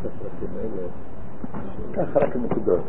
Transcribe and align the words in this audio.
הפרטים 0.00 0.48
האלה, 0.56 0.88
ככה 1.92 2.18
רק 2.18 2.36
נקודות. 2.36 2.80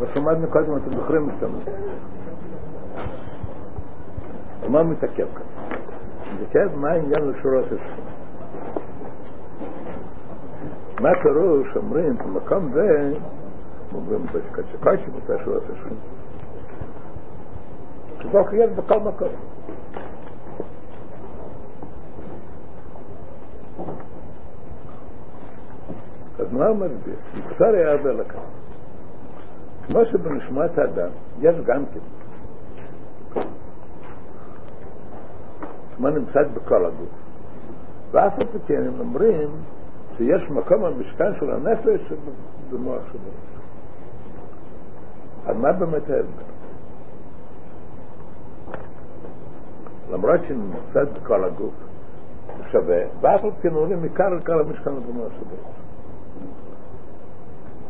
מה 0.00 0.06
שלמדנו 0.14 0.46
קודם, 0.50 0.76
אתם 0.76 0.90
זוכרים 0.90 1.30
את 1.30 1.34
זה. 1.40 1.46
מה 4.68 4.82
מתעכב 4.82 5.26
כאן? 5.34 5.46
מתעכב 6.42 6.76
מה 6.76 6.90
העניין 6.90 7.28
לשורות 7.28 7.64
השם. 7.66 8.02
מה 11.00 11.10
פירוש 11.22 11.76
אומרים 11.76 12.18
במקום 12.18 12.72
זה, 12.72 13.12
אומרים 13.94 14.26
בקשקשי 14.26 15.10
בתשורות 15.10 15.62
השם. 15.72 15.94
כזו 18.20 18.56
יש 18.56 18.70
בכל 18.70 19.00
מקום. 19.00 19.53
מה 26.58 26.66
הוא 26.66 26.76
מסביר? 26.76 27.16
מקצר 27.34 27.74
יעבר 27.74 28.12
לכאן. 28.12 28.40
כמו 29.86 30.00
שבנשמת 30.04 30.78
האדם 30.78 31.10
יש 31.40 31.56
גם 31.66 31.84
כן. 31.86 32.00
כמו 35.96 36.10
נמצאת 36.10 36.50
בכל 36.50 36.86
הגוף. 36.86 37.08
ואף 38.10 38.32
על 38.38 38.46
פי 38.46 38.58
כן 38.66 38.82
הם 38.86 39.00
אומרים 39.00 39.48
שיש 40.16 40.50
מקום 40.50 40.84
המשכן 40.84 41.34
של 41.40 41.50
הנפש 41.50 42.12
במוח 42.70 43.02
שלו. 43.12 43.30
אז 45.46 45.56
מה 45.56 45.72
באמת 45.72 46.10
ההסבר? 46.10 46.54
למרות 50.10 50.40
שנמצאת 50.48 51.18
בכל 51.18 51.44
הגוף, 51.44 51.74
שווה, 52.72 53.02
ואף 53.20 53.44
על 53.44 53.50
פי 53.50 53.68
כן 53.68 53.74
אומרים 53.74 54.02
עיקר 54.02 54.32
עיקר 54.38 54.60
המשכן 54.60 54.90
במוח 54.94 55.32
שלו. 55.32 55.83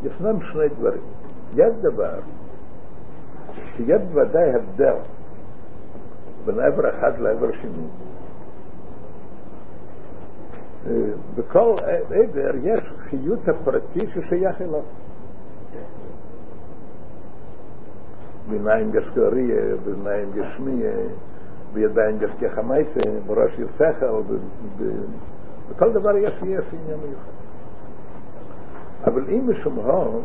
ישנם 0.05 0.41
שני 0.41 0.69
דברים. 0.69 1.01
יש 1.53 1.73
דבר 1.81 2.19
שיש 3.75 4.01
בוודאי 4.01 4.53
הבדל 4.53 4.95
בין 6.45 6.59
עבר 6.59 6.89
אחד 6.89 7.19
לעבר 7.19 7.51
שני. 7.61 7.87
בכל 11.35 11.75
עבר 12.09 12.55
יש 12.63 12.79
חיות 13.09 13.47
הפרטי 13.47 13.99
ששייך 14.13 14.61
אליו. 14.61 14.81
בעיניים 18.49 18.91
יש 18.95 19.05
קריה, 19.15 19.75
בעיניים 19.85 20.29
יש 20.35 20.47
שמיה, 20.57 20.91
בידיים 21.73 22.17
יש 22.21 22.31
כחמייסה, 22.39 23.19
בראש 23.27 23.51
יש 23.59 23.69
שכל, 23.75 24.21
בכל 25.69 25.93
דבר 25.93 26.17
יש 26.17 26.33
יש 26.33 26.65
עניין 26.73 26.99
מיוחד. 26.99 27.44
אבל 29.05 29.23
אם 29.29 29.49
משום 29.49 29.75
הון, 29.75 30.21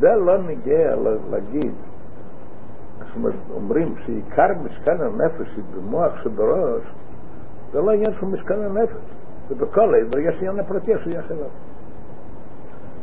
זה 0.00 0.14
לא 0.14 0.38
נגיע 0.38 0.94
להגיד, 1.30 1.72
אומרים 3.54 3.94
שעיקר 4.06 4.48
משכן 4.64 5.00
הנפש 5.00 5.48
היא 5.56 5.64
במוח 5.76 6.22
שבראש, 6.22 6.82
זה 7.72 7.80
לא 7.80 7.90
עניין 7.90 8.12
של 8.20 8.26
משכן 8.26 8.60
הנפש, 8.62 8.96
זה 9.48 9.54
בכל 9.54 9.94
עבר 9.94 10.18
יש 10.18 10.34
עניין 10.36 10.58
הפרטי 10.58 10.92
שייך 11.04 11.30
אליו. 11.30 11.46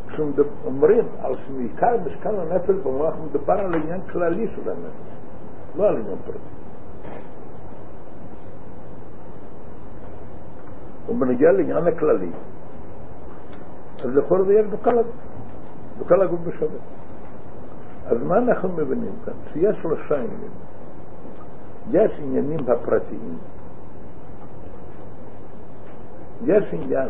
כשאומרים 0.08 1.06
על 1.22 1.34
שעיקר 1.48 1.96
משכן 2.06 2.36
הנפש 2.40 2.76
במוח 2.84 3.14
מדובר 3.26 3.54
על 3.54 3.76
עניין 3.76 4.02
כללי 4.12 4.48
של 4.56 4.70
הנפש, 4.70 5.12
לא 5.76 5.88
על 5.88 5.96
עניין 5.98 6.18
פרטי. 6.26 6.40
ובנגיע 11.10 11.52
לעניין 11.52 11.88
הכללי, 11.88 12.30
אז 14.04 14.16
לכל 14.16 14.46
זה 14.46 14.54
יש 14.54 14.66
בכל 14.66 15.00
הגוף, 15.00 15.16
בכל 16.00 16.22
הגוף 16.22 16.40
בשווה. 16.40 16.80
אז 18.08 18.18
מה 18.24 18.38
אנחנו 18.38 18.70
מבינים 18.70 19.14
כאן? 19.26 19.34
שיש 19.54 19.76
שלושה 19.82 20.16
עניינים. 20.16 20.52
יש 21.90 22.12
עניינים 22.20 22.60
הפרטיים, 22.68 23.38
יש 26.46 26.64
עניין 26.72 27.10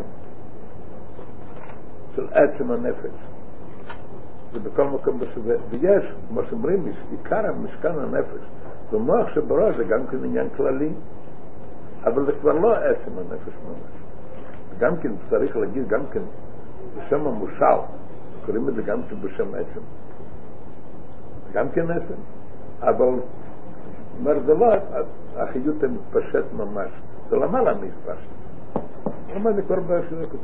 של 2.15 2.27
עצם 2.31 2.71
הנפש, 2.71 3.11
זה 4.53 4.59
בכל 4.59 4.83
מקום 4.83 5.19
בשווה, 5.19 5.55
ויש, 5.69 6.05
כמו 6.29 6.41
שאומרים, 6.49 6.85
עיקר 7.11 7.47
המשכן 7.47 7.99
הנפש, 7.99 8.41
במוח 8.91 9.29
שבראש 9.35 9.75
זה 9.75 9.83
גם 9.83 10.07
כן 10.07 10.17
עניין 10.25 10.47
כללי, 10.57 10.89
אבל 12.03 12.25
זה 12.25 12.31
כבר 12.41 12.53
לא 12.53 12.73
עצם 12.73 13.11
הנפש 13.17 13.53
ממש. 13.67 14.01
גם 14.79 14.97
כן 14.97 15.11
צריך 15.29 15.57
להגיד, 15.57 15.87
גם 15.87 16.01
כן 16.11 16.21
בשם 16.97 17.27
המושל, 17.27 17.81
קוראים 18.45 18.69
את 18.69 18.75
זה 18.75 18.81
גם 18.81 18.99
כן 19.09 19.15
בשם 19.21 19.55
עצם. 19.55 19.81
גם 21.53 21.69
כן 21.69 21.91
עצם, 21.91 22.21
אבל 22.81 23.19
אומר 24.19 24.39
זה 24.45 24.53
לא 24.53 24.67
החיות 25.37 25.83
המתפשט 25.83 26.45
ממש, 26.53 26.89
זה 27.29 27.35
למעלה 27.35 27.71
מתפשט. 27.73 28.27
למה 29.35 29.49
כבר 29.67 29.79
בעיה 29.79 30.01
של 30.09 30.15
נקודה. 30.15 30.43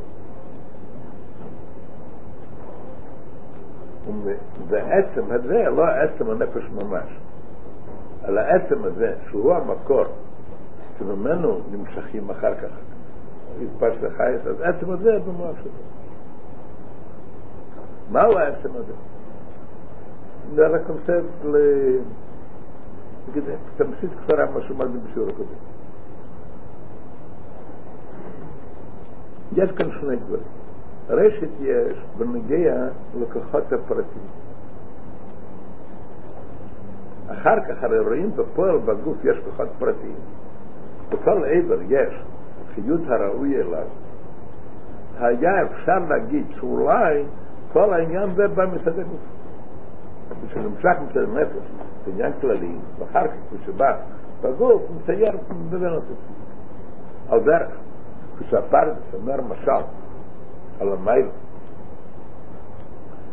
והעצם 4.67 5.21
הזה, 5.29 5.69
לא 5.69 5.85
העצם 5.85 6.29
הנפש 6.29 6.63
ממש, 6.83 7.09
אלא 8.27 8.39
העצם 8.39 8.83
הזה, 8.83 9.15
שהוא 9.29 9.53
המקור, 9.53 10.03
שממנו 10.99 11.59
נמשכים 11.71 12.29
אחר 12.29 12.55
כך 12.55 12.69
התפשט 13.61 14.03
לחייס, 14.03 14.41
אז 14.47 14.61
העצם 14.61 14.91
הזה 14.91 15.19
במוח 15.19 15.55
שלו. 15.63 15.96
מהו 18.11 18.37
העצם 18.37 18.69
הזה? 18.75 18.93
זה 20.55 20.67
רק 20.67 20.81
עושה 20.89 21.19
ל... 21.45 21.55
תמצית 23.77 24.09
קצרה 24.23 24.45
מה 24.45 24.61
שאמרתי 24.61 24.97
בשיעור 24.97 25.29
הקודם. 25.29 25.49
יש 29.51 29.71
כאן 29.71 29.91
שני 29.91 30.15
דברים. 30.15 30.43
רשת 31.09 31.49
יש 31.61 31.93
בנגיע 32.17 32.87
לכוחות 33.19 33.73
הפרטיים. 33.73 34.27
אחר 37.31 37.55
כך 37.67 37.83
הרי 37.83 37.99
רואים 37.99 38.31
בפועל 38.35 38.77
בגוף 38.77 39.17
יש 39.25 39.37
כוחות 39.45 39.67
פרטיים. 39.79 40.15
בכל 41.09 41.43
עבר 41.45 41.81
יש 41.89 42.13
חיות 42.75 43.01
הראוי 43.07 43.61
אליו. 43.61 43.87
היה 45.19 45.63
אפשר 45.63 45.99
להגיד 46.09 46.45
שאולי 46.49 47.23
כל 47.73 47.93
העניין 47.93 48.35
זה 48.35 48.47
בא 48.47 48.65
מצד 48.65 48.99
הגוף. 48.99 49.21
כשנמשך 50.47 50.99
מצד 51.09 51.21
הנפש, 51.21 51.67
זה 52.05 52.11
עניין 52.11 52.31
כללי, 52.41 52.75
ואחר 52.99 53.27
כך 53.27 53.33
כשבא 53.63 53.97
בגוף, 54.41 54.81
מצייר 54.95 55.37
מבין 55.69 55.93
אותו. 55.93 56.13
על 57.29 57.39
דרך, 57.39 57.69
כשהפרדס 58.39 59.13
אומר 59.13 59.41
משל 59.41 59.85
על 60.79 60.93
המייל, 60.93 61.27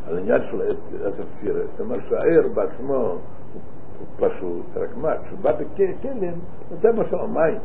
על 0.09 0.19
העניין 0.19 0.41
של 0.51 0.63
הספירה, 1.07 1.61
זאת 1.71 1.81
אומרת 1.81 2.01
שהעיר 2.09 2.49
בעצמו 2.55 2.95
הוא 2.95 4.29
פשוט, 4.29 4.67
רק 4.77 4.97
מה, 4.97 5.13
כשבא 5.25 5.53
בכלים, 5.53 6.35
נותן 6.71 7.01
משל 7.01 7.17
המים. 7.17 7.59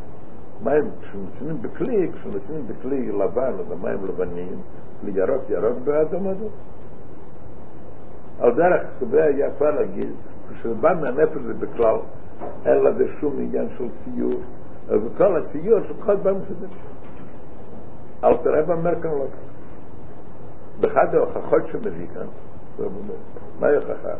מים, 0.63 0.89
כשנותנים 1.01 1.61
בכלי, 1.61 2.11
כשנותנים 2.13 2.67
בכלי 2.67 3.11
לבן, 3.11 3.53
אז 3.59 3.71
המים 3.71 4.05
לבנים, 4.05 4.61
כלי 5.01 5.11
ירוק 5.49 5.77
באדום 5.83 6.27
אדום. 6.27 6.49
על 8.39 8.55
דרך 8.55 8.81
היה 9.11 9.47
אפשר 9.47 9.71
להגיד, 9.71 10.09
כשבא 10.51 10.93
מהנפש 10.93 11.37
זה 11.47 11.53
בכלל, 11.53 11.95
אין 12.65 12.83
לזה 12.83 13.05
שום 13.19 13.35
עניין 13.39 13.67
של 13.77 13.87
ציור, 14.03 14.41
אז 14.89 14.99
כל 15.17 15.37
הציור 15.37 15.79
של 15.87 15.93
כל 16.05 16.15
פעם 16.23 16.35
שזה. 16.47 16.67
אל 18.23 18.37
תראה 18.37 18.61
במרקן 18.61 19.09
לא 19.09 19.25
ככה. 19.25 19.49
באחד 20.79 21.15
ההוכחות 21.15 21.61
שמביא 21.71 22.07
כאן, 22.13 22.27
מה 23.59 23.67
היא 23.67 23.75
הוכחה? 23.75 24.13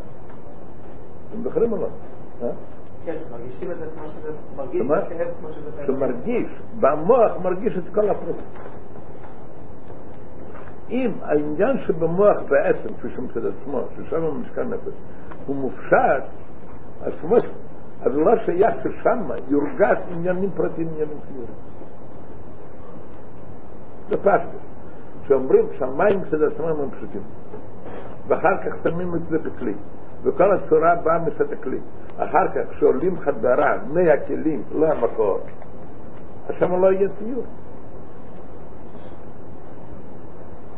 הם 1.34 1.42
זוכרים 1.42 1.72
או 1.72 1.76
לא? 1.76 1.88
כן, 3.04 3.16
מרגישים 3.32 3.70
את 3.70 3.76
זה 3.78 3.86
כמו 3.94 4.08
שזה 4.08 4.32
מרגיש, 4.56 4.82
כמו 5.40 5.52
שזה... 5.52 5.86
שמרגיש, 5.86 6.46
במוח 6.80 7.32
מרגיש 7.42 7.78
את 7.78 7.94
כל 7.94 8.10
הפרטים. 8.10 8.44
אם 10.90 11.10
העניין 11.22 11.78
שבמוח 11.86 12.40
בעצם, 12.48 12.94
כפי 12.98 13.08
שמצד 13.16 13.40
עצמו, 13.46 13.82
ששם 13.96 14.24
המשכן 14.24 14.68
נפש, 14.68 14.92
הוא 15.46 15.56
מופשט, 15.56 16.22
אז 17.02 17.12
כמו 17.20 17.40
ש... 17.40 17.44
אז 18.02 18.16
לא 18.16 18.32
שייך 18.44 18.74
ששם 18.82 19.28
יורגש 19.48 19.98
עניינים 20.10 20.50
פרטיים, 20.56 20.88
עניינים 20.88 21.18
ציורים. 21.28 21.54
זה 24.08 24.16
פשט. 24.16 24.48
שאומרים 25.28 25.66
שהמים 25.78 26.20
מצד 26.20 26.42
עצמם 26.42 26.80
הם 26.80 26.90
פשוטים. 26.90 27.22
ואחר 28.28 28.56
כך 28.56 28.88
שמים 28.88 29.14
את 29.14 29.20
זה 29.30 29.38
בכלי. 29.38 29.74
וכל 30.22 30.54
הצורה 30.54 30.94
באה 30.94 31.18
מצד 31.18 31.52
הכלי. 31.52 31.78
אחר 32.16 32.48
כך 32.48 32.60
כשעולים 32.70 33.20
חדרה 33.20 33.76
מהכלים, 33.92 34.62
לא 34.74 34.86
המקור, 34.86 35.38
אז 36.48 36.54
שם 36.58 36.80
לא 36.80 36.92
יהיה 36.92 37.08
ציור. 37.18 37.44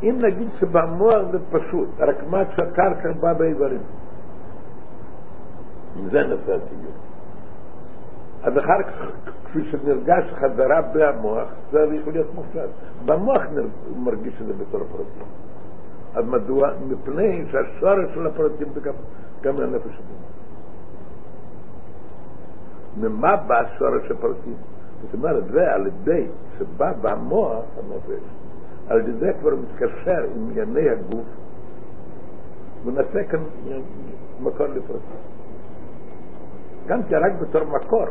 אם 0.03 0.19
נגיד 0.23 0.49
שבמוח 0.61 1.19
זה 1.33 1.39
פשוט, 1.51 1.89
רק 1.99 2.17
מה 2.31 2.43
שהקרקע 2.57 3.13
בא 3.21 3.33
באיברים. 3.33 3.81
זה 6.11 6.23
נושא 6.23 6.55
הציור. 6.55 6.93
אז 8.43 8.59
אחר 8.59 8.83
כך, 8.83 9.07
כפי 9.45 9.71
שנרגש 9.71 10.25
חזרה 10.33 10.83
במוח, 10.93 11.49
זה 11.71 11.87
צריך 11.87 12.09
להיות 12.09 12.35
מופשט. 12.35 12.69
במוח 13.05 13.43
מרגיש 13.97 14.35
את 14.41 14.47
זה 14.47 14.53
בתור 14.53 14.81
פרטים. 14.81 15.27
אז 16.15 16.25
מדוע? 16.27 16.71
מפני 16.89 17.45
שהשורש 17.51 18.15
של 18.15 18.27
הפרטים 18.27 18.69
זה 18.75 18.81
גם, 18.81 18.95
גם 19.41 19.55
לנפש 19.59 19.99
הבן. 19.99 20.23
ממה 22.97 23.37
בא 23.37 23.63
שורש 23.79 24.11
הפרטים? 24.11 24.55
זאת 25.03 25.15
אומרת, 25.15 25.45
זה 25.53 25.73
על 25.73 25.87
ידי 25.87 26.27
שבא 26.59 26.93
במוח 27.03 27.65
הנפש, 27.79 28.23
על 28.88 29.08
ידי 29.08 29.31
כבר 29.40 29.50
מתקשר 29.56 30.25
עם 30.37 30.50
ענייני 30.50 30.90
הגוף, 30.90 31.26
ונעשה 32.84 33.25
כאן 33.25 33.40
מקור 34.40 34.67
לפרטים. 34.67 35.32
גם 36.87 37.02
כי 37.02 37.14
רק 37.14 37.32
בתור 37.40 37.64
מקור. 37.64 38.06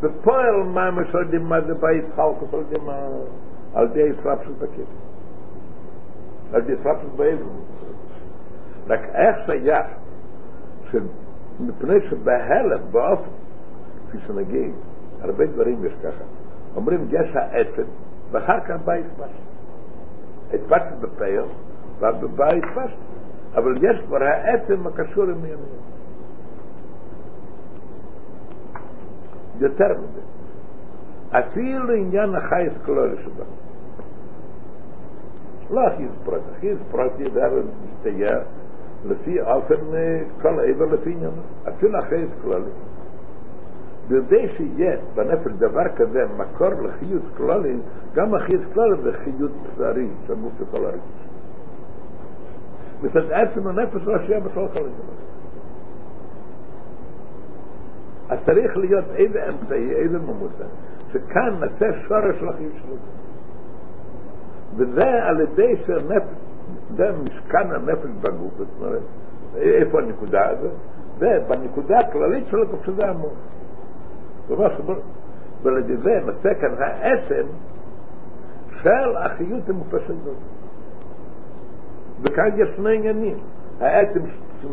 בפועל 0.00 0.62
מה 0.62 0.86
הם 0.86 0.98
יודעים 1.14 1.42
מה 1.42 1.60
זה 1.60 1.74
בית 1.74 2.04
חלקוס, 2.16 2.52
יודעים 2.52 2.88
על 3.74 3.86
ידי 3.86 4.00
ישראל 4.00 4.36
של 4.44 4.52
בכיף. 4.52 4.88
על 6.52 6.60
ידי 6.62 6.72
ישראל 6.72 6.94
של 7.02 7.08
באבן. 7.16 7.44
רק 8.88 9.00
איך 9.14 9.36
שייך, 9.46 9.86
מפני 11.60 12.08
שבהלם, 12.10 12.92
באופן, 12.92 13.30
כפי 14.08 14.18
שנגיד, 14.26 14.72
הרבה 15.20 15.46
דברים 15.46 15.84
יש 15.84 15.92
ככה. 16.02 16.24
אומרים, 16.76 17.08
יש 17.10 17.36
העצם, 17.36 17.82
ואחר 18.30 18.60
כך 18.60 18.76
בא 18.84 18.92
התפשט. 18.92 19.42
התפשט 20.54 20.94
בפייר, 21.00 21.44
ובא 22.00 22.46
התפשט. 22.46 22.98
אבל 23.54 23.76
יש 23.76 24.00
כבר 24.06 24.22
העצם 24.22 24.86
הקשור 24.86 25.24
עם 25.24 25.44
ימים. 25.44 25.78
יותר 29.60 29.88
מזה. 29.98 30.20
אפילו 31.30 31.94
עניין 31.94 32.34
החייס 32.34 32.72
כלול 32.86 33.16
שבא. 33.24 33.44
לא 35.70 35.80
אחיז 35.88 36.10
פרט, 36.24 36.40
אחיז 36.58 36.78
פרט 36.90 37.12
ידע 37.18 37.48
ומסתייע 37.52 38.38
לפי 39.04 39.40
אופן 39.40 39.74
כל 40.42 40.60
עבר 40.60 40.84
לפי 40.84 41.12
עניין. 41.12 41.30
אפילו 41.68 41.98
החייס 41.98 42.30
כלולי. 42.42 42.70
בידי 44.08 44.48
שיהיה 44.56 44.96
בנפש 45.14 45.52
דבר 45.58 45.88
כזה 45.96 46.26
מקור 46.36 46.68
לחיות 46.68 47.22
כלולי, 47.36 47.76
גם 48.18 48.34
החיות 48.34 48.62
כלולי 48.74 49.02
זה 49.02 49.12
חיות 49.12 49.50
בשרי, 49.62 50.08
שמות 50.26 50.52
לכל 50.60 50.84
הרגש. 50.86 51.00
מצד 53.02 53.32
עצם 53.32 53.66
הנפש 53.66 54.02
לא 54.04 54.18
שיהיה 54.26 54.40
בכלל 54.40 54.68
כל 54.68 54.80
הדבר. 54.80 55.18
אז 58.28 58.38
צריך 58.46 58.78
להיות 58.78 59.04
איזה 59.14 59.38
אמצעי, 59.46 59.92
איזה 59.92 60.18
ממוצע, 60.18 60.64
שכאן 61.12 61.54
נעשה 61.60 61.86
שורש 62.08 62.38
של 62.40 62.48
החיות 62.48 62.72
שלו. 62.82 62.96
וזה 64.76 65.24
על 65.24 65.40
ידי 65.40 65.76
שהנפש, 65.86 66.38
זה 66.96 67.10
משכן 67.22 67.72
הנפש 67.72 68.10
בגוף, 68.20 68.52
זאת 68.58 68.68
אומרת, 68.80 69.02
איפה 69.56 70.00
הנקודה 70.00 70.48
הזאת? 70.48 70.72
זה 71.18 71.44
בנקודה 71.48 71.98
הכללית 71.98 72.46
של 72.46 72.62
הגוף 72.62 72.84
שזה. 72.86 73.06
כלומר, 74.46 74.68
ועל 75.62 75.78
ידי 75.78 75.96
זה 75.96 76.20
נעשה 76.26 76.54
כאן 76.54 76.74
העצם 76.78 77.46
של 78.82 79.16
החיות 79.16 79.68
המופשת 79.68 80.10
הזאת. 80.10 80.36
וכאן 82.22 82.50
יש 82.56 82.68
שני 82.76 82.96
עניינים. 82.96 83.38
העצם, 83.80 84.20
זאת 84.62 84.70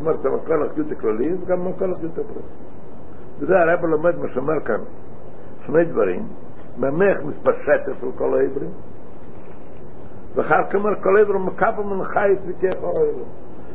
אומרת, 0.00 0.24
המקור 0.24 0.64
החיות 0.64 0.92
הכללי 0.92 1.34
וגם 1.34 1.60
המקור 1.60 1.88
החיות 1.92 2.12
הפרטי. 2.12 2.40
וזה 3.38 3.58
הרב 3.58 3.84
לומד 3.84 4.18
מה 4.18 4.28
שאומר 4.28 4.60
כאן, 4.64 4.80
שני 5.66 5.84
דברים, 5.84 6.22
ממך 6.78 7.18
מתפשטת 7.24 8.02
על 8.02 8.12
כל 8.16 8.34
העברים, 8.34 8.70
ואחר 10.34 10.64
כך 10.68 10.74
אומר 10.74 11.02
כל 11.02 11.16
העברים 11.16 11.46
מקבל 11.46 11.82
מן 11.82 12.04
חייס 12.04 12.38
וכך 12.46 12.82
העברים. 12.82 13.28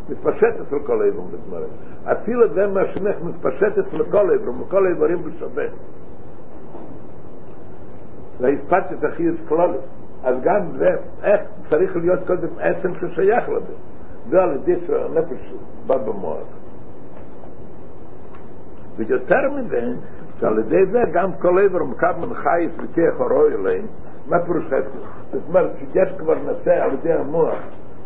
מתפשטת 0.09 0.73
על 0.73 0.79
כל 0.79 1.01
העברים, 1.01 1.27
זאת 1.31 1.39
אומרת. 1.47 1.69
אפילו 2.03 2.53
זה 2.53 2.67
מה 2.67 2.81
שמך 2.93 3.15
מתפשטת 3.23 3.93
על 3.99 4.05
כל 4.11 4.29
העברים, 4.29 4.61
וכל 4.61 4.87
העברים 4.87 5.23
בשווה. 5.23 5.63
והספצת 8.43 9.03
הכי 9.03 9.29
את 9.29 9.35
כלולת. 9.47 9.79
אז 10.23 10.35
גם 10.43 10.77
זה, 10.77 10.89
איך 11.23 11.41
צריך 11.69 11.95
להיות 11.95 12.19
קודם 12.27 12.47
עצם 12.59 12.93
ששייך 12.95 13.49
לזה. 13.49 13.73
זה 14.29 14.43
על 14.43 14.55
ידי 14.55 14.75
שהנפש 14.87 15.53
בא 15.87 15.97
במוח. 15.97 16.47
ויותר 18.95 19.51
מזה, 19.57 19.81
שעל 20.39 20.59
ידי 20.59 20.85
זה 20.85 20.99
גם 21.13 21.31
כל 21.41 21.59
עבר 21.59 21.83
מקבל 21.83 22.33
חייס 22.33 22.71
וכך 22.77 23.21
הרוי 23.21 23.53
אליהם, 23.53 23.85
מה 24.27 24.39
פירוש 24.45 24.63
חייס? 24.69 24.85
זאת 25.31 25.41
אומרת, 25.47 25.71
שיש 25.77 26.09
כבר 26.17 26.35
נעשה 26.35 26.83
על 26.83 26.93
ידי 26.93 27.13
המוח 27.13 27.55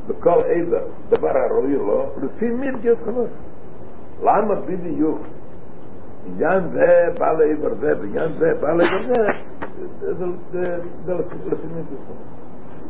בכל 0.07 0.39
עבר 0.45 0.83
דבר 1.09 1.37
הרוי 1.37 1.73
לו, 1.73 2.05
לפי 2.23 2.49
מי 2.49 2.69
רגיעות 2.71 2.99
חנות. 3.05 3.29
למה 4.23 4.55
בדיוק 4.55 5.21
עניין 6.25 6.69
זה 6.73 7.07
בא 7.19 7.31
לעבר 7.31 7.73
זה 7.79 7.93
ועניין 7.99 8.31
זה 8.39 8.53
בא 8.61 8.71
לעבר 8.71 9.13
זה, 9.13 9.27
זה 9.99 11.13
לפי 11.45 11.67
מי 11.67 11.81
רגיעות 11.81 12.17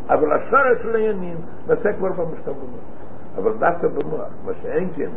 אבל 0.10 0.32
השורש 0.32 0.82
של 0.82 0.96
העניינים 0.96 1.38
נעשה 1.68 1.94
כבר 1.94 2.12
במשכב 2.12 2.52
במוח. 2.52 2.98
אבל 3.38 3.54
דווקא 3.58 3.88
במוח, 3.88 4.28
מה 4.46 4.52
שאין 4.62 4.90
כן, 4.96 5.10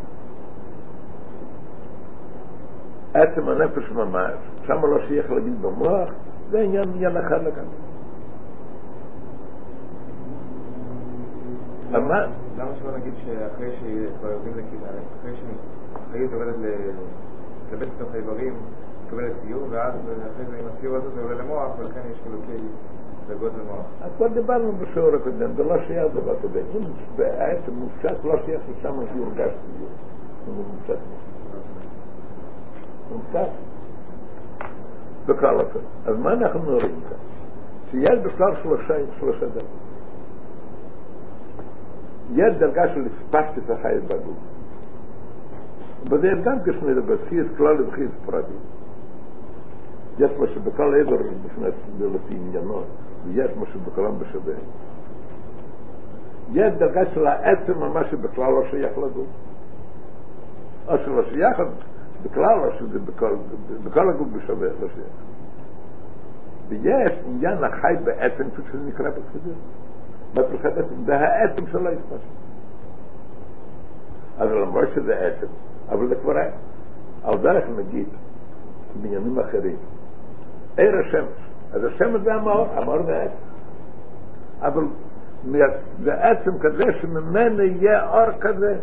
עצם 3.15 3.49
הנפש 3.49 3.91
ממש, 3.91 4.35
שם 4.67 4.85
לא 4.87 5.07
שייך 5.09 5.31
להגיד 5.31 5.63
במוח, 5.63 6.09
זה 6.51 6.61
עניין 6.61 6.85
עניין 6.95 7.17
אחר 7.17 7.39
לגמרי. 7.39 7.77
מה? 11.91 12.27
למה 12.59 12.71
שלא 12.81 12.97
נגיד 12.97 13.15
שאחרי 13.25 13.71
שכבר 13.71 14.31
יודעים 14.31 14.55
אחרי 15.21 15.33
שהחיות 15.37 16.33
עובדת 16.33 16.55
להתלבט 16.59 17.89
בתוך 17.97 18.15
האיברים, 18.15 18.55
מקבלת 19.11 19.33
ציור, 19.47 19.67
ואז 19.71 19.95
אחרי 19.95 20.47
זה 20.51 20.59
עם 20.59 20.67
הציור 20.77 20.97
הזה 20.97 21.11
זה 21.11 21.23
עולה 21.23 21.35
למוח, 21.35 21.79
ולכן 21.79 22.01
יש 22.13 22.19
חילוקי 22.23 22.65
דרגות 23.29 23.53
למוח. 23.61 23.85
אז 24.03 24.11
כבר 24.17 24.29
דיברנו 24.29 24.73
בשיעור 24.73 25.15
הקודם, 25.15 25.53
זה 25.57 25.65
לא 25.65 25.75
שייך 25.87 26.15
דבר 26.15 26.35
כזה. 26.43 26.63
אם 26.77 26.81
בעצם 27.17 27.73
מופשט 27.73 28.25
לא 28.25 28.35
שייך 28.45 28.61
לשם 28.71 28.95
יורגש 29.17 29.51
ציור. 29.51 29.91
זה 30.47 30.53
מופשט 30.53 30.99
מופשט. 33.13 33.49
בכל 35.27 35.55
אופן. 35.55 35.79
אז 36.07 36.19
מה 36.19 36.33
אנחנו 36.33 36.61
רואים 36.61 37.01
כאן? 37.09 37.19
שיש 37.91 38.19
בכלל 38.19 38.53
שלושה, 38.63 38.95
שלושה 39.19 39.47
דרגות. 39.47 39.65
יש 42.33 42.55
דרגה 42.55 42.95
של 42.95 43.07
הספקת 43.07 43.71
החיים 43.71 44.01
בגוף. 44.01 44.37
וזה 46.11 46.29
גם 46.45 46.59
דרגות, 46.59 47.19
חייס 47.29 47.47
כלל 47.57 47.83
וחייס 47.83 48.11
פרטי. 48.27 48.53
יש 50.21 50.31
מה 50.39 50.47
שבכל 50.47 50.95
עבר 51.01 51.17
נכנס 51.45 51.75
לפי 51.99 52.35
עניינו, 52.37 52.83
ויש 53.25 53.51
מה 53.57 53.67
שבכלם 53.67 54.19
בשווה. 54.19 54.55
יש 56.53 56.73
דרגה 56.73 57.01
של 57.15 57.27
העצם 57.27 57.79
ממש 57.79 58.07
שבכלל 58.11 58.53
לא 58.53 58.63
שייך 58.71 58.99
לגוף. 58.99 59.27
או 60.89 60.99
שלא 61.05 61.23
שייך, 61.25 61.63
בכלל 62.23 62.59
לא 62.59 62.79
שזה 62.79 62.99
בכל, 62.99 63.37
בכל 63.85 64.11
הגוף 64.11 64.29
בשווה, 64.29 64.69
לא 64.69 64.89
שייך. 64.95 65.15
ויש 66.69 67.13
עניין 67.27 67.65
החי 67.65 67.95
בעצם, 68.05 68.51
כפי 68.51 68.63
שזה 68.73 68.89
נקרא 68.89 69.11
בחסידות. 69.11 69.57
בפרחת 70.35 70.79
עצם, 70.79 71.05
זה 71.07 71.19
העצם 71.19 71.67
של 71.73 71.87
ההתפשט. 71.87 72.29
אז 74.39 74.51
למרות 74.51 74.89
שזה 74.95 75.15
עצם, 75.19 75.47
אבל 75.89 76.09
זה 76.09 76.15
כבר 76.15 76.35
על 77.23 77.39
דרך 77.39 77.65
נגיד, 77.79 78.07
בעניינים 79.03 79.39
אחרים. 79.39 79.77
עיר 80.81 80.97
השמש. 80.97 81.51
אז 81.73 81.85
השמש 81.85 82.21
זה 82.25 82.35
המאור, 82.35 82.67
המאור 82.75 83.03
זה 83.03 83.23
עצם. 83.23 83.51
אבל 84.61 84.85
זה 86.03 86.15
עצם 86.15 86.59
כזה 86.61 86.85
שממנו 87.01 87.63
יהיה 87.63 88.11
אור 88.11 88.33
כזה. 88.41 88.79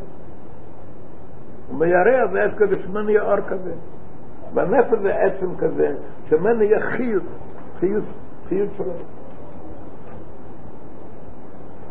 ומיירח 1.69 2.31
זה 2.31 2.43
עץ 2.43 2.53
כזה 2.53 2.75
שמנו 2.83 3.09
יהיה 3.09 3.21
אור 3.21 3.41
כזה. 3.47 3.71
בנפש 4.53 4.99
זה 5.01 5.15
עצם 5.15 5.57
כזה, 5.57 5.95
שמנו 6.29 6.63
יהיה 6.63 6.79
חיות, 6.79 7.23
חיות, 7.79 8.03
חיות 8.49 8.69
שלו. 8.77 8.93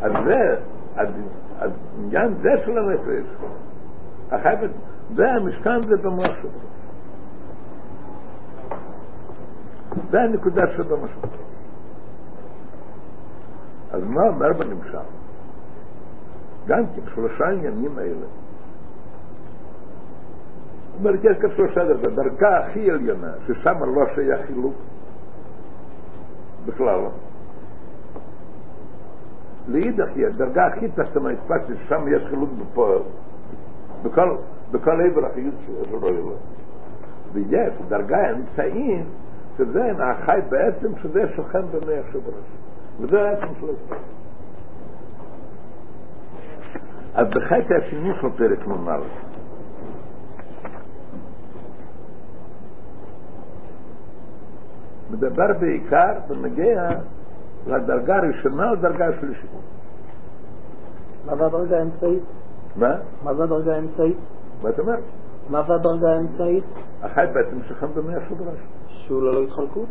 אז 0.02 0.12
זה, 0.26 0.56
אז 0.96 1.70
עניין 1.98 2.34
זה 2.42 2.50
של 2.64 2.78
הנפש, 2.78 3.24
החפץ, 4.30 4.70
זה 5.14 5.30
המשכן 5.30 5.86
זה 5.86 5.96
במוח 6.02 6.36
שלו. 6.42 6.50
זה 10.10 10.20
הנקודה 10.20 10.62
שבמשל. 10.76 11.28
אז 13.90 14.02
מה 14.02 14.22
אומר 14.28 14.52
בנמשל? 14.52 14.98
גם 16.66 16.86
כן 16.86 17.02
שלושה 17.14 17.48
עניינים 17.48 17.98
האלה. 17.98 18.26
זאת 20.92 21.00
אומרת, 21.00 21.20
יש 21.24 21.36
כאן 21.40 21.50
שלושה 21.56 21.84
דרגות. 21.84 22.06
הדרגה 22.06 22.58
הכי 22.58 22.90
עליונה, 22.90 23.32
ששם 23.46 23.84
לא 23.94 24.06
שייך 24.14 24.46
חילוק 24.46 24.74
בכלל 26.66 26.96
לא. 27.00 27.10
לאידך 29.68 30.08
היא 30.14 30.26
הדרגה 30.26 30.66
הכי 30.66 30.88
תחתונה 30.88 31.30
הספקתי 31.30 31.72
ששם 31.84 32.08
יש 32.08 32.22
חילוק 32.30 32.50
בפועל, 32.50 32.98
בכל, 34.02 34.36
עבר 34.74 35.26
החיות 35.26 35.54
של 35.66 35.96
רואי 35.96 36.16
ויש 37.32 37.74
דרגה 37.88 38.16
האמצעית, 38.16 39.06
שזה 39.56 39.92
החי 39.98 40.40
בעצם, 40.48 40.92
שזה 41.02 41.20
שוכן 41.36 41.62
במי 41.66 41.94
השבראש. 41.94 42.44
וזה 43.00 43.22
העצם 43.22 43.46
של 43.60 43.66
הספק. 43.70 43.96
אז 47.14 47.26
בחטא 47.28 47.74
השני 47.74 48.10
של 48.20 48.28
פרק 48.36 48.68
נ"א 48.68 48.98
מדבר 55.10 55.52
בעיקר 55.60 56.12
בנגיע 56.28 56.88
לדרגה 57.66 58.16
הראשונה 58.16 58.72
לדרגה 58.72 59.08
השלישית. 59.08 59.50
מה 61.26 61.36
זה 61.36 61.46
הדרגה 61.46 61.78
האמצעית? 61.78 62.22
מה? 62.76 62.94
מה 63.22 63.34
זה 63.34 63.42
הדרגה 63.42 63.74
האמצעית? 63.74 64.16
מה 64.62 64.70
אתה 64.70 64.82
אומר? 64.82 64.96
מה 65.50 65.62
זה 65.68 65.74
הדרגה 65.74 66.08
האמצעית? 66.08 66.64
החי 67.02 67.26
בעצם 67.34 67.62
שכן 67.68 67.86
במי 67.94 68.14
השבראש. 68.14 68.58
שהוא 69.06 69.22
ללא 69.22 69.42
התחלקות? 69.42 69.88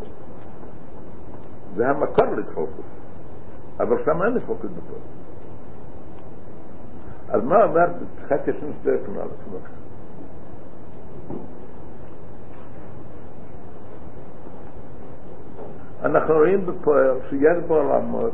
זה 1.75 1.89
המקור 1.89 2.25
להתחלקות. 2.25 2.85
אבל 3.79 4.05
שם 4.05 4.23
אין 4.23 4.37
התחלקות 4.37 4.71
בכל. 4.71 4.99
אז 7.29 7.43
מה 7.43 7.63
אומר 7.63 7.85
חטא 8.25 8.51
השני 8.51 8.71
של 8.83 8.97
פרק 8.97 9.09
נ"א? 9.09 9.57
אנחנו 16.05 16.33
רואים 16.33 16.65
בפועל 16.65 17.17
שיש 17.29 17.63
בעולמות, 17.67 18.31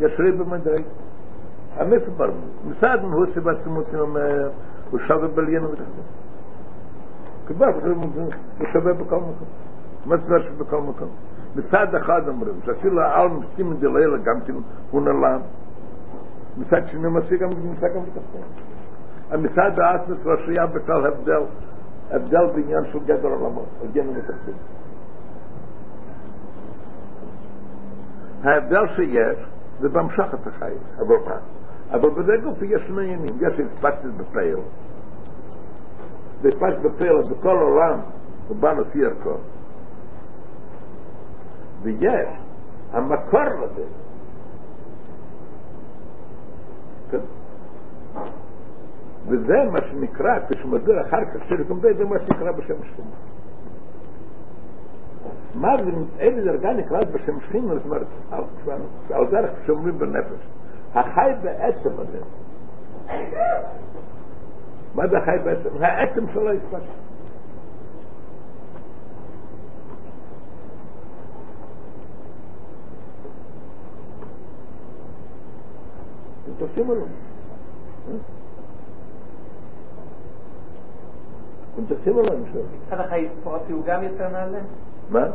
יש 0.00 0.12
ריב 0.18 0.42
במדרג. 0.42 0.82
המספר, 1.76 2.30
מצד 2.64 2.98
הוא 3.02 3.26
שבעצמות 3.34 3.94
אומר, 3.94 4.50
הוא 4.90 5.00
שווה 5.00 5.28
בליינו 5.28 5.70
ותחתון. 5.70 6.04
כבר 7.46 7.66
הוא 8.58 8.66
שווה 8.72 8.92
בכל 8.92 9.16
מקום. 9.16 9.48
מה 10.06 10.16
זאת 10.16 10.26
אומרת 10.26 10.42
שבכל 10.42 10.80
מקום? 10.80 11.08
מצד 11.56 11.94
אחד 11.94 12.28
אומרים, 12.28 12.54
שאפילו 12.64 13.00
העל 13.00 13.28
מסכים 13.28 13.72
את 13.72 13.78
דלילה 13.78 14.18
גם 14.18 14.40
כן 14.40 14.52
הוא 14.90 15.02
נעלם. 15.02 15.40
מצד 16.58 16.80
שני 16.86 17.08
משיג 17.08 17.40
גם 17.40 17.48
נמצא 17.64 17.88
גם 17.88 18.02
בתחתון. 18.02 18.42
המצד 19.30 19.80
האסמס 19.80 20.26
והשריעה 20.26 20.66
בכלל 20.66 21.06
הבדל, 21.06 21.42
הבדל 22.10 22.46
בעניין 22.46 22.84
של 22.92 22.98
גדר 22.98 23.28
עולמות, 23.28 23.66
על 23.82 23.88
גן 23.92 24.08
המתחתון. 24.08 24.54
ההבדל 28.44 28.86
שיש 28.96 29.38
זה 29.80 29.88
בהמשכת 29.88 30.46
החיים, 30.46 30.78
אבל 30.98 31.16
מה? 31.26 31.36
אבל 31.90 32.10
בזה 32.10 32.32
גוף 32.44 32.62
יש 32.62 32.82
שני 32.86 33.02
עניינים, 33.04 33.34
יש 33.40 33.60
אספקטית 33.60 34.14
בפייל. 34.16 34.56
ואספקטית 36.42 36.82
בפייל 36.82 37.22
בכל 37.22 37.58
עולם 37.58 38.00
הוא 38.48 38.56
בא 38.56 38.72
לפי 38.72 39.04
ערכו. 39.04 39.36
ויש 41.84 42.28
המקור 42.92 43.40
לזה. 43.40 43.84
וזה 49.28 49.64
מה 49.72 49.78
שנקרא, 49.90 50.38
כשמסביר 50.48 51.00
אחר 51.00 51.24
כך, 51.24 51.48
שלקומדי 51.48 51.94
זה 51.94 52.04
מה 52.04 52.16
שנקרא 52.26 52.52
בשם 52.52 52.74
שכינה. 52.84 53.16
מה 55.54 55.76
זה, 55.84 55.90
איזה 56.18 56.44
דרגה 56.44 56.72
נקראת 56.72 57.10
בשם 57.10 57.40
שכינה, 57.40 57.74
זאת 57.74 57.84
אומרת, 57.84 58.06
על 59.10 59.26
דרך 59.30 59.50
שאומרים 59.66 59.98
בנפש. 59.98 60.46
החי 60.94 61.32
בעצם 61.42 61.90
הזה. 61.98 62.18
מה 64.94 65.06
זה 65.08 65.18
החי 65.18 65.36
בעצם? 65.44 65.68
העצם 65.80 66.24
שלו 66.32 66.52
יתפש. 66.52 66.82
אתם 76.44 76.52
תופסים 76.58 76.88
או 76.88 76.94
לא? 76.94 77.04
אתם 81.74 81.84
תופסים 81.88 82.16
או 82.16 82.22
לא? 82.22 82.30
מצד 82.86 83.00
החי 83.00 83.28
פרוטי 83.42 83.72
הוא 83.72 83.84
גם 83.86 84.02
יותר 84.02 84.28
נעלה? 84.28 84.58
מה? 85.10 85.26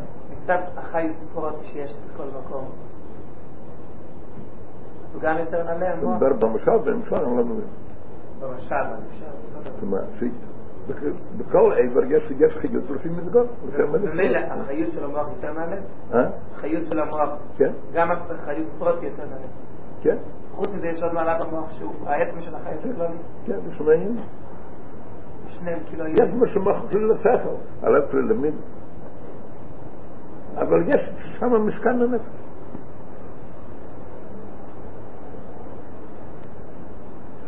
מצד 0.43 0.57
החי 0.77 1.09
פרוטי 1.33 1.65
שיש 1.65 1.93
בכל 2.13 2.23
מקום. 2.39 2.65
הוא 5.13 5.21
גם 5.21 5.37
יותר 5.37 5.63
נעלה, 5.63 5.93
אני? 5.93 6.05
מדבר 6.05 6.33
במשל, 6.33 6.77
במשל 6.77 7.15
אני 7.15 7.37
לא 7.37 7.43
מבין. 7.43 7.67
במשל. 8.39 8.75
זאת 9.63 9.81
אומרת, 9.81 10.03
בכל 11.37 11.73
עבר 11.77 12.03
יש 12.03 12.23
חיות 12.61 12.89
לפי 12.89 13.09
המדגור. 13.09 13.43
ממילא 14.13 14.39
החיות 14.39 14.93
של 14.93 15.03
המוח 15.03 15.27
יותר 15.35 15.53
נעלה? 15.53 15.75
אה? 16.13 16.29
החיות 16.55 16.83
של 16.91 16.99
המוח, 16.99 17.29
כן, 17.57 17.71
גם 17.93 18.11
החיות 18.11 18.67
פרוטי 18.79 19.05
יותר 19.05 19.23
נעלה. 19.25 19.47
כן, 20.01 20.17
חוץ 20.59 20.69
מזה 20.77 20.87
יש 20.87 21.03
עוד 21.03 21.13
מעלה 21.13 21.39
במוח 21.39 21.71
שהוא 21.77 21.93
העצם 22.05 22.41
של 22.41 22.55
החי 22.55 22.71
יותר 22.71 22.95
כללי. 22.95 23.17
כן, 23.45 23.83
מעניין. 23.85 24.17
שניהם 25.47 25.79
כאילו 25.85 26.07
יש 26.07 26.29
מה 26.39 26.47
שמחזיר 26.47 27.05
לשכל, 27.05 27.55
הלב 27.81 28.03
שלי 28.11 28.21
למיד. 28.21 28.53
אבל 30.57 30.83
יש 30.87 31.01
שם 31.39 31.67
משכן 31.67 32.01
הנפש. 32.01 32.25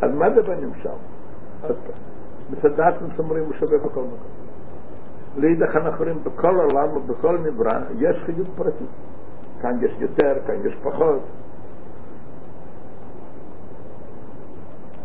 אז 0.02 0.10
מה 0.14 0.30
זה 0.34 0.42
בנמשל? 0.42 0.88
עוד 0.88 1.76
פעם. 1.76 2.02
מצד 2.50 2.78
אומרים 3.18 3.44
הוא 3.44 3.52
שווה 3.52 3.78
בכל 3.78 3.88
מקום. 3.88 4.08
לאידך 5.36 5.76
אנחנו 5.76 6.04
רואים 6.04 6.18
בכל 6.24 6.56
עולם 6.56 6.96
ובכל 6.96 7.38
נברא 7.38 7.78
יש 7.98 8.16
חיות 8.26 8.48
פרטית. 8.56 8.88
כאן 9.62 9.78
יש 9.82 9.92
יותר, 9.98 10.34
כאן 10.46 10.54
יש 10.64 10.74
פחות. 10.82 11.20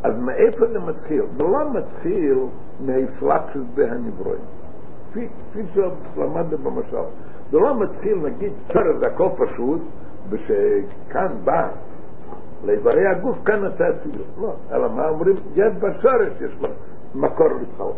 אז 0.07 0.19
מאיפה 0.19 0.65
זה 0.67 0.79
מתחיל? 0.79 1.21
זה 1.37 1.43
לא 1.43 1.73
מתחיל 1.73 2.37
מהפלקסוס 2.85 3.63
בהנברואים. 3.75 4.41
כפי 5.11 5.27
שלמדנו 5.73 6.57
במשל. 6.57 6.97
זה 7.51 7.57
לא 7.57 7.79
מתחיל, 7.79 8.17
נגיד, 8.17 8.53
צורך 8.73 8.97
זה 8.99 9.07
הכל 9.07 9.29
פשוט, 9.37 9.81
ושכאן 10.29 11.27
בא 11.43 11.69
לאיברי 12.65 13.07
הגוף, 13.07 13.37
כאן 13.45 13.67
אתה 13.67 13.83
אפילו. 13.89 14.23
לא, 14.41 14.53
אלא 14.71 14.89
מה 14.89 15.09
אומרים? 15.09 15.35
יש 15.55 15.73
בשורש, 15.79 16.41
יש 16.41 16.55
בה 16.61 16.67
מקור 17.15 17.47
לצחוק. 17.61 17.95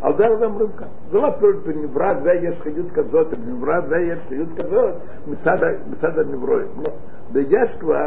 על 0.00 0.12
דרך 0.12 0.38
זה 0.38 0.44
אומרים 0.44 0.68
כאן. 0.78 0.86
זה 1.10 1.18
לא 1.18 1.30
פירוט 1.38 1.56
בנברא 1.66 2.14
זה 2.22 2.32
יש 2.32 2.60
חיות 2.60 2.90
כזאת, 2.94 3.38
בנברא 3.38 3.80
זה 3.80 3.96
יש 3.98 4.18
חיות 4.28 4.48
כזאת, 4.58 4.94
מצד, 5.28 5.56
מצד 5.90 6.18
הנברואים. 6.18 6.68
לא. 6.84 6.90
ויש 7.32 7.70
כבר 7.80 8.06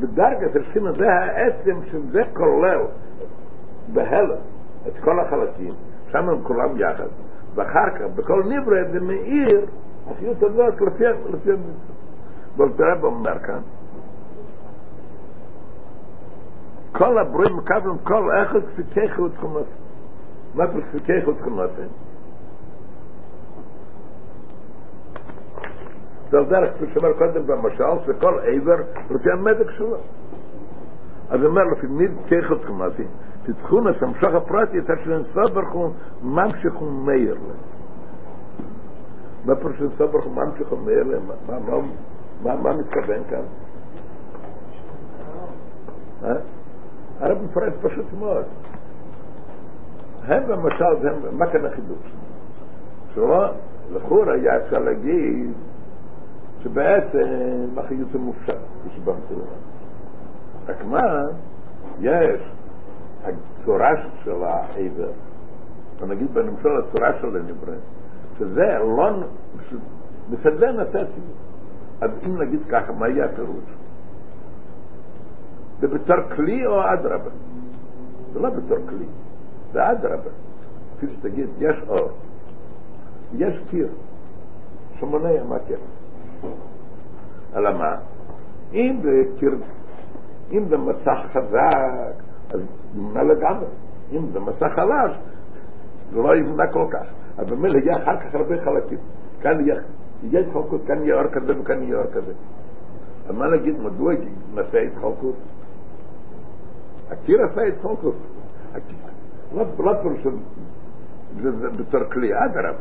בדרגת 0.00 0.56
השכינה 0.56 0.92
זה 0.92 1.12
העצם 1.12 1.76
שזה 1.90 2.20
כולל 2.32 2.80
בהלם 3.92 4.38
את 4.88 4.92
כל 5.00 5.20
החלקים, 5.20 5.72
שם 6.12 6.28
הם 6.28 6.42
כולם 6.42 6.80
יחד, 6.80 7.06
ואחר 7.54 7.90
כך 7.90 8.04
בכל 8.14 8.42
נברא 8.44 8.92
זה 8.92 9.00
מאיר 9.00 9.66
החיות 10.10 10.42
הזאת 10.42 10.80
לפי 10.80 11.06
המצווה. 11.06 11.54
ולתראה 12.56 13.02
אומר 13.02 13.38
כאן 13.38 13.60
כל 16.92 17.18
הברואים 17.18 17.56
מקבלים 17.56 17.98
כל 17.98 18.30
אחד 18.42 18.60
כפיקך 18.72 19.18
ותכונות. 19.18 19.66
מה 20.54 20.66
זה 20.66 20.82
כפיקך 20.82 21.28
ותכונות? 21.28 21.70
זה 26.30 26.38
על 26.38 26.44
דרך, 26.44 26.74
כפי 26.74 26.84
שאומר 26.94 27.12
קודם 27.18 27.46
במשל, 27.46 27.84
שכל 28.06 28.38
עבר 28.44 28.76
לפי 29.10 29.30
המדק 29.32 29.70
שלו. 29.70 29.96
אז 31.30 31.44
אומר, 31.44 31.64
לפי 31.64 31.86
מי 31.86 32.06
כיכות 32.26 32.64
כמעטי, 32.64 33.04
תתכון 33.42 33.86
המשוך 33.86 34.34
הפרטי, 34.34 34.78
את 34.78 34.90
אשר 34.90 35.22
ברוך 35.54 35.72
הוא, 35.72 35.90
ממשיך 36.22 36.82
ומאיר 36.82 37.34
להם. 37.34 37.56
מה 39.44 39.54
פירוש 39.56 39.80
ברוך 40.06 40.24
הוא, 40.24 40.34
ממשיך 40.34 40.72
ומאיר 40.72 41.02
להם? 41.02 41.22
מה- 41.48 41.58
מתכוון 42.76 43.22
כאן? 43.30 43.42
אה? 46.24 46.32
הרב 47.20 47.38
מפרט 47.44 47.72
פשוט 47.82 48.06
מאוד. 48.18 48.44
הם 50.24 50.42
במשל, 50.48 50.84
מה 51.32 51.46
כאן 51.46 51.64
החידוש? 51.66 52.12
שלא, 53.14 53.44
לכאורה 53.92 54.32
היה 54.32 54.56
אפשר 54.56 54.78
להגיד 54.78 55.50
שבעצם 56.62 57.66
החיות 57.76 58.08
זה 58.12 58.18
מופשט, 58.18 58.58
כשבמציאות. 58.88 59.44
רק 60.68 60.84
מה, 60.84 61.22
יש 62.00 62.40
הצורה 63.24 63.90
של 64.24 64.44
העבר, 64.44 65.10
נגיד 66.08 66.34
בנמשל 66.34 66.68
הצורה 66.76 67.10
של 67.20 67.36
הנברא, 67.36 67.76
שזה 68.38 68.78
לא, 68.78 69.10
בסדר 70.30 70.72
נתתי. 70.72 71.20
אז 72.00 72.10
אם 72.26 72.42
נגיד 72.42 72.60
ככה, 72.68 72.92
מה 72.92 73.08
יהיה 73.08 73.24
הפירוש? 73.24 73.64
זה 75.80 75.88
בתור 75.88 76.16
כלי 76.36 76.66
או 76.66 76.92
אדרבה? 76.92 77.30
זה 78.32 78.40
לא 78.40 78.50
בתור 78.50 78.78
כלי, 78.88 79.06
זה 79.72 79.90
אדרבה. 79.90 80.30
כפי 80.96 81.06
שתגיד, 81.12 81.48
יש 81.58 81.76
אור, 81.88 82.10
יש 83.32 83.54
קיר, 83.70 83.88
שמונע 84.98 85.44
מהקיר. 85.48 85.78
אלא 87.56 87.78
מה? 87.78 87.96
אם 88.72 88.96
זה 89.02 89.38
קיר, 89.38 89.54
אם 90.52 90.64
זה 90.68 90.76
מסך 90.76 91.18
חזק, 91.32 92.22
אז 92.54 92.60
נמנע 92.94 93.22
לגמרי. 93.22 93.66
אם 94.12 94.26
זה 94.32 94.40
מסך 94.40 94.66
חלש, 94.74 95.16
זה 96.10 96.18
לא 96.18 96.36
ימנע 96.36 96.72
כל 96.72 96.86
כך. 96.90 97.06
אבל 97.38 97.56
במילא 97.56 97.78
יהיה 97.78 97.96
אחר 98.02 98.20
כך 98.20 98.34
הרבה 98.34 98.54
חלקים. 98.64 98.98
כאן 99.40 99.66
יהיה, 99.66 100.40
התחלקות, 100.40 100.80
כאן 100.86 101.02
יהיה 101.02 101.14
אור 101.14 101.30
כזה 101.32 101.60
וכאן 101.60 101.82
יהיה 101.82 101.96
אור 101.96 102.06
כזה. 102.12 102.32
אז 103.28 103.38
מה 103.38 103.46
נגיד, 103.46 103.80
מדוע 103.80 104.12
נעשה 104.54 104.78
התחלקות? 104.78 105.36
הקיר 107.10 107.38
עשה 107.44 107.62
התחלקות. 107.62 108.14
לא, 109.54 109.64
לא 109.78 109.92
פירוש 110.02 110.26
בתור 111.78 112.04
כלי, 112.12 112.30
אדרבה. 112.34 112.78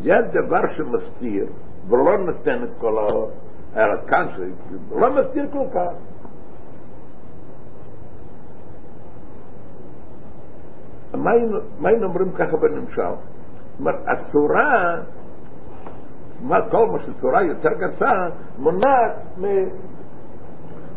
יש 0.00 0.24
דבר 0.32 0.62
שמסתיר 0.76 1.46
ולא 1.88 2.18
נותן 2.18 2.64
את 2.64 2.68
כל 2.78 2.98
האור, 2.98 3.30
אלא 3.76 4.06
כאן 4.06 4.26
שלא 4.36 5.10
מסתיר 5.10 5.46
כל 5.52 5.66
כך. 5.74 5.90
מה 11.14 11.30
היינו 11.84 12.06
אומרים 12.06 12.32
ככה 12.32 12.56
בנמשל? 12.56 12.92
זאת 12.96 13.80
אומרת, 13.80 14.00
הצורה, 14.06 14.96
מה 16.42 16.70
כל 16.70 16.86
מה 16.90 16.98
שצורה 16.98 17.42
יותר 17.42 17.70
גסה, 17.78 18.10
מונעת 18.58 19.16
מ... 19.38 19.44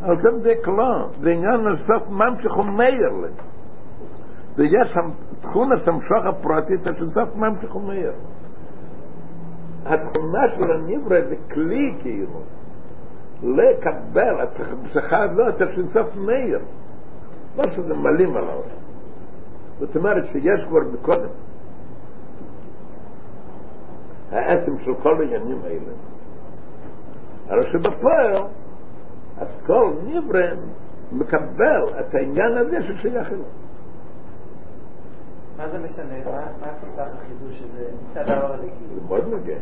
על 0.01 0.22
זה 0.22 0.32
בדק 0.32 0.68
לא, 0.68 1.08
זה 1.22 1.30
עניין 1.30 1.63
לסוף 1.63 2.10
ממשיך 2.10 2.58
ומאיר 2.58 3.10
לי. 3.22 3.32
ויש 4.56 4.94
שם 4.94 5.10
תכונה 5.39 5.75
סמשוך 5.86 6.25
הפרטית 6.25 6.84
של 6.84 7.12
סוף 7.12 7.36
ממשיך 7.36 7.75
ומאיר. 7.75 8.12
התכונה 9.86 10.42
של 10.56 10.72
הנברא 10.72 11.22
זה 11.30 11.36
כלי 11.54 11.96
כאילו, 12.01 12.39
לקבל, 13.44 14.36
חייב 15.10 15.32
לא, 15.32 15.50
אתה 15.50 15.65
של 15.75 15.86
סוף 15.94 16.15
מאיר. 16.15 16.60
לא 17.58 17.63
שזה 17.75 17.94
מלאים 17.94 18.36
על 18.36 18.44
העולם. 18.44 18.70
זאת 19.80 19.96
אומרת 19.96 20.24
שיש 20.32 20.65
כבר 20.70 20.80
מקודם 20.94 21.30
העצם 24.32 24.80
של 24.86 24.94
כל 25.04 25.22
העניינים 25.22 25.62
האלה. 25.63 25.92
אבל 27.50 27.63
שבפועל, 27.72 28.36
אז 29.38 29.48
כל 29.65 29.92
נברא 30.08 30.46
מקבל 31.12 31.84
את 32.00 32.15
העניין 32.15 32.58
הזה 32.58 32.77
ששייך 32.82 33.27
אליו. 33.27 33.65
מה 35.66 35.72
זה 35.72 35.80
משנה? 35.80 36.14
מה 36.26 36.46
הסיבה 36.62 37.04
החידוש 37.04 37.62
הזה 37.62 37.86
מצד 38.12 38.30
האור 38.30 38.54
הלגי? 38.54 38.70
זה 38.96 39.02
מאוד 39.08 39.30
מגיע. 39.30 39.58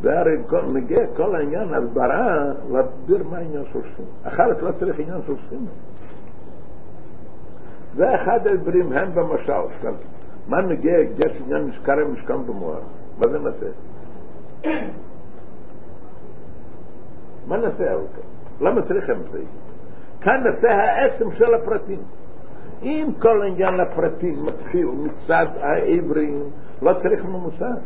זה 0.00 0.20
הרי 0.20 0.36
מגיע 0.72 0.98
כל 1.16 1.36
העניין 1.36 1.74
הסברה 1.74 2.44
להסביר 2.70 3.24
מה 3.30 3.36
העניין 3.36 3.64
של 3.72 3.80
שכינה. 3.82 4.08
אחרת 4.22 4.62
לא 4.62 4.70
צריך 4.80 4.98
עניין 4.98 5.20
של 5.26 5.34
שכינה. 5.46 5.70
זה 7.96 8.14
אחד 8.14 8.46
הדברים 8.46 8.92
הם 8.92 9.14
במשל. 9.14 9.92
מה 10.48 10.62
מגיע, 10.62 10.98
יש 10.98 11.42
עניין 11.44 11.64
משכר 11.64 12.00
המשכן 12.00 12.46
במוח. 12.46 12.78
מה 13.18 13.28
זה 13.28 13.38
נעשה? 13.38 13.66
מה 17.46 17.56
נעשה 17.56 17.92
על 17.92 17.98
כך? 17.98 18.62
למה 18.62 18.82
צריך 18.82 19.10
אמצעי? 19.10 19.44
כאן 20.20 20.44
נעשה 20.44 20.68
העצם 20.68 21.32
של 21.32 21.54
הפרטים. 21.54 22.02
אם 22.84 23.06
כל 23.18 23.42
עניין 23.46 23.80
הפרטים 23.80 24.46
מתחיל 24.46 24.86
מצד 24.86 25.46
העברים, 25.60 26.42
לא 26.82 26.92
צריך 27.02 27.24
ממוסד. 27.24 27.80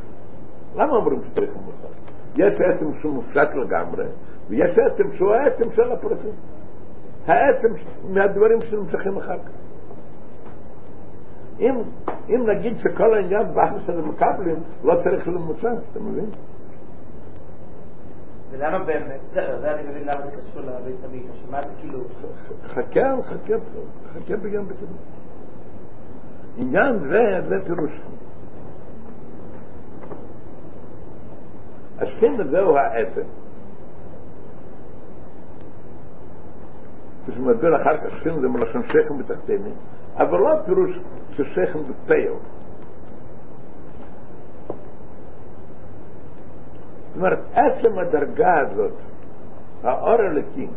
למה 0.76 0.92
אומרים 0.92 1.20
שצריך 1.24 1.50
ממוסד? 1.50 1.94
יש 2.37 2.54
עצם 2.61 3.00
שהוא 3.00 3.14
מופשט 3.14 3.48
לגמרי, 3.54 4.04
ויש 4.48 4.78
עצם 4.78 5.12
שהוא 5.16 5.34
העצם 5.34 5.72
של 5.74 5.92
הפרטים. 5.92 6.34
העצם 7.26 7.68
מהדברים 8.08 8.58
שנמשכים 8.61 9.16
אחר 9.16 9.38
כך. 9.38 9.50
אם, 11.61 11.74
אם 12.28 12.46
נגיד 12.50 12.78
שכל 12.78 13.14
העניין 13.14 13.54
באחד 13.54 13.78
של 13.87 13.98
המקבלים, 13.98 14.56
לא 14.84 14.94
צריך 15.04 15.28
למוצא, 15.28 15.68
אתה 15.92 16.00
מבין? 16.00 16.30
ולמה 18.50 18.78
באמת? 18.78 19.20
זה 19.32 19.74
אני 19.74 19.88
מבין 19.88 20.04
למה 20.04 20.20
זה 20.26 20.30
קשור 20.30 20.62
לבית 20.62 21.04
המקדש, 21.04 21.44
מה 21.50 21.62
זה 21.62 21.68
כאילו? 21.80 22.00
חכה, 22.66 23.14
חכה, 23.22 23.54
חכה 24.12 24.37
בית 24.37 24.54
המקדש. 24.54 24.88
עניין 26.56 26.98
זה, 26.98 27.40
זה 27.48 27.64
פירוש. 27.64 28.00
השכין 31.98 32.50
זהו 32.50 32.76
העצם. 32.76 33.22
כשמדבר 37.26 37.82
אחר 37.82 37.96
כך 37.96 38.16
שכין 38.18 38.40
זה 38.40 38.48
מלשון 38.48 38.82
שכם 38.88 39.18
בתחתינים, 39.18 39.74
אבל 40.16 40.38
לא 40.38 40.54
פירוש 40.64 40.90
ששכם 41.30 41.78
בפייל. 41.82 42.32
אומרת, 47.18 47.40
עצם 47.54 47.98
הדרגה 47.98 48.59
הזאת, 48.59 48.92
האור 49.83 50.20
הלקים, 50.20 50.70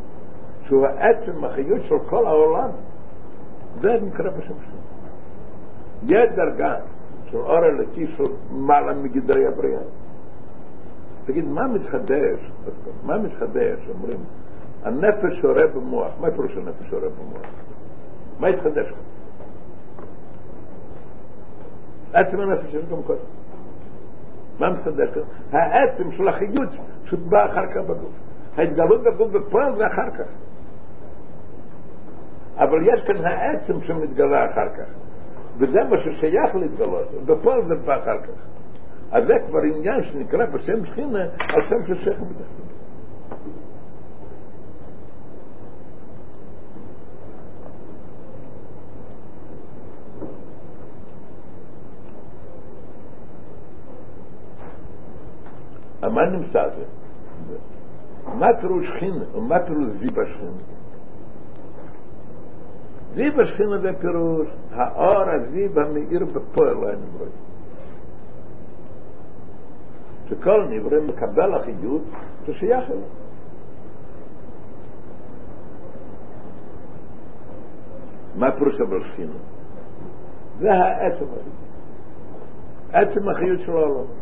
שהוא 0.68 0.86
עצם 0.86 1.46
החיות 1.46 1.82
של 1.88 1.96
כל 2.10 2.26
העולם, 2.26 2.70
זה 3.82 3.90
נקרא 4.02 4.30
בשם 4.30 4.48
שם. 4.48 4.78
יש 6.08 6.30
דרגה 6.36 6.76
של 7.32 7.38
אור 7.38 7.58
הלקי 7.58 8.08
של 8.18 8.24
מעלה 8.52 8.94
מגדרי 8.94 9.48
הבריאה. 9.48 9.82
תגיד, 11.26 11.48
מה 11.48 11.68
מתחדש? 11.68 12.52
מה 13.04 13.18
מתחדש? 13.18 13.80
אומרים, 13.90 14.20
הנפש 14.84 15.42
שורה 15.42 15.68
במוח. 15.68 16.12
מה 16.20 16.32
פירוש 16.32 16.58
הנפש 16.58 16.90
שורה 16.90 17.10
במוח? 17.10 17.46
מה 18.40 18.48
התחדש? 18.48 18.94
עצם 22.14 22.40
הנפש 22.40 22.74
יש 22.74 22.86
גם 22.92 23.04
קודם. 23.04 23.41
מה 24.60 24.68
כאן? 24.68 25.22
העצם 25.52 26.12
של 26.12 26.28
החיות 26.28 26.70
שבא 27.06 27.46
אחר 27.46 27.68
כך 27.68 27.82
בגוף. 27.82 28.14
ההתגלות 28.58 29.02
בגוף 29.04 29.32
בפועל 29.32 29.76
זה 29.76 29.88
אחר 29.88 30.10
כך. 30.10 30.30
אבל 32.58 32.88
יש 32.88 33.02
כאן 33.08 33.26
העצם 33.26 33.82
שמתגלה 33.82 34.52
אחר 34.52 34.70
כך. 34.70 34.90
וזה 35.58 35.80
מה 35.90 35.98
ששייך 36.04 36.56
להתגלות, 36.56 37.08
בפועל 37.26 37.68
זה 37.68 37.76
בא 37.76 37.98
אחר 38.04 38.22
כך. 38.22 38.52
אז 39.12 39.28
זה 39.28 39.34
כבר 39.48 39.60
עניין 39.62 40.04
שנקרא 40.04 40.46
בשם 40.46 40.86
שכינה 40.86 41.24
על 41.24 41.62
שם 41.70 41.96
שכם 41.96 42.10
בתחתית. 42.10 42.72
מה 56.10 56.26
נמצא 56.26 56.70
זה? 56.70 56.84
מה 58.40 58.48
פירוש 58.62 58.88
שכינה 58.88 59.38
ומה 59.38 59.60
פירוש 59.60 59.86
זיבה 60.00 60.22
שכינה? 60.26 60.52
זיבה 63.16 63.46
שכינה 63.46 63.78
זה 63.78 63.92
פירוש 64.00 64.48
האור 64.72 65.24
הזיב 65.30 65.80
המאיר 65.80 66.26
בפועל 66.26 66.74
לא 66.74 66.90
הנברא. 66.90 67.28
שכל 70.30 70.68
נברא 70.70 71.02
מקבל 71.02 71.54
החיות 71.56 72.02
ששייך 72.46 72.90
אליו. 72.90 73.02
מה 78.36 78.52
פירוש 78.52 78.82
אבל 78.82 79.04
שכינה? 79.04 79.34
זה 80.60 80.74
העצם 80.74 81.26
הזה. 81.26 81.50
עצם 82.92 83.30
החיות 83.30 83.60
של 83.66 83.72
העולם. 83.72 84.21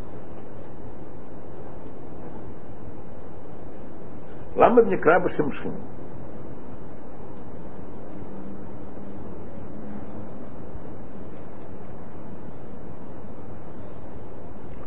למה 4.60 4.82
זה 4.82 4.89
נקרא 4.89 5.17
בשם 5.17 5.52
שכינה? 5.52 5.74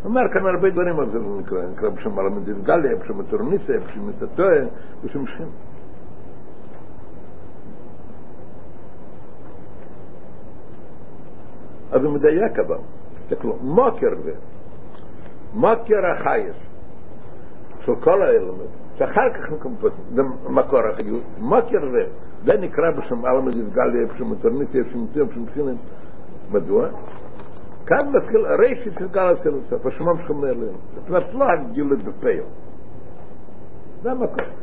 אומר 0.05 0.23
כאן 0.33 0.47
הרבה 0.47 0.71
דברים, 0.71 0.95
אבל 0.95 1.11
זה 1.11 1.19
נקרא, 1.19 1.63
נקרא 1.73 1.89
בשם 1.89 2.15
מלמד 2.15 2.65
גליה, 2.65 2.97
בשם 2.97 3.21
התורניסה, 3.21 3.73
בשם 3.79 4.09
מתתוה, 4.09 4.59
בשם 5.05 5.27
שכינה. 5.27 5.49
אז 11.93 12.05
הוא 12.05 12.13
מדייק 12.13 12.59
אבל, 12.59 12.77
תסתכלו, 13.29 13.57
מוקר 13.63 14.09
זה, 14.25 14.33
מוקר 15.55 16.07
החייס 16.07 16.57
של 17.85 17.95
כל 18.01 18.23
האלמנט, 18.23 18.82
שאחר 19.03 19.33
כך 19.35 19.67
זה 20.15 20.23
מקור 20.51 20.81
החיות, 20.81 21.23
מוקר 21.38 21.91
זה, 21.93 22.07
זה 22.45 22.61
נקרא 22.61 22.91
בשם 22.91 23.27
אלמד 23.27 23.73
גליה, 23.73 24.07
בשם 24.07 24.33
התורניסה, 24.33 24.79
בשם 24.88 25.03
מתתוה, 25.03 25.25
בשם 25.25 25.47
שכינה, 25.51 25.73
מדוע? 26.51 26.88
כאן 27.87 28.09
מתחיל 28.12 28.47
הרשת 28.47 28.99
של 28.99 29.09
גל 29.09 29.35
הסילוסה, 29.38 29.77
בשמם 29.77 30.19
שלך 30.19 30.31
אליהם. 30.43 30.77
זאת 30.95 31.09
אומרת, 31.09 31.35
לא 31.35 31.45
הגילוי 31.45 31.97
בפייל. 31.97 32.43
זה 34.03 34.11
המקום. 34.11 34.62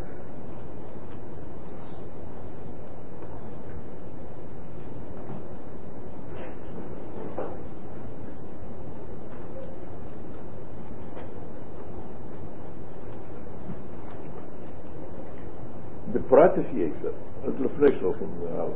בפרט 16.29 16.51
יש 16.59 16.67
יסר, 16.75 17.11
אז 17.45 17.53
לפני 17.61 17.89
שלושים 17.99 18.29
זה 18.41 18.49
הלאה. 18.53 18.67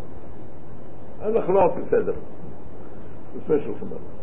אנחנו 1.22 1.52
לא 1.52 1.74
בסדר. 1.76 2.14
לפני 3.37 3.61
שלושים 3.61 3.88
הלאה. 3.88 4.18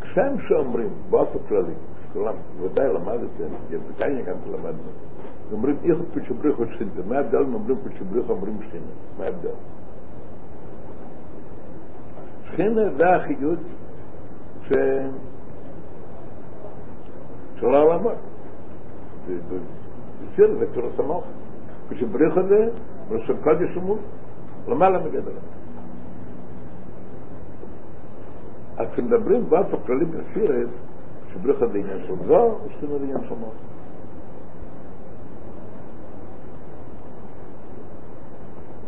כשם 0.00 0.36
שאומרים, 0.48 0.88
באופן 1.10 1.38
כללי, 1.48 1.72
כולם, 2.12 2.34
ודאי 2.60 2.88
למדתם, 2.88 3.78
בקניה 3.90 4.22
גם 4.22 4.36
למדנו, 4.52 4.90
אומרים 5.52 5.76
איך 5.84 5.98
פצ'בריחו 6.14 6.64
שכינתה, 6.66 7.00
מה 7.08 7.16
ההבדל 7.16 7.38
אם 7.38 7.54
אומרים 7.54 7.76
פצ'בריחו 7.84 8.32
אומרים 8.32 8.58
שכינה, 8.68 8.84
מה 9.18 9.24
ההבדל? 9.24 9.48
שכינה 12.44 12.82
זה 12.96 13.16
החיות 13.16 13.58
ש... 14.68 14.72
של 17.60 17.74
העולמות. 17.74 18.29
בסיר 19.25 20.65
תורס 20.73 20.99
המוח. 20.99 21.23
פצ'בריחו 21.89 22.43
זה, 22.47 22.69
מרשם 23.09 23.33
קודש 23.43 23.77
ומות, 23.77 23.99
למעלה 24.67 24.99
מגדר. 24.99 25.31
אז 28.77 28.87
כשמדברים 28.93 29.49
באופן 29.49 29.77
כללי 29.85 30.05
בסירת, 30.05 30.67
שבריחה 31.33 31.67
זה 31.67 31.77
עניין 31.77 31.99
של 32.07 32.15
זו, 32.27 32.57
ושכינה 32.65 32.97
זה 32.97 33.03
עניין 33.03 33.21
של 33.29 33.35
מוח. 33.35 33.53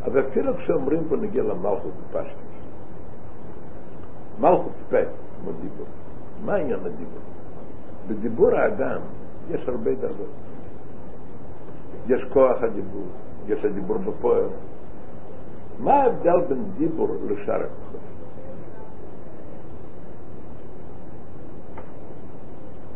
אז 0.01 0.11
אפילו 0.17 0.57
כשאומרים 0.57 1.03
פה 1.09 1.15
נגיע 1.15 1.43
למלכות 1.43 1.91
בפשטוס, 2.09 2.53
מלכות 4.39 4.71
פה, 4.89 4.97
כמו 5.41 5.51
דיבור, 5.51 5.85
מה 6.45 6.55
עניין 6.55 6.79
הדיבור? 6.79 7.19
בדיבור 8.07 8.49
האדם 8.55 8.99
יש 9.49 9.67
הרבה 9.67 9.95
דרגות. 9.95 10.29
יש 12.07 12.21
כוח 12.33 12.63
הדיבור, 12.63 13.05
יש 13.47 13.65
הדיבור 13.65 13.97
בפועל. 13.97 14.45
מה 15.79 15.93
ההבדל 15.93 16.41
בין 16.49 16.63
דיבור 16.77 17.07
לשאר 17.27 17.55
הכוחות? 17.55 17.99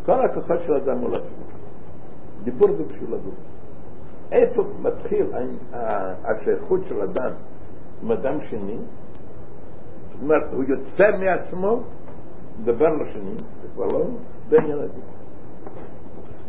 כל 0.05 0.25
הכוחות 0.25 0.60
של 0.65 0.73
האדם 0.73 0.97
הוא 0.97 1.10
לעצמו. 1.10 1.45
דיבור 2.43 2.71
זה 2.77 2.83
בשביל 2.83 3.10
לדון. 3.10 3.36
איפה 4.31 4.63
מתחיל 4.81 5.25
השייכות 6.23 6.81
של 6.89 7.01
אדם 7.01 7.31
עם 8.03 8.12
אדם 8.12 8.38
שני? 8.49 8.77
זאת 10.12 10.21
אומרת, 10.21 10.53
הוא 10.53 10.63
יוצא 10.63 11.17
מעצמו, 11.19 11.79
מדבר 12.60 12.89
לשני, 12.93 13.36
זה 13.62 13.67
כבר 13.75 13.86
לא 13.86 14.05
בעניין 14.49 14.79
הדיבור. 14.79 15.16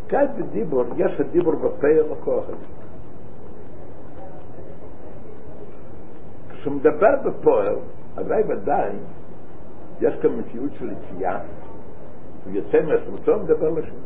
כאן 0.08 0.26
בדיבור, 0.38 0.84
יש 0.96 1.20
הדיבור 1.20 1.54
בפה 1.54 1.86
הכוח 2.12 2.44
הזה. 2.48 2.66
כשמדבר 6.50 7.14
בפועל, 7.24 7.76
אזי 8.16 8.42
ודאי 8.48 8.92
יש 10.00 10.14
כאן 10.22 10.30
מציאות 10.38 10.70
של 10.78 10.92
יציאה, 10.92 11.38
הוא 12.44 12.52
יוצא 12.54 12.78
מעצמתו, 12.86 13.38
מדבר 13.38 13.70
לשני. 13.70 13.98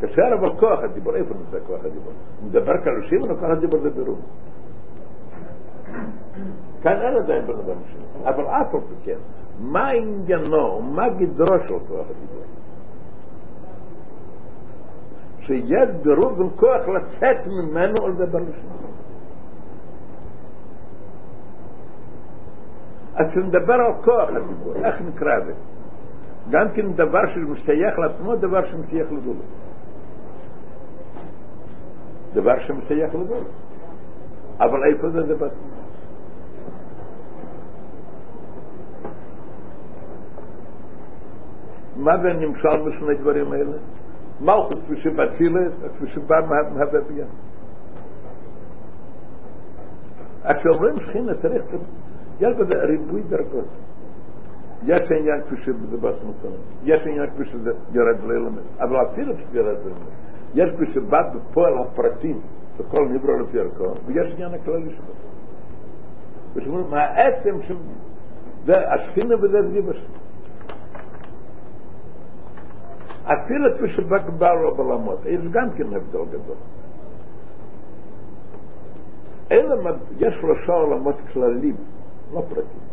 כאשר 0.00 0.22
אבל 0.40 0.60
כוח 0.60 0.78
הדיבור, 0.84 1.16
איפה 1.16 1.34
נמצא 1.34 1.66
כוח 1.66 1.84
הדיבור? 1.84 2.12
הוא 2.40 2.48
מדבר 2.48 2.84
כלושים 2.84 3.20
או 3.22 3.36
כוח 3.36 3.50
הדיבור 3.50 3.80
זה 3.80 3.90
ברור? 3.90 4.18
כאן 6.82 7.00
אין 7.00 7.16
עדיין 7.16 7.46
בן 7.46 7.52
אדם 7.52 7.76
שני, 7.92 8.28
אבל 8.28 8.46
אף 8.46 8.74
על 8.74 8.80
פי 8.80 8.94
כן, 9.04 9.18
מה 9.60 9.88
עניינו, 9.88 10.82
מה 10.82 11.08
גדרו 11.08 11.58
של 11.68 11.78
כוח 11.88 12.06
הדיבור? 12.10 12.53
שיש 15.46 15.88
ברור 16.04 16.32
בין 16.32 16.48
כוח 16.56 16.88
לצאת 16.88 17.46
ממנו 17.46 17.96
או 17.98 18.08
לדבר 18.08 18.38
לשני. 18.38 18.84
אז 23.14 23.26
כשנדבר 23.30 23.74
על 23.74 23.92
כוח 24.04 24.28
הדיבור, 24.28 24.74
איך 24.84 25.00
נקרא 25.00 25.40
זה? 25.40 25.52
גם 26.50 26.66
כן 26.74 26.92
דבר 26.92 27.20
שמשתייך 27.34 27.98
לעצמו, 27.98 28.36
דבר 28.36 28.64
שמשתייך 28.70 29.12
לגולו. 29.12 29.40
דבר 32.34 32.60
שמשתייך 32.66 33.14
לגולו. 33.14 33.48
אבל 34.60 34.84
איפה 34.84 35.10
זה 35.10 35.20
דבר? 35.34 35.48
מה 41.96 42.18
זה 42.22 42.32
נמשל 42.32 42.82
בשני 42.86 43.14
דברים 43.20 43.52
האלה? 43.52 43.76
Malchus 44.40 44.80
für 44.88 44.96
Schimbatzile, 44.96 45.72
als 45.82 45.94
für 45.98 46.08
Schimbam 46.08 46.48
hat 46.50 46.70
man 46.70 46.80
hat 46.80 46.92
er 46.92 47.02
bien. 47.02 47.26
Als 50.42 50.64
wir 50.64 50.72
umrein 50.72 51.00
schien, 51.12 51.28
es 51.28 51.42
recht, 51.44 51.64
ja, 52.40 52.52
da 52.52 52.64
der 52.64 52.88
Ribui 52.88 53.22
der 53.30 53.44
Gott. 53.44 53.68
Ja, 54.86 54.96
schen 55.06 55.24
ja, 55.24 55.40
für 55.48 55.56
Schimbam, 55.58 55.90
der 55.90 55.98
Bas 55.98 56.16
Mutzalem. 56.22 56.60
Ja, 56.84 56.98
schen 57.00 57.14
ja, 57.16 57.26
für 57.36 57.44
Schimbam, 57.46 57.64
der 57.64 57.74
Gerad 57.92 58.20
Leilam. 58.26 58.58
Er 58.58 58.84
Aber 58.84 59.02
auch 59.02 59.14
viele, 59.14 59.34
für 59.34 59.52
Gerad 59.52 59.78
Leilam. 59.84 60.08
Ja, 60.54 60.66
für 60.76 60.86
Schimbam, 60.92 61.32
der 61.32 61.40
Poel 61.54 61.78
hat 61.78 61.94
Pratim, 61.94 62.42
der 62.78 62.84
אפילו 73.24 73.76
כפי 73.76 73.88
שבא 73.88 74.18
כבר 74.18 74.54
לו 74.54 74.70
בעולמות, 74.76 75.18
יש 75.24 75.40
גם 75.50 75.70
כן 75.70 75.84
הבדל 75.84 76.24
גדול. 76.30 76.56
אלא 79.52 79.90
יש 80.18 80.34
שלושה 80.40 80.72
עולמות 80.72 81.16
כללים, 81.32 81.76
לא 82.32 82.42
פרטים. 82.48 82.84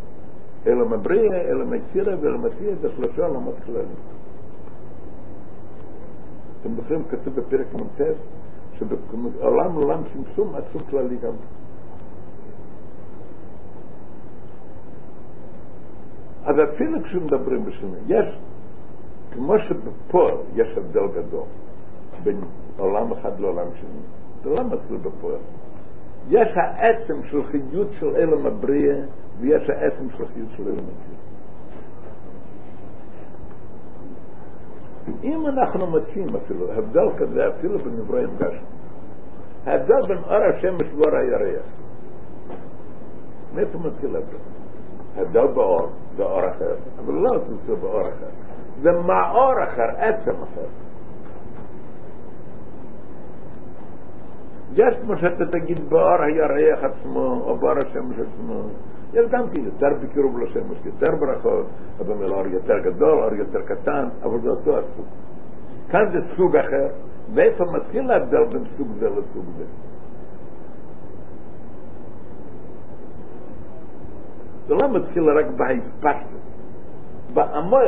אלא 0.68 0.86
מבריאה, 0.86 1.42
אלא 1.42 1.66
מצירה 1.66 2.14
ואלא 2.22 2.38
מציע, 2.38 2.76
זה 2.82 2.90
שלושה 2.96 3.26
עולמות 3.26 3.56
כללים. 3.66 3.96
אתם 6.62 6.70
זוכרים, 6.76 7.04
כתוב 7.04 7.36
בפרק 7.36 7.74
מ"ט, 7.74 8.02
שבעולם 8.74 9.76
עולם 9.76 10.02
צמצום 10.14 10.56
עצום 10.56 10.82
כללי 10.90 11.18
גם. 11.18 11.34
אז 16.46 16.56
אפילו 16.74 17.04
כשמדברים 17.04 17.66
בשני, 17.66 17.98
יש, 18.08 18.38
כמו 19.34 19.54
שבפה 19.60 20.28
יש 20.56 20.78
הבדל 20.78 21.08
גדול 21.08 21.46
בין 22.24 22.38
עולם 22.78 23.12
אחד 23.12 23.40
לעולם 23.40 23.68
שני, 23.76 24.02
זה 24.44 24.50
לא 24.50 24.70
מתחיל 24.70 24.98
בפועל. 24.98 25.40
יש 26.30 26.50
העצם 26.56 27.24
של 27.24 27.44
חיות 27.44 27.88
של 28.00 28.16
אלם 28.16 28.46
הבריאה 28.46 29.06
ויש 29.40 29.70
העצם 29.70 30.10
של 30.18 30.26
חיות 30.26 30.50
של 30.58 30.64
אלם 30.64 30.78
הבריאה. 30.78 31.22
אם 35.24 35.48
אנחנו 35.48 35.88
מוצאים 35.88 36.26
אפילו 36.36 36.72
הבדל 36.72 37.10
כזה 37.18 37.48
אפילו 37.48 37.80
בנברואים 37.80 38.30
גשם, 38.38 38.66
ההבדל 39.66 40.02
בין 40.08 40.18
אור 40.18 40.44
השמש 40.56 40.94
ואור 40.94 41.18
הירח, 41.18 41.66
מאיפה 43.56 43.78
מתחיל 43.78 44.16
ההבדל? 44.16 44.38
ההבדל 45.16 45.48
באור, 45.54 45.90
באור 46.18 46.50
אחר, 46.50 46.76
אבל 47.00 47.14
לא 47.14 47.40
תמצא 47.40 47.82
באור 47.82 48.02
אחר, 48.02 48.30
זה 48.82 48.92
מאור 48.92 49.64
אחר, 49.64 49.90
עצם 49.98 50.36
אחר. 50.44 50.68
יש 54.74 54.96
כמו 55.06 55.18
שאתה 55.18 55.46
תגיד 55.46 55.90
באור 55.90 56.22
הירח 56.22 56.80
עצמו, 56.84 57.42
או 57.44 57.58
באור 57.58 57.78
השמש 57.78 58.16
עצמו, 58.16 58.62
יש 59.14 59.26
גם 59.30 59.50
כן 59.50 59.62
יותר 59.62 59.88
בקירוב 60.04 60.40
לשמש, 60.40 60.78
יותר 60.86 61.16
ברכות, 61.16 61.66
אבל 62.00 62.34
אור 62.34 62.48
יותר 62.48 62.80
גדול, 62.80 63.24
אור 63.24 63.34
יותר 63.34 63.62
קטן, 63.62 64.08
אבל 64.24 64.40
זה 64.42 64.50
אותו 64.50 64.78
הסוג. 64.78 65.06
כאן 65.90 66.12
זה 66.12 66.20
סוג 66.38 66.56
אחר, 66.56 66.88
ואיפה 67.34 67.66
מתחיל 67.66 68.08
להבדל 68.08 68.46
בין 68.52 68.64
סוג 68.78 68.88
זה 69.00 69.10
לסוג 69.10 69.46
זה? 69.58 69.64
זה 74.68 74.74
לא 74.74 74.94
מתחיל 74.94 75.24
רק 75.24 75.46
בהספקטות, 75.46 76.51
באמור 77.34 77.80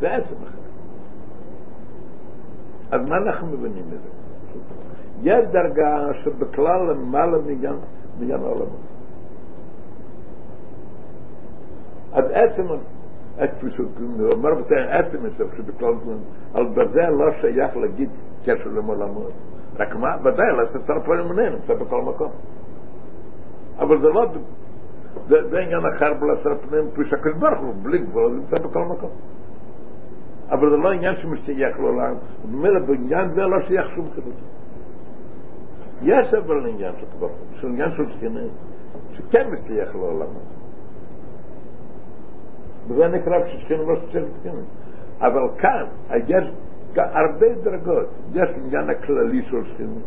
זה 0.00 0.14
עצם 0.14 0.34
אחר. 0.34 0.58
אז 2.90 3.00
מה 3.08 3.16
אנחנו 3.16 3.46
מבינים 3.46 3.84
מזה? 3.86 4.08
יש 5.22 5.46
דרגה 5.46 6.06
שבכלל 6.24 6.90
למעלה 6.90 7.38
מעניין 7.38 8.40
העולמות. 8.40 8.88
אז 12.12 12.24
עצם, 12.32 12.66
כפי 13.58 13.70
שהוא 13.70 13.88
אומר 14.32 14.54
בתאר 14.54 14.90
עצם 14.90 15.18
מסוף 15.26 15.54
שבכלל 15.56 15.94
על 16.54 16.66
בזה 16.66 17.02
לא 17.10 17.26
שייך 17.40 17.76
להגיד 17.76 18.10
קשר 18.44 18.68
למעולמות. 18.68 19.32
רק 19.78 19.96
מה, 19.96 20.16
ודאי, 20.20 20.52
לעשות 20.56 20.82
שר 20.86 21.00
פועלים 21.04 21.28
מנהל, 21.28 21.52
נמצא 21.52 21.74
בכל 21.74 22.02
מקום. 22.02 22.30
אבל 23.78 24.00
זה 24.00 24.08
לא, 24.08 24.26
זה, 25.27 25.49
זה 25.49 25.59
עניין 25.59 25.85
אחר 25.95 26.13
בלעשר 26.13 26.55
פנים, 26.69 26.91
כפי 26.91 27.05
שהקדוש 27.09 27.33
ברוך 27.33 27.59
הוא, 27.59 27.73
בלי 27.81 27.97
גבול, 27.97 28.31
זה 28.31 28.39
נמצא 28.39 28.67
בכל 28.67 28.85
מקום. 28.85 29.09
אבל 30.49 30.69
זה 30.69 30.77
לא 30.77 30.91
עניין 30.91 31.15
שמשתייך 31.21 31.79
לעולם, 31.79 32.15
ומילא 32.45 32.79
בעניין 32.79 33.33
זה 33.33 33.41
לא 33.41 33.61
שייך 33.67 33.87
שום 33.95 34.05
חידוש. 34.15 34.33
יש 36.01 36.33
אבל 36.33 36.69
עניין 36.69 36.93
של 36.99 37.05
קדוש, 37.17 37.31
של 37.61 37.67
עניין 37.67 37.91
של 37.97 38.11
שכינה, 38.11 38.39
שכן 39.13 39.49
משתייך 39.51 39.95
לעולם. 39.95 40.27
וזה 42.87 43.07
נקרא 43.07 43.47
ששכינה 43.47 43.83
לא 43.83 43.95
שייך 44.11 44.25
לשכינה. 44.35 44.61
אבל 45.19 45.49
כאן, 45.57 45.85
יש 46.27 46.43
הרבה 46.95 47.47
דרגות, 47.63 48.07
יש 48.33 48.49
עניין 48.65 48.89
הכללי 48.89 49.41
של 49.41 49.63
שכינה. 49.73 49.99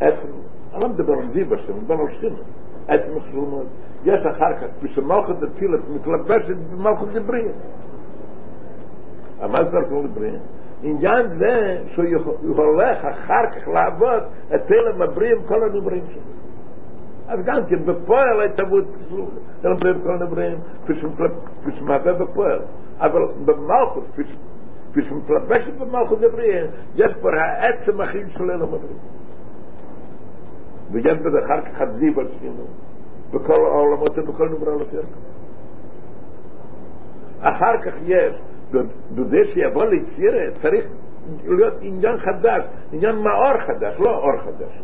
עצם, 0.00 0.32
אני 0.74 0.82
לא 0.82 0.88
מדבר 0.88 1.12
על 1.12 1.32
זיו 1.32 1.54
השם, 1.54 1.72
אני 1.72 1.80
מדבר 1.80 1.94
על 1.94 2.14
שכינה. 2.14 2.38
עצם 2.87 3.17
החלומות. 3.17 3.65
יש 4.05 4.25
אחר 4.25 4.53
כך, 4.57 4.67
כשמלכות 4.83 5.39
דתילת 5.39 5.79
מתלבשת 5.95 6.55
במלכות 6.71 7.09
דבריה. 7.09 7.51
מה 9.41 9.63
זה 9.71 9.77
הולכים 9.77 10.05
לבריאים? 10.05 10.39
עניין 10.83 11.27
זה 11.37 11.77
שהוא 11.93 12.57
הולך 12.57 13.05
אחר 13.05 13.45
כך 13.55 13.67
לעבוד 13.67 14.23
את 14.55 14.61
תלם 14.67 15.01
הבריאים 15.01 15.37
כל 15.47 15.63
הנבראים 15.63 16.03
שלו. 16.13 16.21
אז 17.27 17.39
גם 17.45 17.65
כן 17.69 17.85
בפועל 17.85 18.41
ההתאבות 18.41 18.85
תלם 19.61 19.71
הבריאים 19.71 20.01
כל 20.03 20.11
הנבראים 20.11 20.57
כפי 20.85 21.71
שמהווה 21.79 22.13
בפועל. 22.13 22.59
אבל 22.99 23.21
במלכות, 23.45 24.03
כפי 24.91 25.01
שמתלבשת 25.03 25.73
במלכות 25.79 26.23
הבריאים, 26.23 26.65
יש 26.95 27.09
כבר 27.19 27.29
העצם 27.35 28.01
הכי 28.01 28.19
של 28.37 28.51
אלם 28.51 28.61
הבריאים. 28.61 28.97
ויש 30.91 31.17
בזה 31.17 31.45
אחר 31.45 31.61
כך 31.61 31.77
חזיב 31.77 32.19
על 32.19 32.27
שכינו. 32.35 32.63
בכל 33.31 33.65
העולמות 33.65 34.17
ובכל 34.17 34.49
נברא 34.49 34.75
לפי 34.75 34.97
אחר 37.43 37.81
כך 37.85 37.93
יש 38.05 38.33
בזה 39.15 39.37
שיבוא 39.53 39.85
ליצירה 39.85 40.51
צריך 40.61 40.85
להיות 41.43 41.73
עניין 41.81 42.17
חדש, 42.17 42.63
עניין 42.91 43.15
מאור 43.15 43.59
חדש, 43.67 43.95
לא 43.99 44.17
אור 44.17 44.41
חדש. 44.45 44.81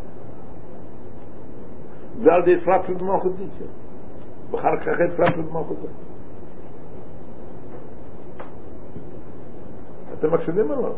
זה 2.24 2.34
על 2.34 2.42
ידי 2.42 2.62
הפרטות 2.62 3.02
במלכות 3.02 3.32
דיציה. 3.36 3.68
ואחר 4.52 4.78
כך 4.78 4.88
הפרטות 4.88 5.46
במלכות 5.46 5.78
דיציה. 5.78 6.10
אתם 10.20 10.34
מקשיבים 10.34 10.72
או 10.72 10.82
לא? 10.82 10.94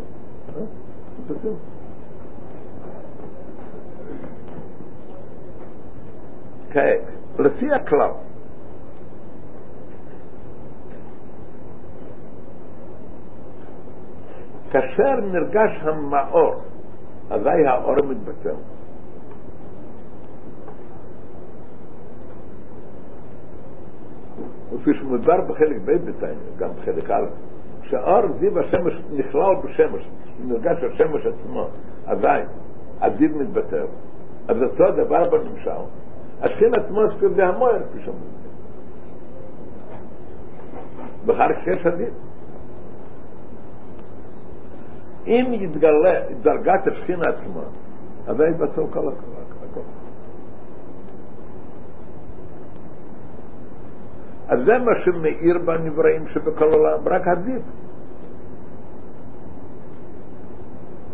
כעת, 6.73 7.01
לפי 7.39 7.71
הכלל, 7.71 8.11
כאשר 14.71 15.15
נרגש 15.31 15.71
המאור, 15.81 16.55
אזי 17.29 17.65
האור 17.67 17.95
מתבטל. 18.09 18.55
וכפי 24.73 24.91
שמדבר 24.93 25.41
בחלק 25.41 25.77
ב' 25.85 25.91
בינתיים, 25.91 26.37
גם 26.57 26.69
בחלק 26.69 27.09
א', 27.09 27.25
שהאור 27.83 28.21
זיו 28.39 28.59
השמש 28.59 28.93
נכלל 29.11 29.55
בשמש, 29.63 30.09
נרגש 30.47 30.83
השמש 30.83 31.25
עצמו, 31.25 31.67
אזי 32.07 32.43
הזיו 33.01 33.29
מתבטל. 33.35 33.85
אז 34.47 34.57
אותו 34.63 34.83
הדבר 34.83 35.29
בנמשל, 35.29 36.00
השכין 36.41 36.71
עצמו 36.75 37.01
זה 37.35 37.45
המוער, 37.45 37.83
כפי 37.89 37.99
שאומרים. 38.03 38.31
ואחר 41.25 41.53
כך 41.53 41.67
יש 41.67 41.85
הזיו. 41.85 42.13
אם 45.27 45.53
יתגלה 45.53 46.19
דרגת 46.41 46.87
השכינה 46.87 47.23
עצמה, 47.29 47.63
אז 48.27 48.37
זה 48.37 48.43
יתבצע 48.47 48.81
כל 48.93 49.07
הכל. 49.07 49.31
אז 54.47 54.59
זה 54.65 54.77
מה 54.77 54.91
שמאיר 55.05 55.57
בנבראים 55.57 56.27
שבכל 56.27 56.69
העולם, 56.71 57.07
רק 57.07 57.27
הדין. 57.27 57.61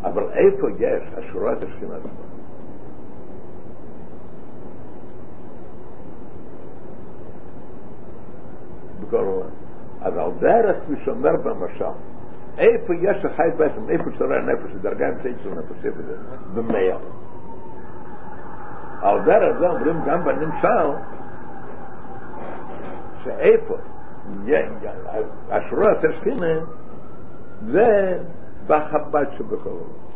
אבל 0.03 0.23
איפה 0.33 0.67
יש 0.79 1.03
השורת 1.17 1.57
השכינה 1.63 1.95
עצמה? 1.95 2.36
העולם. 9.13 9.49
אז 10.01 10.17
על 10.17 10.31
דרך, 10.39 10.75
כפי 10.83 10.95
שאומר 11.05 11.31
במשל, 11.43 11.85
איפה 12.57 12.95
יש 12.95 13.25
החי 13.25 13.49
בעצם, 13.57 13.89
איפה 13.89 14.03
שורה 14.17 14.37
הנפש, 14.37 14.75
הדרגה 14.75 15.09
אמצעית 15.09 15.37
של 15.43 15.49
נפש, 15.49 15.85
איפה 15.85 16.01
זה? 16.01 16.15
במאה. 16.55 16.97
על 19.01 19.21
דרך 19.25 19.59
זה 19.59 19.67
אומרים 19.67 19.95
גם 20.05 20.23
בנמשל, 20.23 20.89
שאיפה 23.23 23.75
השורה 25.49 25.91
התשכינה, 25.91 26.59
זה 27.61 28.19
בחב"ד 28.67 29.25
שבכל 29.37 29.69
העולם. 29.69 30.07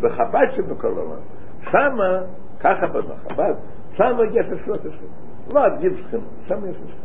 בחב"ד 0.00 0.46
שבכל 0.56 0.86
העולם. 0.86 1.20
שמה, 1.70 2.22
ככה 2.60 2.86
בחב"ד, 2.86 3.54
שם 3.96 4.16
יש 4.32 4.46
השלוש 4.46 4.78
השכם. 4.78 5.06
לא 5.54 5.64
עד 5.64 5.80
גיל 5.80 5.96
שכם, 5.96 6.18
שם 6.46 6.70
יש 6.70 6.76
השכם. 6.76 7.02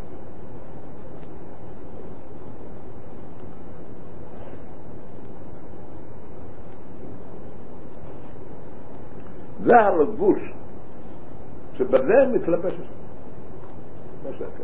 זה 9.64 9.76
הלבוש 9.78 10.40
שבזה 11.74 12.14
מתלבש. 12.34 12.74
מה 14.24 14.34
שאתה 14.34 14.64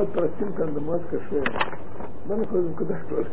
Мухаммад 0.00 0.12
просил 0.12 0.52
там 0.54 0.74
намаз 0.74 1.02
кашер. 1.10 1.76
Нам 2.26 2.44
ходим 2.46 2.74
куда-то. 2.74 3.26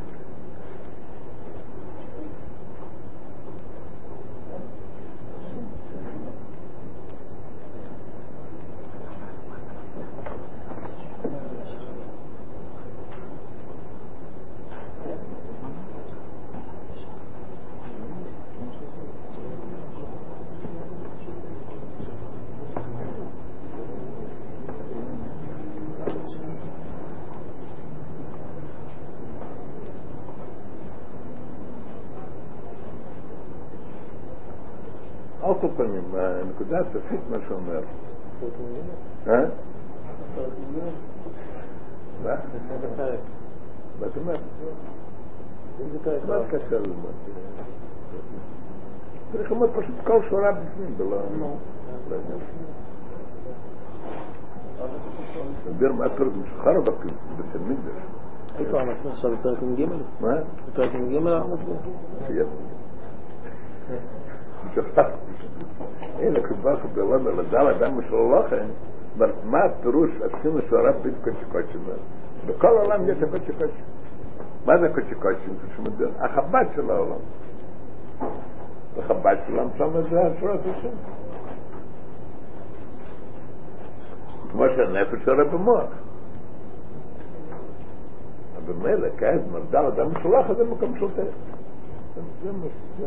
הנקודה 36.70 36.90
הסופית 36.90 37.20
מה 37.30 37.38
שאומר. 37.48 37.80
אה? 39.28 39.46
מה? 42.24 42.36
מה 44.00 44.08
אתה 44.08 44.20
אומר? 44.20 44.34
מה 46.28 46.36
קשה 46.50 46.80
ללמוד? 46.80 47.12
צריך 49.32 49.52
ללמוד 49.52 49.70
פשוט 49.76 49.96
כל 50.04 50.22
שורה 50.30 50.52
בפנים, 50.52 50.94
ולא... 50.98 51.18
תסביר 55.66 55.94
מה 55.94 56.10
פירוש 56.10 56.34
משוחרר 56.34 56.82
בתלמיד. 57.38 57.78
איפה 58.60 58.82
אנחנו 58.82 59.10
עכשיו 59.10 59.32
בפרק 59.32 59.62
מ"ג? 59.64 59.86
מה? 60.22 60.34
בפרק 60.68 60.94
מ"ג 60.96 61.16
אנחנו 61.16 61.58
מצביעים. 64.65 64.95
שיהיה. 64.95 65.09
משוחרר. 65.09 65.11
הנה, 66.19 66.41
כבר 66.41 66.77
בלמד 66.95 67.27
על 67.27 67.41
הדל 67.41 67.67
אדם 67.67 68.03
של 68.09 68.15
הלוחם, 68.15 68.67
מה 69.45 69.59
הפירוש 69.59 70.11
עשינו 70.21 70.61
שורה 70.71 70.93
בית 70.93 71.15
קודשי 71.25 71.45
קודשי? 71.53 71.79
בכל 72.47 72.69
העולם 72.69 73.09
יש 73.09 73.23
הקודשי 73.23 73.53
קודשי. 73.53 73.83
מה 74.67 74.79
זה 74.79 74.89
קודשי 74.95 75.15
קודשי? 75.15 75.51
החב"ד 76.19 76.65
של 76.75 76.91
העולם. 76.91 77.19
החב"ד 78.99 79.37
של 79.47 79.59
העולם 79.59 79.71
שם 79.79 80.11
זה 80.11 80.23
השורת 80.23 80.61
השם. 80.61 80.89
כמו 84.53 84.65
שהנפש 84.77 85.25
שורה 85.25 85.45
במוח. 85.45 85.85
אבל 88.57 88.73
במילא, 88.73 89.09
כעת, 89.17 89.41
מרדל 89.53 89.79
אדם 89.87 90.11
משולח, 90.11 90.53
זה 90.57 90.65
מקום 90.65 90.95
של 91.01 91.11
טבע. 91.11 91.25
זה 92.43 92.53
מה 92.53 92.67
שזה. 92.99 93.07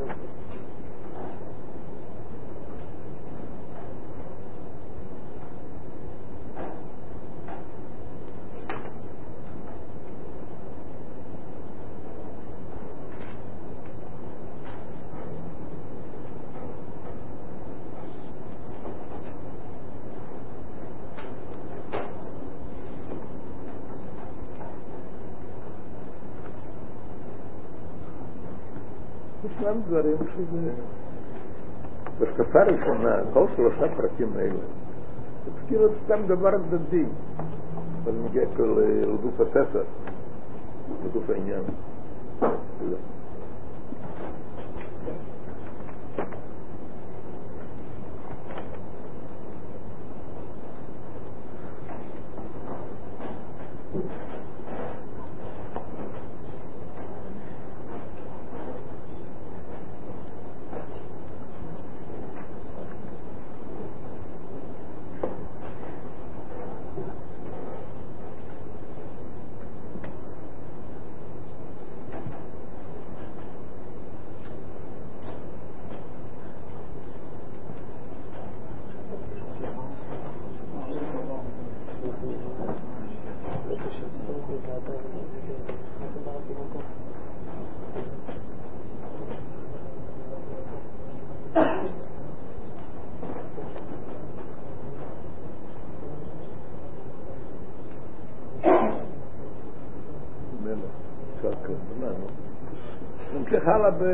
ישנם 29.70 29.82
דברים 29.88 30.18
שזה... 30.36 30.72
בשקפה 32.20 32.64
ראשונה, 32.64 33.16
כל 33.34 33.46
שלושה 33.56 33.96
פרקים 33.96 34.30
האלה, 34.36 34.54
זה 35.46 35.52
כאילו 35.68 35.88
סתם 36.06 36.28
דבר 36.28 36.50
הדדי, 36.56 37.06
אבל 38.04 38.12
מגיע 38.26 38.46
כל 38.58 38.82
לגוף 39.02 39.40
הספר, 39.40 39.84
לגוף 41.06 41.30
העניין. 41.30 41.64
נמשיך 53.96 54.12
הלאה 54.12 54.19
ב... 103.99 104.05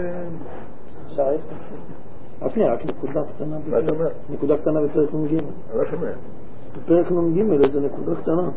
רק 2.43 2.53
שנייה, 2.53 2.73
רק 2.73 2.85
נקודה 2.85 3.21
קטנה. 3.37 3.57
מה 3.71 3.79
אתה 3.79 3.93
אומר? 3.93 4.09
נקודה 4.31 4.57
קטנה 4.59 4.81
בפרק 4.83 5.15
נ"ג. 5.15 5.35
לא 5.75 5.85
שומע. 5.91 6.11
בפרק 6.77 7.11
נ"ג 7.11 7.53
איזה 7.65 7.81
נקודה 7.81 8.21
קטנה. 8.23 8.49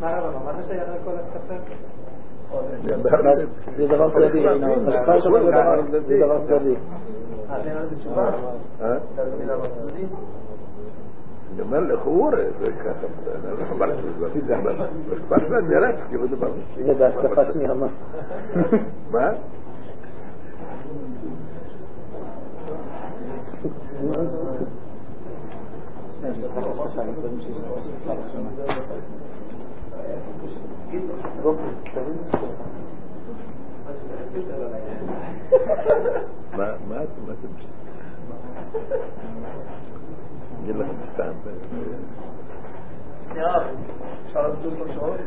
מה 0.00 0.10
הרב, 0.16 0.44
מה 0.44 0.52
זה 0.62 0.62
שייך 0.62 0.88
לכל 1.02 1.12
הספר? 1.16 1.54
זה 3.76 3.86
דבר 3.86 4.10
צדדי. 4.10 4.46
השפעה 4.88 5.20
שלו 5.20 5.44
זה 5.44 5.50
דבר- 5.50 5.82
זה 6.06 6.18
דבר 6.20 6.46
צדדי. 6.46 6.74
אה, 8.80 8.96
אומר 11.62 11.80
לכאורה, 11.80 12.30
זה 12.58 12.72
ככה, 12.72 13.06
אני 13.34 13.60
לא 13.60 13.86
אמרתי 13.86 14.02
שזה 14.40 14.56
לא 14.56 14.58
אבל 14.58 14.76
בשפה 15.10 15.36
שלה 15.48 15.60
נראה 15.60 16.06
כאילו 16.08 16.26
דבר... 16.26 16.50
זה 16.84 16.94
בהשקפה 16.94 17.44
שנייה, 17.44 17.74
מה? 17.74 17.86
מה? 19.10 19.30
מה, 36.56 36.74
מה? 36.88 37.02
את 37.02 37.08
מה? 37.26 37.32
אתם... 37.32 37.48
אגיד 40.66 40.76
לכם 40.76 40.92
סתם, 41.14 41.32
שנייה, 43.28 43.52
אפשר 44.26 44.48
לדון 44.48 44.74
כל 44.78 44.92
שעות? 44.94 45.20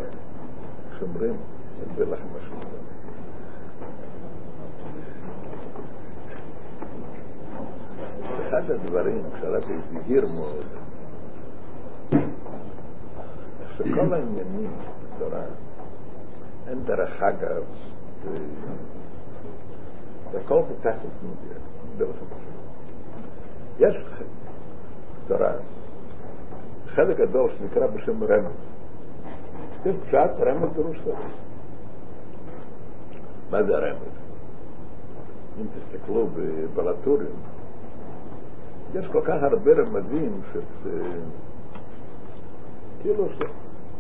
שומרים, 1.00 1.36
אסביר 1.84 2.10
לכם 2.10 2.26
משהו. 2.38 2.56
אחד 8.48 8.72
הדברים 8.72 9.22
שהרבי 9.42 9.74
הזהיר 9.74 10.26
מאוד, 10.28 10.66
שכל 13.78 14.14
העניינים 14.14 14.72
בתורה 15.16 15.42
אין 16.68 16.84
דרך 16.84 17.24
אגב, 17.24 17.64
זה- 18.24 18.46
זה 20.32 20.40
הכל 20.46 20.62
בתכלס 20.70 21.02
מדויק. 21.24 22.10
יש 23.80 23.96
בתורה 25.30 25.52
חלק 26.88 27.18
גדול 27.18 27.50
שנקרא 27.58 27.88
בשם 27.88 28.24
רמז. 28.24 28.52
זה 29.84 29.92
פשט 30.06 30.30
רמז 30.40 30.70
פירוש 30.74 31.00
ספר. 31.02 31.14
מה 33.52 33.64
זה 33.64 33.78
הרמז? 33.78 34.20
אם 35.62 35.66
תסתכלו 35.66 36.28
בבלטורים, 36.28 37.36
יש 38.94 39.08
כל 39.08 39.22
כך 39.26 39.44
הרבה 39.44 39.72
רמזים 39.72 40.42
ש... 40.54 40.58
כאילו 43.02 43.30
ש... 43.30 43.40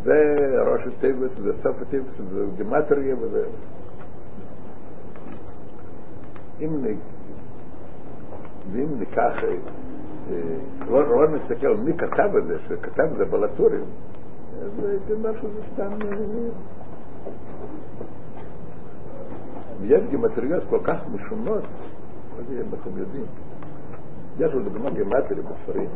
זה 0.03 0.35
ראש 0.65 0.81
התיבס, 0.87 1.31
זה 1.43 1.51
סוף 1.63 1.81
התיבס, 1.81 2.11
זה 2.33 2.45
גימטריה 2.57 3.15
וזה... 3.21 3.45
אם 6.61 6.99
ניקח, 8.73 9.33
אה, 10.29 10.35
אה, 10.81 10.89
לא, 10.89 11.09
לא 11.09 11.27
נסתכל 11.27 11.75
מי 11.77 11.93
כתב 11.93 12.35
את 12.37 12.47
זה, 12.47 12.57
שכתב 12.67 13.03
את 13.11 13.17
זה 13.17 13.25
בלטורים, 13.25 13.83
אז 14.61 14.85
הייתי 14.85 15.13
אומר 15.13 15.41
שזה 15.41 15.61
סתם... 15.73 15.91
אה, 15.91 16.17
ויש 19.81 20.01
גימטריות 20.09 20.63
כל 20.69 20.79
כך 20.83 20.97
משונות, 21.13 21.63
מה 22.37 22.43
זה 22.47 22.61
אנחנו 22.73 22.97
יודעים. 22.97 23.25
יש 24.39 24.51
לדוגמה 24.53 24.89
גימטריה 24.89 25.43
בספרים, 25.43 25.89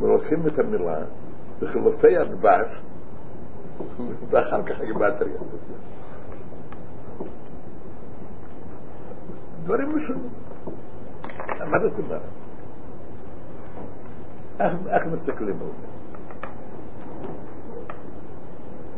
ולוקחים 0.00 0.46
את 0.46 0.58
המילה 0.58 0.98
בחילופי 1.60 2.16
הדבש, 2.16 2.82
ואחר 4.30 4.62
כך 4.62 4.80
הגימטריה. 4.80 5.38
דברים 9.64 9.88
משונים. 9.96 10.28
מה 11.70 11.78
זאת 11.78 11.92
אומרת? 11.98 12.35
איך 14.60 15.06
מסתכלים 15.06 15.56
על 15.60 15.66
זה? 15.80 15.86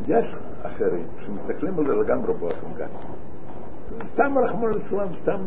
יש 0.07 0.35
אחרים 0.61 1.07
שמסתכלים 1.25 1.79
על 1.79 1.87
זה 1.87 1.95
לגמרי 1.95 2.33
באופן 2.33 2.73
גן. 2.77 2.87
סתם 4.13 4.37
רחמון 4.37 4.71
ליצלן, 4.73 5.07
סתם... 5.21 5.41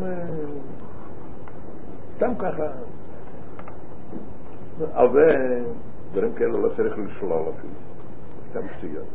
סתם 2.17 2.35
ככה. 2.39 2.67
זה 4.79 4.87
דברים 6.13 6.33
כאלה 6.35 6.59
לא 6.59 6.69
צריך 6.77 6.95
לשלול 6.99 7.43
אפילו. 7.59 7.75
סתם 8.51 8.61
שטויות. 8.79 9.07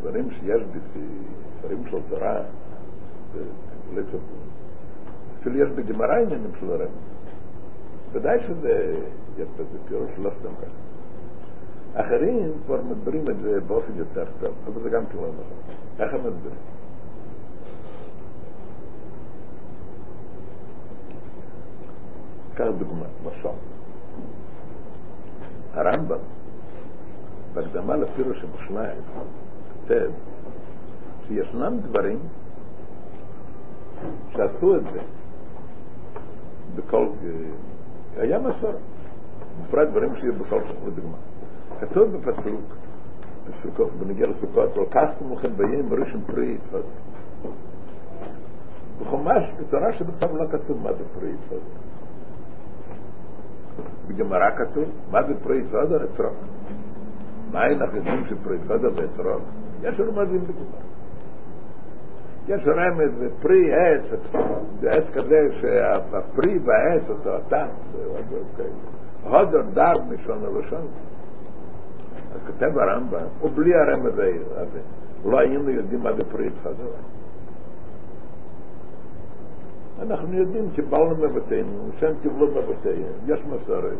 דברים 0.00 0.30
שיש 0.30 0.62
בספרים 0.62 1.84
של 1.90 1.98
תורה, 2.08 2.40
אפילו 5.40 5.58
יש 5.58 5.68
בגמרא 5.68 6.14
עניינים 6.14 6.50
של 6.60 6.70
הרב. 6.70 6.88
ודאי 8.12 8.38
שזה, 8.46 8.94
יש 9.38 9.48
בזה 9.56 9.78
פירוש 9.88 10.10
לא 10.18 10.30
סתם 10.40 10.54
ככה. 10.54 10.92
אחרים 11.94 12.52
כבר 12.66 12.82
מדברים 12.82 13.24
את 13.30 13.36
זה 13.42 13.60
באופן 13.60 13.92
יותר 13.96 14.24
טוב, 14.40 14.54
אבל 14.66 14.82
זה 14.82 14.90
גם 14.90 15.02
לא 15.14 15.20
נכון. 15.20 15.74
איך 15.98 16.14
הם 16.14 16.20
מדברים? 16.20 16.54
קח 22.54 22.64
דוגמה, 22.78 23.06
משל. 23.24 23.48
הרמב"ם, 25.74 26.18
בהקדמה 27.54 27.96
לפירוש 27.96 28.40
שבשניים, 28.40 29.00
כותב 29.72 30.10
שישנם 31.28 31.78
דברים 31.82 32.18
שעשו 34.32 34.76
את 34.76 34.82
זה 34.92 35.00
בכל... 36.76 37.06
היה 38.16 38.38
מסורת. 38.38 38.76
בפרט 39.62 39.88
דברים 39.88 40.16
שיהיו 40.16 40.32
בכל 40.34 40.60
שכם 40.68 40.86
לדוגמה. 40.86 41.16
כתוב 41.80 42.16
בפסוק, 42.16 42.60
בסוכות, 43.48 43.90
בנגיע 43.92 44.26
לסוכות, 44.26 44.76
ולקחתם 44.76 45.32
לכם 45.32 45.48
ביים 45.56 45.94
ראשון 45.94 46.20
פרי 46.26 46.54
יתפוס. 46.54 46.86
בחומש, 49.00 49.44
בתורה 49.60 49.92
שבצם 49.92 50.36
לא 50.36 50.44
כתוב 50.52 50.82
מה 50.82 50.92
זה 50.92 51.04
פרי 51.14 51.30
יתפוס. 51.30 51.62
בגמרא 54.08 54.50
כתוב, 54.50 54.84
מה 55.10 55.22
זה 55.22 55.34
פרי 55.42 55.58
יתפוס? 55.58 56.02
אתרוג. 56.14 56.32
מה 57.52 57.66
אין 57.66 57.78
יודעים 57.94 58.24
שפרי 58.26 58.56
יתפוס 58.56 58.80
זה 58.80 59.04
אתרוג? 59.04 59.42
יש 59.82 60.00
רמזים 60.00 60.40
בגמרא. 60.40 60.91
יש 62.47 62.61
רמז 62.67 63.11
בפרי 63.19 63.73
עץ, 63.73 64.01
זה 64.79 64.89
עץ 64.89 65.03
כזה 65.13 65.47
שהפרי 65.61 66.59
בעץ 66.59 67.01
אותו 67.09 67.35
הטעם, 67.35 67.69
הודר 69.23 69.61
דר 69.73 69.93
משון 70.09 70.45
הלשון. 70.45 70.87
אז 72.33 72.39
כותב 72.47 72.77
הרמב"ם, 72.77 73.27
ובלי 73.43 73.75
הרמז 73.75 74.13
הזה, 74.55 74.79
לא 75.25 75.39
היינו 75.39 75.69
יודעים 75.69 76.03
מה 76.03 76.13
זה 76.13 76.21
פרי 76.31 76.47
התחזר. 76.47 76.91
אנחנו 80.01 80.37
יודעים 80.37 80.65
שבאנו 80.75 81.15
מבתינו, 81.15 81.89
שם 81.99 82.11
קיבלו 82.21 82.47
מבתיהם, 82.47 83.13
יש 83.27 83.39
מסורת, 83.45 83.97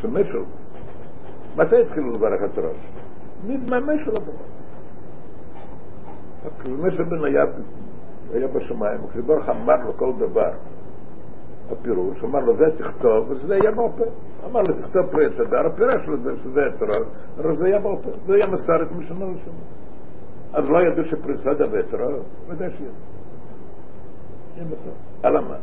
שמישהו, 0.00 0.44
מתי 1.56 1.82
התחילו 1.82 2.10
לברך 2.12 2.42
את 2.44 2.58
ראש? 2.58 2.76
מתממש 3.46 4.06
לו 4.06 4.12
דבר. 4.12 4.32
משה 6.69 7.03
בן 7.03 7.25
היה, 7.25 7.45
היה 8.33 8.47
בשמיים, 8.47 8.99
הקדוש 9.09 9.25
ברוך 9.25 9.49
אמר 9.49 9.75
לו 9.85 9.97
כל 9.97 10.11
דבר. 10.19 10.51
הפירוש, 11.71 12.23
אמר 12.23 12.39
לו 12.39 12.57
זה 12.57 12.65
תכתוב, 12.77 13.31
וזה 13.31 13.53
היה 13.53 13.71
בעל 13.71 14.07
אמר 14.45 14.61
לו 14.61 14.73
תכתוב 14.81 15.05
פרי 15.11 15.25
סדר, 15.37 15.67
הפירוש 15.67 16.07
לו 16.07 16.17
שזה 16.43 16.67
אתרוג, 16.67 17.03
אבל 17.37 17.57
זה 17.57 17.65
היה 17.65 17.79
בעל 17.79 17.95
זה 18.27 18.35
היה 18.35 18.47
מסורת 18.47 18.91
משנה 18.91 19.25
לשנה. 19.25 19.53
אז 20.53 20.69
לא 20.69 20.81
ידעו 20.81 21.05
שפרי 21.05 21.37
סדר 21.37 21.67
ואתרוג, 21.71 22.23
ודאי 22.47 22.69
שידעו. 22.77 22.93
אלא 25.25 25.41
מה? 25.41 25.55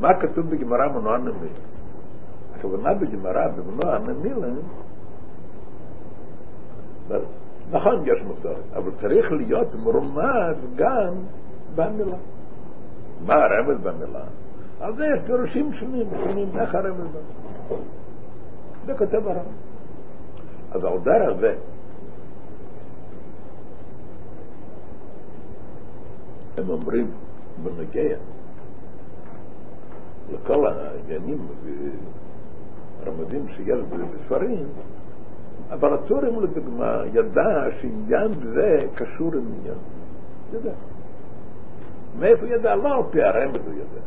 מה 0.00 0.20
כתוב 0.20 0.50
בגמרא 0.50 0.88
מנוע 0.88 1.18
נמיל? 1.18 1.52
הכוונה 2.54 2.94
בגמרא 2.94 3.48
במנוע 3.48 3.98
נמיל 3.98 4.34
נכון, 7.70 8.02
יש 8.06 8.22
מסורת, 8.22 8.56
אבל 8.76 8.90
צריך 9.00 9.32
להיות 9.32 9.74
מרומז 9.74 10.56
גם 10.76 11.14
במילה. 11.74 12.16
מה 13.26 13.34
הרמז 13.34 13.80
במילה? 13.82 14.24
על 14.80 14.96
זה 14.96 15.04
יש 15.06 15.20
פירושים 15.26 15.72
שונים, 15.72 16.06
שונים 16.24 16.48
איך 16.58 16.74
הרמז 16.74 16.98
במילה. 16.98 17.82
זה 18.86 18.94
כותב 18.98 19.28
הרמז. 19.28 19.68
אז 20.72 20.84
על 20.84 20.98
דרך 20.98 21.36
זה, 21.40 21.54
הם 26.58 26.68
אומרים 26.68 27.10
בנגיע 27.62 28.16
לכל 30.32 30.66
העניינים 30.66 31.46
והרמזים 33.04 33.48
שיש 33.48 33.78
בספרים, 33.80 34.66
אבל 35.70 35.94
הצורם 35.94 36.42
לדוגמה 36.42 37.02
ידע 37.12 37.66
שעניין 37.80 38.32
זה 38.54 38.78
קשור 38.94 39.32
עם 39.34 39.44
עניין. 39.58 39.78
ידע. 40.52 40.72
מאיפה 42.20 42.46
ידע? 42.46 42.74
לא 42.74 42.96
על 42.96 43.02
פי 43.10 43.22
הרמז 43.22 43.60
הוא 43.66 43.74
ידע. 43.74 44.00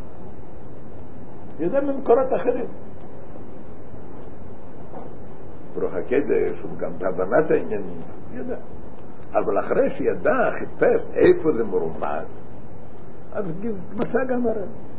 ידע 1.60 1.82
ממקורות 1.82 2.34
אחרים. 2.42 2.66
ברוך 5.74 5.94
הקדש 5.94 6.64
וגם 6.74 6.92
בהבנת 6.98 7.52
העניינים, 7.52 8.02
ידע. 8.34 8.56
אבל 9.34 9.60
אחרי 9.60 9.90
שידע, 9.98 10.50
חיפש 10.60 11.02
איפה 11.14 11.52
זה 11.58 11.64
מרומז, 11.64 12.26
אז 13.34 13.46
מצא 13.96 14.24
גם 14.28 14.48
הרמז. 14.48 14.92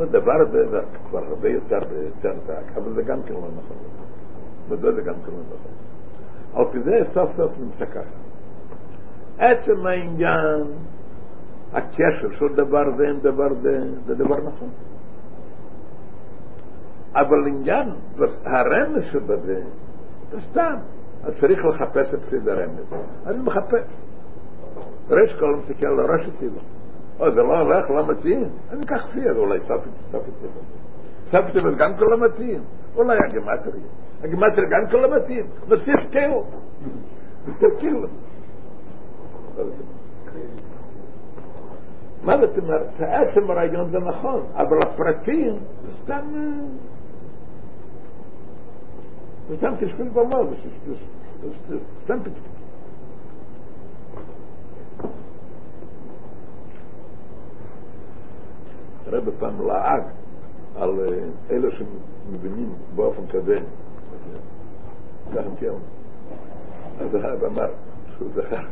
הדבר 0.00 0.40
הזה 0.40 0.80
כבר 1.08 1.24
הרבה 1.24 1.48
יותר 1.48 1.78
דק, 2.22 2.76
אבל 2.76 2.92
זה 2.94 3.02
גם 3.02 3.22
כן 3.22 3.34
לא 3.34 3.40
נכון. 3.40 4.03
מדוע 4.68 4.92
זה 4.92 5.02
גם 5.02 5.14
לא 5.14 5.32
נכון. 5.32 5.72
על 6.54 6.64
פי 6.72 6.80
זה 6.80 7.04
סוף 7.12 7.30
סוף 7.36 7.52
נמצא 7.60 7.86
ככה. 7.86 8.24
עצם 9.38 9.86
העניין, 9.86 10.62
הקשר 11.72 12.30
של 12.38 12.54
דבר 12.54 12.96
זה 12.96 13.08
עם 13.08 13.20
דבר 13.20 13.54
זה, 13.62 13.80
זה 14.06 14.14
דבר 14.14 14.36
נכון. 14.36 14.68
אבל 17.14 17.46
עניין, 17.46 17.88
הרמז 18.44 19.02
שבזה, 19.12 19.62
זה 20.30 20.40
סתם. 20.50 20.76
אז 21.24 21.32
צריך 21.40 21.64
לחפש 21.64 22.14
את 22.14 22.18
סיד 22.30 22.48
הרמז. 22.48 22.92
אני 23.26 23.38
מחפש. 23.38 23.84
ריש 25.10 25.32
כל 25.40 25.56
מסתכל 25.56 25.86
על 25.86 26.00
הראש 26.00 26.26
שלי. 26.38 26.48
או, 27.20 27.30
זה 27.30 27.42
לא 27.42 27.58
הולך, 27.60 27.90
לא 27.90 28.06
מתאים. 28.06 28.48
אני 28.70 28.84
אקח 28.84 29.06
סיד, 29.12 29.36
אולי 29.36 29.60
ספתי, 29.60 29.90
ספתי. 30.10 30.46
ספתי, 31.30 31.58
וגם 31.58 31.94
כן 31.94 32.04
לא 32.10 32.20
מתאים. 32.20 32.62
אולי 32.96 33.16
הגימטריה. 33.28 33.84
הגימטריה 34.24 34.68
גם 34.70 34.86
כן 34.90 34.96
לא 34.96 35.16
מתאים. 35.16 35.46
נוסיף 35.68 36.10
קל. 36.12 36.30
תקל. 37.58 38.06
מה 42.24 42.36
זאת 42.36 42.58
אומרת? 42.58 42.86
עצם 42.98 43.50
הרעיון 43.50 43.90
זה 43.90 43.98
נכון, 43.98 44.42
אבל 44.54 44.78
הפרטים 44.82 45.52
זה 45.52 45.92
סתם... 46.02 46.24
זה 49.48 49.56
סתם 49.56 49.72
תשפיל 49.80 50.08
במוח, 50.08 50.46
זה 51.68 51.76
סתם 52.04 52.18
פתאום. 52.20 52.54
הרב 59.06 59.30
פעם 59.38 59.66
לעג 59.66 60.02
על 60.76 60.90
אלה 61.50 61.68
שמבינים 61.70 62.72
באופן 62.94 63.26
כזה 63.26 63.54
ככה 65.32 65.48
כן. 65.60 65.72
אז 67.00 67.14
הרב 67.14 67.44
אמר, 67.44 67.70
שהוא 68.16 68.28
זכר, 68.34 68.66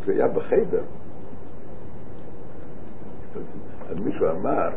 כשהוא 0.00 0.14
היה 0.14 0.28
בחדר, 0.28 0.82
אז 3.90 4.00
מישהו 4.00 4.26
אמר, 4.30 4.68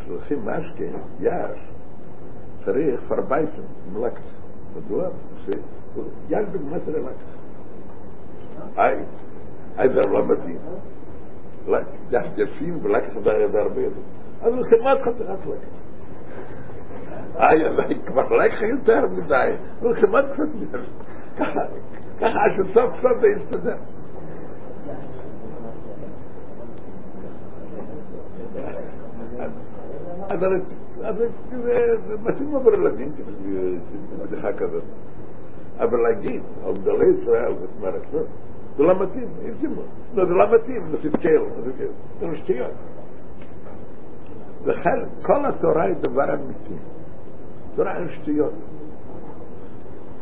כשהולכים 0.00 0.38
משקה, 0.38 0.84
יער, 1.20 1.54
צריך 2.64 3.00
פרבייסן, 3.08 3.62
מלקס. 3.92 4.22
מדוע? 4.76 5.08
שיש 5.44 6.46
בגמטר 6.52 6.98
לקס. 6.98 7.40
היי, 8.76 9.04
היי 9.76 9.88
זה 9.88 10.00
לא 10.00 10.26
מתאים. 10.26 10.58
יפים 12.36 12.78
ולקס 12.82 13.10
זה 13.22 13.60
הרבה. 13.60 13.80
אז 14.42 14.54
הוא 14.54 14.64
כמעט 14.64 14.98
חתיכת 15.00 15.46
לקס. 15.46 15.89
היי, 17.34 17.66
אז 17.66 17.74
כבר 18.06 18.36
לקס 18.36 18.62
יותר 18.70 19.06
מדי, 19.06 19.50
הוא 19.80 19.94
כמעט 19.94 20.24
קצת 20.32 20.42
יותר. 20.60 20.84
ככה 22.20 22.38
שסוף 22.56 23.00
סוף 23.00 23.20
זה 23.20 23.28
יסתדר. 23.28 23.76
אבל 30.28 30.60
זה 32.08 32.16
מתאים 32.22 32.56
עבור 32.56 32.72
ילדים, 32.74 33.12
בדיחה 34.22 34.52
כזאת. 34.52 34.82
אבל 35.78 35.98
להגיד 35.98 36.42
על 36.66 36.72
גדולי 36.72 37.06
ישראל, 37.22 37.52
זאת 37.60 37.70
אומרת, 37.78 38.02
זה 38.76 38.82
לא 38.82 39.02
מתאים, 39.02 39.28
זה 40.14 40.22
לא 40.24 40.54
מתאים, 40.54 40.82
זה 40.90 41.10
תתקל, 41.10 41.42
זה 42.20 42.36
שטויות. 42.36 42.70
וכן, 44.64 45.22
כל 45.22 45.46
התורה 45.46 45.84
היא 45.84 45.94
דבר 45.94 46.34
אמיתי. 46.34 46.74
תורה 47.80 47.96
אין 47.96 48.08
שטויות. 48.10 48.52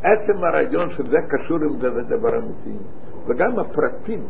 עצם 0.02 0.44
הרעיון 0.44 0.90
שזה 0.90 1.16
קשור 1.28 1.58
עם 1.70 1.80
זה, 1.80 1.90
זה 1.90 2.02
דבר 2.02 2.38
אמיתי. 2.38 2.78
וגם 3.26 3.58
הפרטים 3.58 4.20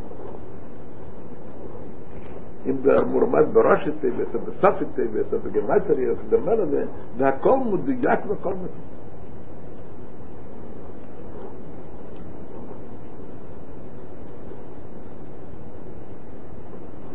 אם 2.66 2.76
זה 2.82 3.04
מורמד 3.04 3.44
בראש 3.52 3.88
הטבעס 3.88 4.34
או 4.34 4.40
בסוף 4.40 4.74
הטבעס 4.82 5.32
או 5.32 5.38
בגמטרי 5.38 6.10
או 6.10 6.14
כדומה 6.16 6.54
לזה, 6.54 6.84
זה 7.18 7.28
הכל 7.28 7.58
מדויק 7.72 8.20
וכל 8.28 8.52
מתאים. 8.54 8.88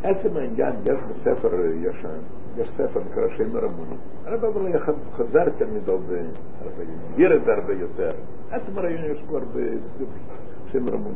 עצם 0.03 0.37
העניין, 0.37 0.73
יש 0.85 0.99
בספר 1.09 1.49
ישן, 1.75 2.19
יש 2.57 2.69
ספר 2.77 2.99
נקרא 3.11 3.37
שם. 3.37 3.57
הרב 4.25 4.45
אבל 4.45 4.79
חזר 5.15 5.49
תמיד 5.49 5.89
על 5.89 5.97
זה, 6.07 6.21
הגדיר 7.11 7.35
את 7.35 7.43
זה 7.45 7.53
הרבה 7.53 7.73
יותר. 7.73 8.09
עצם 8.51 8.77
הרעיון 8.77 9.11
יש 9.11 9.23
כבר 9.27 9.39
בשם 10.69 10.87
הרמוני. 10.87 11.15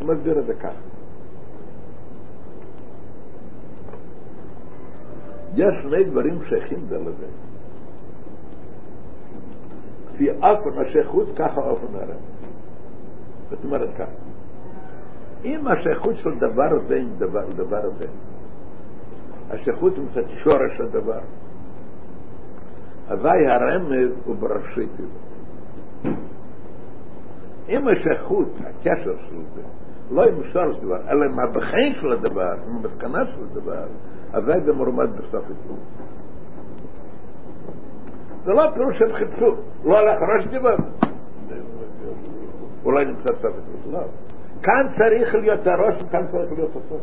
הוא 0.00 0.14
מסביר 0.14 0.38
את 0.38 0.46
זה 0.46 0.54
ככה. 0.54 0.80
יש 5.54 5.74
שני 5.82 6.04
דברים 6.04 6.38
שייכים 6.48 6.78
זה 6.88 6.98
לזה. 6.98 7.26
כפי 10.14 10.30
אופן 10.30 10.78
השייכות, 10.78 11.28
ככה 11.36 11.60
אופן 11.60 11.94
הרב. 11.94 12.20
זאת 13.50 13.64
אומרת 13.64 13.92
ככה. 13.94 14.12
אם 15.44 15.68
השייכות 15.68 16.16
של 16.16 16.38
דבר 16.38 16.68
הזה 16.70 16.96
עם 16.96 17.08
דבר, 17.18 17.50
דבר 17.56 17.80
הזה, 17.84 18.06
השייכות 19.50 19.98
מצד 19.98 20.28
שורש 20.44 20.80
הדבר, 20.80 21.20
אזי 23.08 23.46
הרמז 23.50 24.12
הוא 24.24 24.36
בראשי 24.36 24.86
תיבה. 24.96 26.16
אם 27.68 27.88
השייכות, 27.88 28.48
הקשר 28.60 29.16
של 29.28 29.36
זה, 29.54 29.62
לא 30.10 30.24
עם 30.24 30.34
שורש 30.52 30.76
דבר, 30.76 31.10
אלא 31.10 31.24
עם 31.24 31.40
הבחין 31.40 31.94
של 32.00 32.12
הדבר, 32.12 32.54
עם 32.66 32.76
המסקנה 32.76 33.26
של 33.26 33.42
הדבר, 33.42 33.86
אזי 34.32 34.60
זה 34.64 34.72
מורמד 34.72 35.10
בסוף 35.16 35.44
הדיון. 35.44 35.78
זה 38.44 38.50
לא 38.50 38.62
פירוש 38.74 38.98
שהם 38.98 39.12
חיפשו, 39.12 39.54
לא 39.84 39.98
על 39.98 40.08
אחרי 40.08 40.42
שדיבר. 40.42 40.76
אולי 42.84 43.04
נמצא 43.04 43.34
סוף 43.34 43.44
הדיון, 43.44 43.92
לא. 43.92 44.00
כאן 44.62 44.86
צריך 44.98 45.34
להיות 45.34 45.66
הראש 45.66 46.02
וכאן 46.02 46.26
צריך 46.30 46.52
להיות 46.52 46.70
הסוף. 46.70 47.00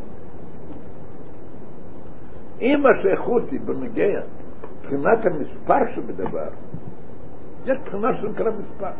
אם 2.62 2.84
השייכות 2.86 3.44
היא 3.52 3.60
בנגיע, 3.66 4.22
מבחינת 4.80 5.26
המספר 5.26 5.96
שבדבר, 5.96 6.50
יש 7.66 7.78
בחינה 7.86 8.18
שנקרא 8.22 8.52
מספר. 8.52 8.92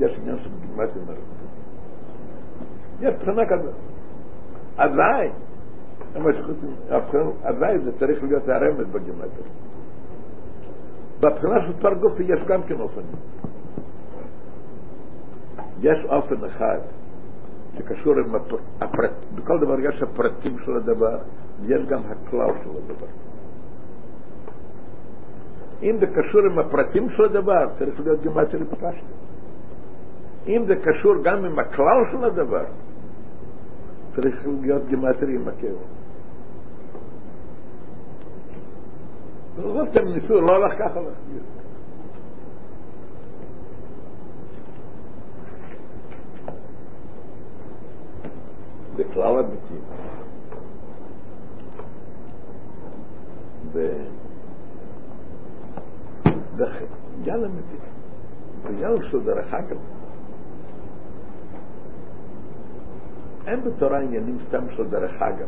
יש 0.00 0.12
עניין 0.18 0.38
של 0.38 0.50
גימטים 0.60 1.02
יש 3.00 3.14
בחינה 3.14 3.42
כזאת. 3.46 3.74
עדיין, 4.76 5.32
אזי 7.42 7.78
זה 7.84 7.98
צריך 7.98 8.22
להיות 8.22 8.48
הרמז 8.48 8.86
בגימטר. 8.86 9.42
בבחינה 11.20 11.66
של 11.66 11.72
פר 11.80 11.94
גופי 11.94 12.22
יש 12.22 12.40
גם 12.46 12.62
כן 12.62 12.80
אופנים. 12.80 13.16
יש 15.80 16.04
אופן 16.04 16.44
אחד 16.44 16.78
שקשור 17.78 18.14
עם 18.14 18.34
הפרט, 18.80 19.10
בכל 19.34 19.58
דבר 19.58 19.80
יש 19.80 20.02
הפרטים 20.02 20.58
של 20.64 20.76
הדבר, 20.76 21.18
ויש 21.60 21.86
גם 21.86 22.00
הכלל 22.08 22.50
של 22.64 22.70
הדבר. 22.70 23.06
אם 25.82 25.96
זה 26.00 26.06
קשור 26.06 26.40
עם 26.40 26.58
הפרטים 26.58 27.10
של 27.10 27.24
הדבר, 27.24 27.66
צריך 27.78 28.00
להיות 28.00 28.22
גימטר 28.22 28.58
פשטה. 28.70 28.88
אם 30.46 30.64
זה 30.66 30.74
קשור 30.76 31.14
גם 31.22 31.44
עם 31.44 31.58
הכלל 31.58 32.02
של 32.12 32.24
הדבר, 32.24 32.64
צריך 34.16 34.46
להיות 34.60 34.86
גימטר 34.88 35.26
עם 35.26 35.48
הכאב. 35.48 35.76
לא 39.62 39.82
אתם 39.82 40.08
ניסו, 40.08 40.40
לא 40.40 40.54
הלך 40.54 40.78
ככה 40.78 41.00
להסביר. 41.00 41.42
זה 48.96 49.04
כלל 49.14 49.42
זה 53.74 53.92
עניין 57.18 57.44
אמיתי. 57.44 57.76
עניין 58.68 58.96
של 59.10 59.24
דרך 59.24 59.54
אגב. 59.54 59.76
אין 63.46 63.60
בתורה 63.64 64.00
עניינים 64.00 64.38
סתם 64.48 64.64
של 64.76 64.90
דרך 64.90 65.22
אגב. 65.22 65.46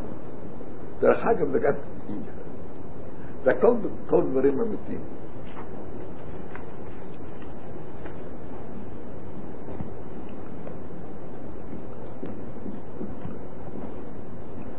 דרך 0.99 1.25
אגב 1.25 1.57
גם 1.57 1.73
זה 3.43 3.51
הכל, 3.51 3.73
כל 4.09 4.21
דברים 4.31 4.61
אמיתיים. 4.61 5.01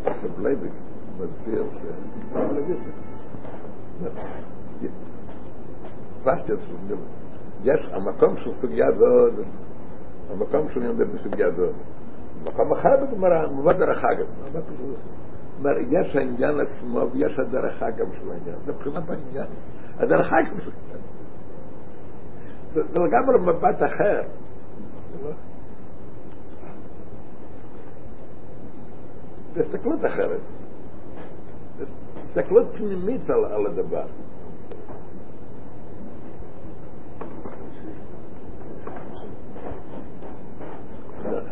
עכשיו 0.05 0.30
לייבק 0.42 0.70
מסביר 1.16 1.64
יש 7.64 7.80
המקום 7.92 8.36
של 8.36 8.51
סוגיה 8.61 8.86
זו, 8.99 9.42
המקום 10.30 10.68
של 10.74 10.82
יונדר 10.82 11.05
בסוגיה 11.14 11.51
זו, 11.51 11.66
מקום 12.44 12.72
אחר 12.72 13.05
בגמרא, 13.05 13.46
מובא 13.46 13.72
דרך 13.72 14.05
אגב. 14.05 14.26
אומר, 15.59 15.78
יש 15.90 16.16
העניין 16.16 16.61
עצמו 16.61 17.11
ויש 17.12 17.38
הדרך 17.38 17.82
אגב 17.82 18.07
של 18.12 18.30
העניין. 18.30 18.57
זה 18.66 18.72
מבחינת 18.72 19.11
העניין. 19.11 19.46
הדרך 19.99 20.26
אגב 20.32 20.61
של 20.61 20.70
העניין. 20.70 21.01
זה 22.74 22.82
לגמרי 22.82 23.38
מבט 23.38 23.82
אחר. 23.82 24.22
זה 29.55 29.62
הסתכלות 29.62 30.05
אחרת. 30.05 30.40
הסתכלות 32.29 32.66
פנימית 32.76 33.31
על, 33.31 33.45
על 33.45 33.66
הדבר. 33.66 34.07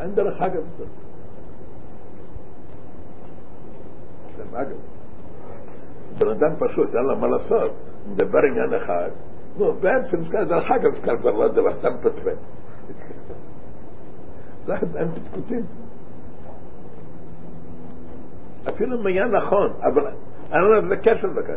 אין 0.01 0.15
דרך 0.15 0.41
אגב. 0.41 0.63
אגב. 4.53 4.77
בן 6.19 6.29
אדם 6.29 6.57
פשוט, 6.59 6.95
אין 6.95 7.05
לו 7.05 7.17
מה 7.17 7.27
לעשות, 7.27 7.73
מדבר 8.11 8.39
עניין 8.39 8.75
אחד, 8.75 9.11
נו, 9.59 9.73
בעצם 9.73 10.17
דרך 10.49 10.71
אגב, 10.71 11.05
כאן 11.05 11.19
כבר 11.19 11.31
לא 11.31 11.49
דבר 11.49 11.79
סתם 11.79 11.97
פטפט. 12.03 12.39
זה 14.67 14.75
הם 14.75 15.09
פטפוטים. 15.15 15.63
אפילו 18.69 19.07
היה 19.07 19.25
נכון, 19.25 19.73
אבל 19.83 20.07
אני 20.53 20.63
לא 20.63 20.77
יודע, 20.77 20.89
זה 20.89 20.97
כשל 20.97 21.29
בכלל. 21.29 21.57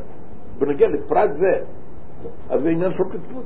בנגיע 0.60 0.90
לפרט 0.90 1.30
זה, 1.40 1.66
אז 2.50 2.62
זה 2.62 2.70
עניין 2.70 2.92
של 2.92 3.04
קטנות. 3.04 3.46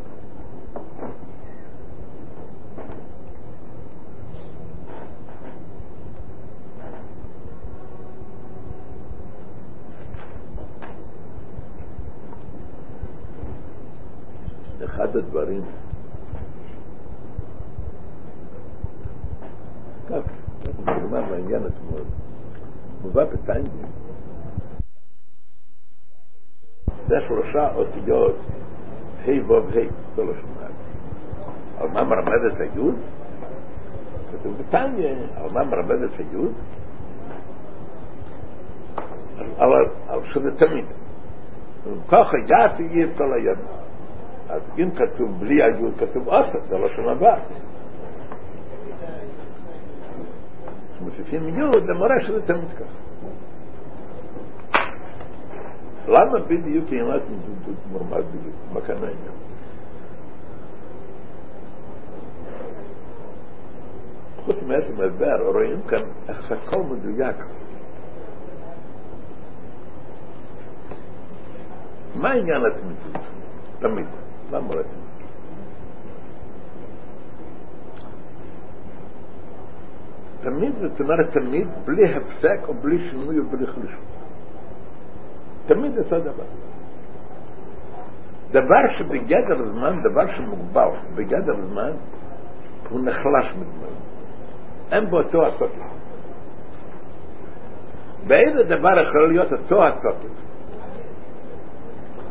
אחד 14.83 15.15
הדברים 15.15 15.61
היוד? 36.17 36.53
על, 39.57 39.69
על 40.07 40.19
שזה 40.33 40.57
תמיד. 40.57 40.85
ככה 42.07 42.37
יעתי 42.49 42.83
אי 42.83 43.03
אפשר 43.03 43.23
ליד. 43.23 43.57
אז 44.49 44.61
אם 44.77 44.89
כתוב 44.91 45.39
בלי 45.39 45.63
היוד, 45.63 45.93
כתוב 45.99 46.29
עשר, 46.29 46.59
זה 46.69 46.77
לא 46.77 46.87
שנה 46.95 47.11
הבא. 47.11 47.35
מוסיפים 51.01 51.41
יוד, 51.49 51.83
זה 51.85 51.93
מראה 51.93 52.21
שזה 52.21 52.41
תמיד 52.41 52.71
ככה. 52.71 53.03
למה 56.07 56.39
בדיוק 56.47 56.93
אימת 56.93 57.21
מורמד 57.91 58.23
בדיוק? 58.25 58.55
מה 58.73 58.81
כאן 58.81 58.95
העניין? 58.95 59.52
חוץ 64.45 64.55
מעצם 64.67 65.01
ההסבר, 65.01 65.51
רואים 65.53 65.81
כאן 65.81 66.03
איך 66.29 66.47
שהכל 66.47 66.83
מדויק. 66.83 67.35
מה 72.15 72.31
עניין 72.31 72.61
התמידות? 72.71 73.21
תמיד. 73.79 74.05
מה 74.51 74.57
אמר 74.57 74.79
התמידות? 74.79 75.03
תמיד 80.41 80.73
זאת 80.81 81.01
אומרת 81.01 81.33
תמיד 81.33 81.67
בלי 81.85 82.15
הפסק 82.15 82.67
או 82.67 82.73
בלי 82.73 83.09
שינוי 83.09 83.39
או 83.39 83.43
בלי 83.43 83.67
חלישות. 83.67 83.99
תמיד 85.65 85.97
אותו 85.97 86.19
דבר. 86.19 86.43
דבר 88.51 88.83
שבגדר 88.97 89.71
זמן, 89.71 90.01
דבר 90.03 90.35
שמוגבל 90.35 90.89
בגדר 91.15 91.55
זמן, 91.69 91.91
הוא 92.89 92.99
נחלש 92.99 93.55
מזמן. 93.55 94.12
אין 94.93 95.09
בו 95.09 95.17
אותו 95.17 95.47
התוקף. 95.47 95.93
באיזה 98.27 98.63
דבר 98.63 98.99
יכול 99.09 99.31
להיות 99.31 99.51
אותו 99.51 99.87
התוקף? 99.87 100.43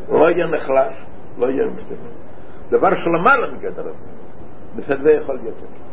לא 0.09 0.29
יהיה 0.29 0.47
נחלש, 0.47 0.95
לא 1.37 1.49
יהיה 1.49 1.65
משתנה. 1.65 2.09
דבר 2.69 2.89
שלמעלה 3.03 3.51
מגדר 3.51 3.87
הזמן, 3.87 4.11
בסדר 4.75 5.09
יכול 5.09 5.35
להיות 5.35 5.55
תוקף. 5.57 5.83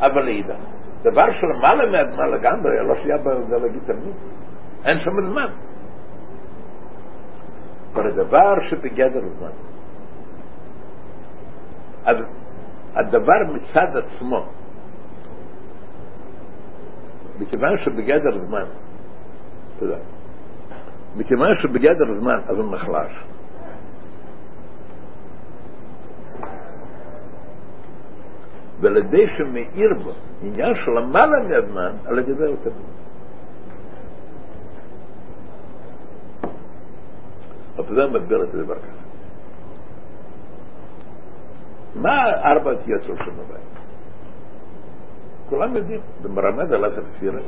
אבל 0.00 0.22
לאידך, 0.24 0.56
דבר 1.02 1.26
שלמעלה 1.40 1.90
מהזמן 1.90 2.30
לגמרי, 2.30 2.70
לא 2.88 2.94
שיהיה 2.94 3.18
בזה 3.18 3.58
להגיד 3.58 3.82
תמיד. 3.86 4.14
אין 4.84 4.98
שם 5.00 5.30
זמן. 5.30 5.48
אבל 7.94 8.06
הדבר 8.06 8.54
שבגדר 8.70 9.20
זמן, 9.38 9.50
אז 12.04 12.16
הדבר 12.96 13.54
מצד 13.54 13.96
עצמו, 13.96 14.46
מכיוון 17.38 17.78
שבגדר 17.84 18.46
זמן, 18.46 18.64
תודה, 19.78 19.96
מכיוון 21.16 21.48
שבגדר 21.62 22.20
זמן 22.20 22.40
אז 22.48 22.56
הוא 22.56 22.72
נחלש, 22.72 23.12
ועל 28.80 28.96
ידי 28.96 29.26
שמאיר 29.38 29.94
בו 30.04 30.10
עניין 30.42 30.74
של 30.74 30.90
למעלה 30.90 31.36
מהזמן, 31.48 31.92
על 32.04 32.18
ידי 32.18 32.34
זה 32.34 32.46
הוא 32.46 32.56
תמיד. 32.62 32.96
אבל 37.76 37.94
זה 37.94 38.18
מסביר 38.18 38.44
את 38.44 38.54
הדבר 38.54 38.74
כזה. 38.74 39.05
מה 42.02 42.24
ארבע 42.44 42.70
של 42.84 43.16
שם 43.16 43.40
הבית? 43.40 43.76
כולם 45.48 45.76
יודעים, 45.76 46.00
במרמד 46.22 46.72
על 46.72 46.84
עשר 46.84 47.02
ספירה. 47.16 47.40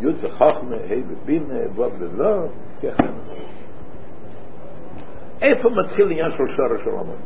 י' 0.00 0.06
וחוכמה, 0.06 0.76
ה' 0.76 1.08
ובינה, 1.08 1.54
ו' 1.74 1.82
וזו, 1.98 2.48
ככה. 2.82 3.02
איפה 5.42 5.68
מתחיל 5.68 6.10
עניין 6.10 6.30
של 6.30 6.56
שורש 6.56 6.86
עולמות? 6.86 7.16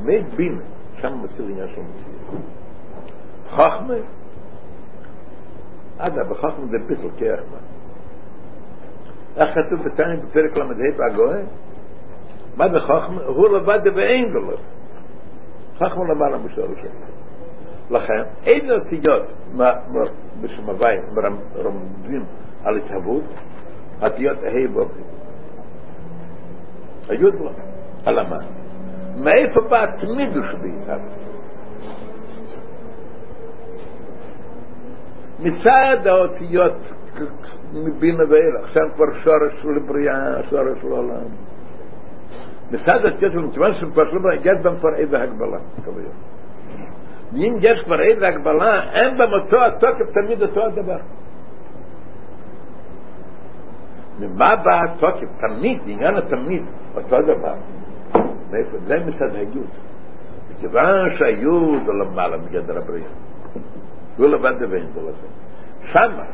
מי 0.00 0.22
בינה, 0.36 0.62
שם 1.00 1.22
מתחיל 1.22 1.44
עניין 1.50 1.68
של 1.68 1.80
מציאות. 1.80 2.42
חוכמה, 3.50 3.94
אגב, 5.98 6.28
בחוכמה 6.30 6.66
זה 6.66 6.78
ביטל 6.88 7.10
כרך 7.18 7.40
מה. 7.50 7.71
איך 9.36 9.54
כתוב 9.54 9.84
בתניא 9.84 10.16
בפרק 10.22 10.58
ל"ה 10.58 10.64
בהגואה? 10.98 11.40
מה 12.56 12.68
זה 12.68 12.80
חוכמה? 12.80 13.22
הוא 13.22 13.48
לבד 13.48 13.80
ואין 13.96 14.36
ולא. 14.36 14.56
חוכמה 15.78 16.04
למעלה 16.14 16.38
בשורש 16.38 16.78
שלו. 16.80 17.12
לכן, 17.90 18.22
איזה 18.44 18.72
אותיות 18.72 19.22
בשם 20.40 20.70
הוואי 20.70 20.96
מרמזים 21.14 22.24
על 22.64 22.76
התהוות? 22.76 23.24
אותיות 24.02 24.38
ה' 24.38 24.78
ו' 24.78 24.84
היוד 27.08 27.34
לא. 27.34 27.50
אלא 28.06 28.22
מה? 28.22 28.38
מאיפה 29.16 29.60
בא 29.70 29.84
התמידוש 29.84 30.46
בהתהוות? 30.62 31.22
מצד 35.38 36.06
האותיות 36.06 37.01
מבינה 37.72 38.24
ואילך, 38.28 38.68
שם 38.68 38.94
כבר 38.94 39.14
שורש 39.24 39.62
של 39.62 39.78
בריאה, 39.86 40.42
שורש 40.50 40.78
של 40.82 40.88
עולם. 40.88 41.28
מצד 42.70 43.04
האותיות 43.04 43.32
של 43.32 43.38
מכיוון 43.38 43.74
שכבר 43.74 44.10
של 44.10 44.18
בריאה, 44.18 44.40
יש 44.40 44.62
בהם 44.62 44.78
כבר 44.78 44.94
איזה 44.94 45.22
הגבלה, 45.22 45.58
כביכול. 45.76 46.02
ואם 47.32 47.56
יש 47.60 47.82
כבר 47.84 48.00
איזה 48.00 48.28
הגבלה, 48.28 48.92
אין 48.92 49.18
בהם 49.18 49.32
אותו 49.42 49.64
התוקף 49.64 50.10
תמיד 50.14 50.42
אותו 50.42 50.60
הדבר. 50.64 50.98
ממה 54.20 54.56
בא 54.56 54.80
התוקף? 54.82 55.28
תמיד, 55.40 55.80
עניין 55.86 56.16
התמיד, 56.16 56.64
אותו 56.94 57.16
דבר. 57.22 57.54
מאיפה? 58.52 58.78
זה 58.78 58.98
מצד 59.06 59.34
היוד. 59.34 59.66
מכיוון 60.50 61.16
שהיוד 61.18 61.86
הוא 61.86 61.94
למעלה 61.94 62.36
מגדר 62.36 62.78
הבריאה. 62.78 63.08
הוא 64.16 64.26
לבד 64.26 64.52
בו 64.94 65.00
לזה. 65.00 65.26
שמה 65.84 66.24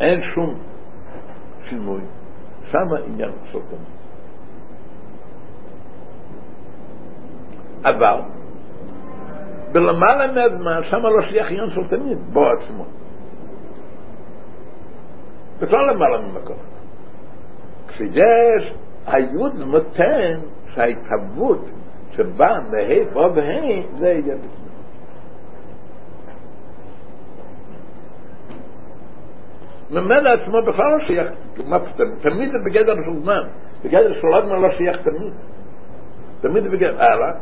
אין 0.00 0.20
שום 0.34 0.54
שינוי, 1.68 2.00
שמה 2.70 2.98
עניין 3.06 3.30
של 3.52 3.58
תמיד. 3.58 3.96
אבל 7.84 8.20
בלמעלה 9.72 10.26
מהזמן 10.26 10.80
שמה 10.90 11.10
לא 11.10 11.30
שייך 11.30 11.50
עניין 11.50 11.70
של 11.70 11.96
תמיד, 11.96 12.18
בו 12.32 12.46
עצמו. 12.46 12.84
בכלל 15.60 15.90
למעלה 15.90 16.18
ממקום. 16.18 16.56
כשיש 17.88 18.74
היוד 19.06 19.52
נותן 19.54 20.40
שההתהוות 20.74 21.64
שבאה 22.10 22.60
מה' 22.60 23.16
ו' 23.16 23.34
וה' 23.34 23.98
זה 23.98 24.06
יהיה 24.06 24.36
בפנים. 24.36 24.65
ממילא 29.90 30.30
עצמו 30.30 30.62
בכלל 30.62 30.90
לא 30.98 31.06
שייך, 31.06 31.30
מה 31.68 31.78
תמיד 32.20 32.48
זה 32.52 32.58
בגדר 32.66 32.94
של 32.94 33.22
זמן, 33.22 33.42
בגדר 33.84 34.12
של 34.20 34.26
עוד 34.26 34.44
מה 34.44 34.56
לא 34.56 34.68
שייך 34.78 34.96
תמיד. 34.96 35.32
תמיד 36.40 36.62
זה 36.62 36.68
בגדר, 36.68 37.02
הלאה, 37.02 37.32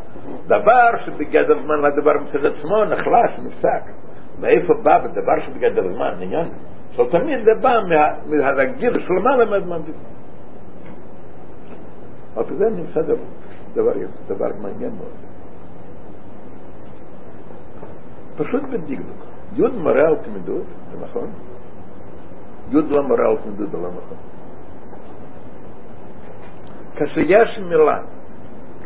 דבר 0.47 0.90
שבגדר 1.07 1.62
זמן 1.62 1.84
הדבר 1.84 2.12
מצד 2.22 2.47
עצמו 2.47 2.84
נחלש, 2.84 3.38
נפסק. 3.47 3.82
מאיפה 4.38 4.74
בא 4.82 4.99
בדבר 4.99 5.47
שבגדר 5.47 5.92
זמן, 5.92 6.14
עניין? 6.20 6.49
אבל 6.97 7.11
תמיד 7.11 7.45
זה 7.45 7.51
בא 7.62 7.80
מהרגיל 8.26 8.95
של 8.95 9.12
למעלה 9.20 9.45
מהזמן. 9.45 9.78
אבל 12.36 12.57
זה 12.57 12.64
נמצא 12.64 13.01
דבר, 13.74 13.92
דבר 14.26 14.49
מעניין 14.62 14.92
מאוד. 14.97 15.12
פשוט 18.36 18.62
בדקדוק. 18.62 19.24
יוד 19.53 19.74
מראה 19.74 20.09
על 20.09 20.16
תמידות, 20.16 20.64
זה 20.92 21.07
נכון? 21.07 21.30
יוד 22.68 22.90
לא 22.90 23.02
מראה 23.02 23.36
תמידות 23.42 23.70
זה 23.70 23.76
לא 23.76 23.88
נכון. 23.88 24.18
כשיש 26.94 27.58
מילה, 27.58 27.98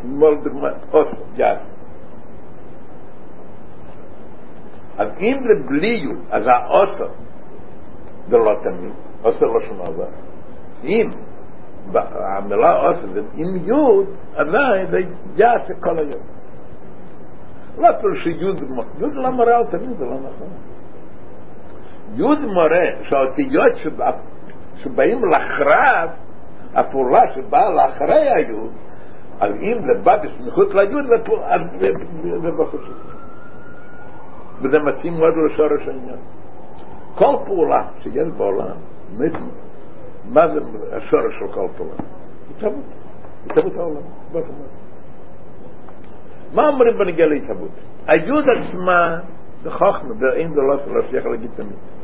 כמו 0.01 0.31
לדוגמה, 0.31 0.69
אוס, 0.93 1.07
יד, 1.35 1.57
אז 4.97 5.07
אם 5.19 5.37
זה 5.41 5.67
בלי 5.69 5.87
יוד, 5.87 6.17
אז 6.31 6.43
האוסו 6.47 7.13
זה 8.29 8.37
לא 8.37 8.53
תמיד. 8.63 8.93
עושה 9.21 9.45
לשון 9.45 9.79
הרע. 9.79 10.05
אם 10.83 11.09
המילה 12.37 12.73
עושה 12.73 13.07
זה 13.13 13.21
עם 13.33 13.65
יוד, 13.65 14.05
עדיין 14.35 14.85
זה 14.85 14.97
יעשה 15.35 15.73
כל 15.79 15.99
היום. 15.99 16.23
לא 17.77 17.87
אפילו 17.89 18.15
שיוד, 18.23 18.59
יוד 18.99 19.13
לא 19.13 19.55
על 19.55 19.65
תמיד, 19.71 19.97
זה 19.97 20.05
לא 20.05 20.15
נכון. 20.15 20.47
יוד 22.13 22.39
מורה 22.39 23.03
שהאותיות 23.03 23.75
שבאים 24.75 25.21
לחרב, 25.25 26.09
הפעולה 26.73 27.21
שבאה 27.35 27.69
לאחרי 27.69 28.29
היוד, 28.35 28.71
אז 29.39 29.53
אם 29.61 29.77
זה 29.81 30.01
בא 30.03 30.17
בסמיכות 30.17 30.73
ליוד, 30.73 31.05
אז 31.43 31.61
זה 32.41 32.51
בחוץ. 32.59 32.81
וזה 34.61 34.79
מתאים 34.79 35.13
מאוד 35.19 35.33
לשורש 35.45 35.87
העניין. 35.87 36.19
כל 37.15 37.35
פעולה 37.45 37.87
שיש 37.99 38.27
בעולם, 38.37 38.75
מה 40.25 40.41
זה 40.47 40.59
השורש 40.91 41.33
של 41.39 41.53
כל 41.53 41.67
פעולה? 41.77 41.93
התהוות. 42.57 42.83
התהוות 43.45 43.77
העולם. 43.77 44.01
מה 46.53 46.67
אומרים 46.67 46.97
בנגיע 46.97 47.25
להתהוות? 47.25 47.71
היוד 48.07 48.45
עצמה 48.49 49.19
זה 49.63 49.71
חוכמה, 49.71 50.13
ואין 50.19 50.53
זה 50.53 50.61
לא 50.61 51.01
שייך 51.09 51.25
להגיד 51.25 51.51
תמיד. 51.55 51.98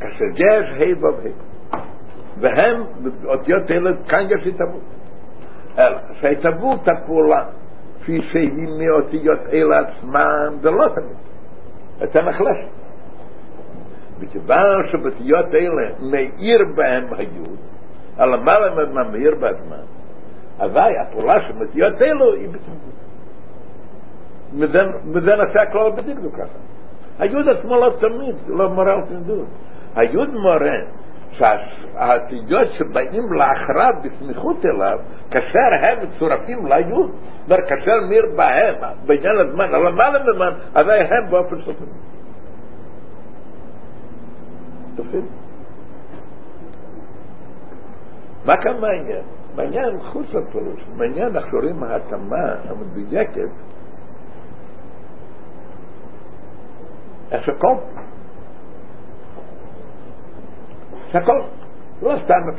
כאשר 0.00 0.24
יש 0.36 0.70
ה' 0.70 1.04
ו' 1.04 1.06
ה' 1.06 1.46
והם, 2.40 2.82
אותיות 3.24 3.70
אלה, 3.70 3.90
כאן 4.08 4.26
יש 4.30 4.46
התהוות. 4.46 4.82
אלא, 5.78 5.98
שההתהוות 6.20 6.88
הפעולה 6.88 7.44
כפי 8.00 8.18
שהיא 8.32 8.66
מאותיות 8.78 9.40
אלה 9.52 9.78
עצמן, 9.78 10.56
זה 10.60 10.70
לא 10.70 10.84
תמיד. 10.94 11.16
אתה 12.02 12.20
נחלשת. 12.22 12.68
מכיוון 14.20 14.88
שבאותיות 14.92 15.54
אלה 15.54 16.10
מאיר 16.10 16.58
בהם 16.76 17.04
היוד, 17.18 17.58
הלמעלה 18.16 18.74
ממה 18.74 19.10
מאיר 19.10 19.34
בעצמם, 19.40 19.84
אזי 20.58 20.98
הפעולה 21.02 21.34
של 21.48 21.58
מאותיות 21.58 22.02
אלו 22.02 22.34
היא 22.34 22.48
בתמות. 22.48 22.96
וזה 25.14 25.30
נעשה 25.36 25.62
הכלל 25.62 25.90
בדקדוק 25.90 26.34
ככה. 26.34 26.58
היוד 27.18 27.48
עצמו 27.48 27.76
לא 27.76 27.92
תמיד, 28.00 28.36
לא 28.46 28.68
מורה 28.68 28.92
על 28.92 29.02
תנדוד. 29.08 29.46
היוד 29.94 30.30
מורה 30.30 30.78
שהאותיות 31.30 32.68
שבאים 32.78 33.32
לאחריו 33.32 33.92
בסמיכות 34.04 34.56
אליו, 34.64 34.98
כאשר 35.30 35.86
הם 35.86 35.98
מצורפים 36.02 36.66
ליוד, 36.66 37.10
אומר, 37.46 37.56
כאשר 37.68 38.00
מיר 38.08 38.26
בהם, 38.36 38.74
בעניין 39.06 39.38
הזמן, 39.38 39.74
על 39.74 39.88
למעלה 39.88 40.18
ממן, 40.18 40.52
הרי 40.74 41.00
הם 41.00 41.30
באופן 41.30 41.60
סופי. 41.60 41.84
תופים. 44.96 45.26
מה 48.46 48.56
כאן 48.56 48.80
מעניין? 48.80 49.22
מעניין 49.56 50.00
חוץ 50.00 50.34
לפירוש, 50.34 50.80
מעניין 50.96 51.36
אנחנו 51.36 51.58
רואים 51.58 51.82
ההתאמה 51.82 52.54
המדויקת 52.68 53.50
En 57.28 57.42
ze 57.42 57.54
kon. 57.58 57.78
Ze 61.06 61.10
Verkoop. 61.10 61.48
Los 61.98 62.26
daarmee. 62.26 62.54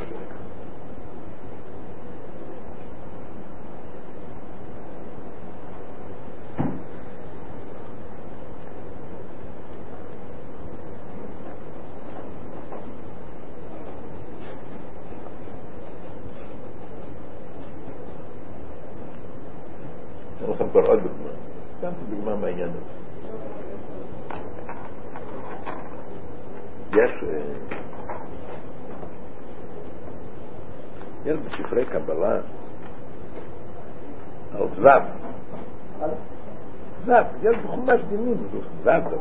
זה 37.96 38.58
זב 38.84 39.00
דבר. 39.00 39.18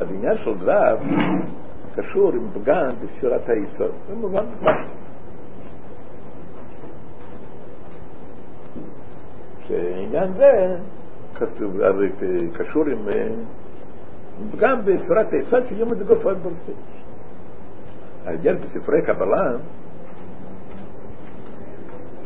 הבניין 0.00 0.36
של 0.36 0.54
זב 0.64 0.98
קשור 1.96 2.32
עם 2.32 2.50
פגן 2.54 2.88
בספירת 3.02 3.48
היסוד. 3.48 3.90
זה 4.08 4.14
מובן. 4.14 4.44
שעניין 9.68 10.32
זה 10.32 10.76
כתוב, 11.34 11.80
הרי 11.80 12.08
קשור 12.58 12.84
עם 12.86 12.98
פגם 14.52 14.80
בספירת 14.84 15.32
היסוד 15.32 15.66
שיום 15.68 15.92
את 15.92 16.06
גוף 16.06 16.24
עוד 16.24 16.38
ברצי. 16.42 16.72
העניין 18.24 18.56
בספרי 18.56 19.02
קבלה 19.02 19.56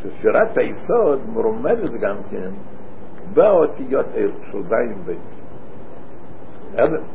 שספירת 0.02 0.58
היסוד 0.58 1.20
מרומזת 1.32 1.92
גם 2.00 2.16
כן 2.30 2.50
באותיות 3.34 4.06
אלו 4.14 4.32
של 4.52 4.62
זין 4.62 4.98
ובית. 5.00 5.18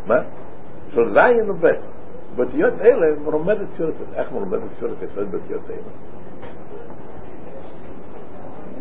מה? 0.07 0.15
של 0.89 1.13
זין 1.13 1.49
ובית. 1.49 1.79
באותיות 2.35 2.73
אלה 2.81 3.19
מרומזת 3.23 3.65
ספירת 3.73 3.93
היסוד. 3.99 4.13
איך 4.13 4.31
מרומזת 4.31 4.63
ספירת 4.77 5.01
היסוד 5.01 5.31
באותיות 5.31 5.61
אלה? 5.69 5.91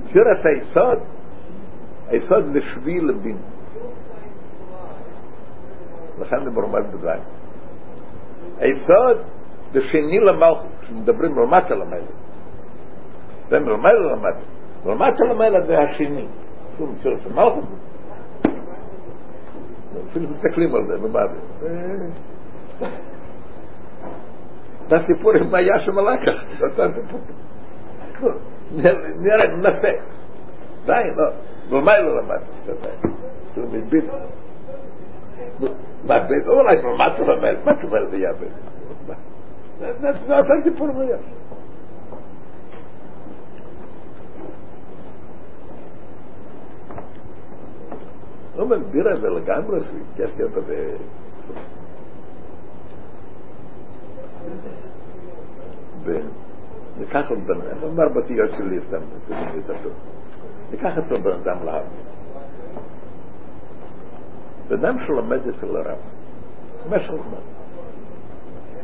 ספירת 0.09 0.47
היסוד, 0.47 0.99
היסוד 2.09 2.45
זה 2.53 2.61
שביל 2.63 3.09
לבין. 3.09 3.37
לכן 6.21 6.45
זה 6.45 6.51
מרומז 6.51 6.83
בזין. 6.95 7.21
היסוד 8.59 9.17
זה 9.73 9.81
שני 9.83 10.21
למלכות, 10.21 10.71
כשמדברים 10.81 11.39
למטה 11.39 11.75
למעלה. 11.75 12.13
זה 13.49 13.61
מלמעלה 13.61 14.13
למטה. 14.13 14.45
למטה 14.87 15.25
למעלה 15.25 15.67
זה 15.67 15.79
השני. 15.79 16.27
שום 16.79 16.95
צורך 17.03 17.23
של 17.23 17.29
מלכות. 17.35 17.65
אפילו 20.11 20.29
מסתכלים 20.29 20.75
על 20.75 20.87
זה, 20.87 20.99
בבאבי. 20.99 21.39
זה 24.89 24.97
הסיפור 24.97 25.33
עם 25.33 25.51
בעיה 25.51 25.81
של 25.85 25.91
מלאכה. 25.93 26.31
נראה, 28.73 29.57
ננסה. 29.57 29.89
די, 30.87 31.11
לא. 31.17 31.31
במאי 31.71 32.03
לא 32.03 32.23
למדתי 32.23 32.45
שנתיים. 32.67 33.17
זה 33.55 33.79
מביט. 33.79 34.05
מה 36.07 36.19
בית? 36.19 36.47
אולי, 36.47 36.77
מה 36.99 37.07
אתה 37.07 37.23
לומד? 37.23 37.55
מה 37.65 37.73
אתה 37.73 37.87
אומר 37.87 38.11
זה 38.11 38.17
יעבד? 38.17 38.49
זה 40.27 40.45
הסיפור 40.61 40.89
עם 40.89 40.99
בעיה. 40.99 41.17
לא 48.57 48.67
מסביר 48.67 49.13
את 49.13 49.21
זה 49.21 49.29
לגמרי, 49.29 49.81
שיש 49.81 50.31
קטע 50.31 50.61
ב... 56.05 56.11
ניקח 56.99 57.33
את 57.33 57.39
בן 57.47 57.61
אדם, 57.61 57.83
אומר 57.83 58.09
בתיות 58.09 58.51
שלי 58.51 58.79
סתם, 58.89 59.01
ניקח 60.71 60.99
את 60.99 61.19
בן 61.19 61.33
אדם 61.33 61.65
להר. 61.65 61.83
בן 64.69 64.85
אדם 64.85 64.97
שלומד 65.07 65.39
אצל 65.49 65.77
הרב, 65.77 65.99
במשך 66.85 67.11
זמן. 67.11 67.41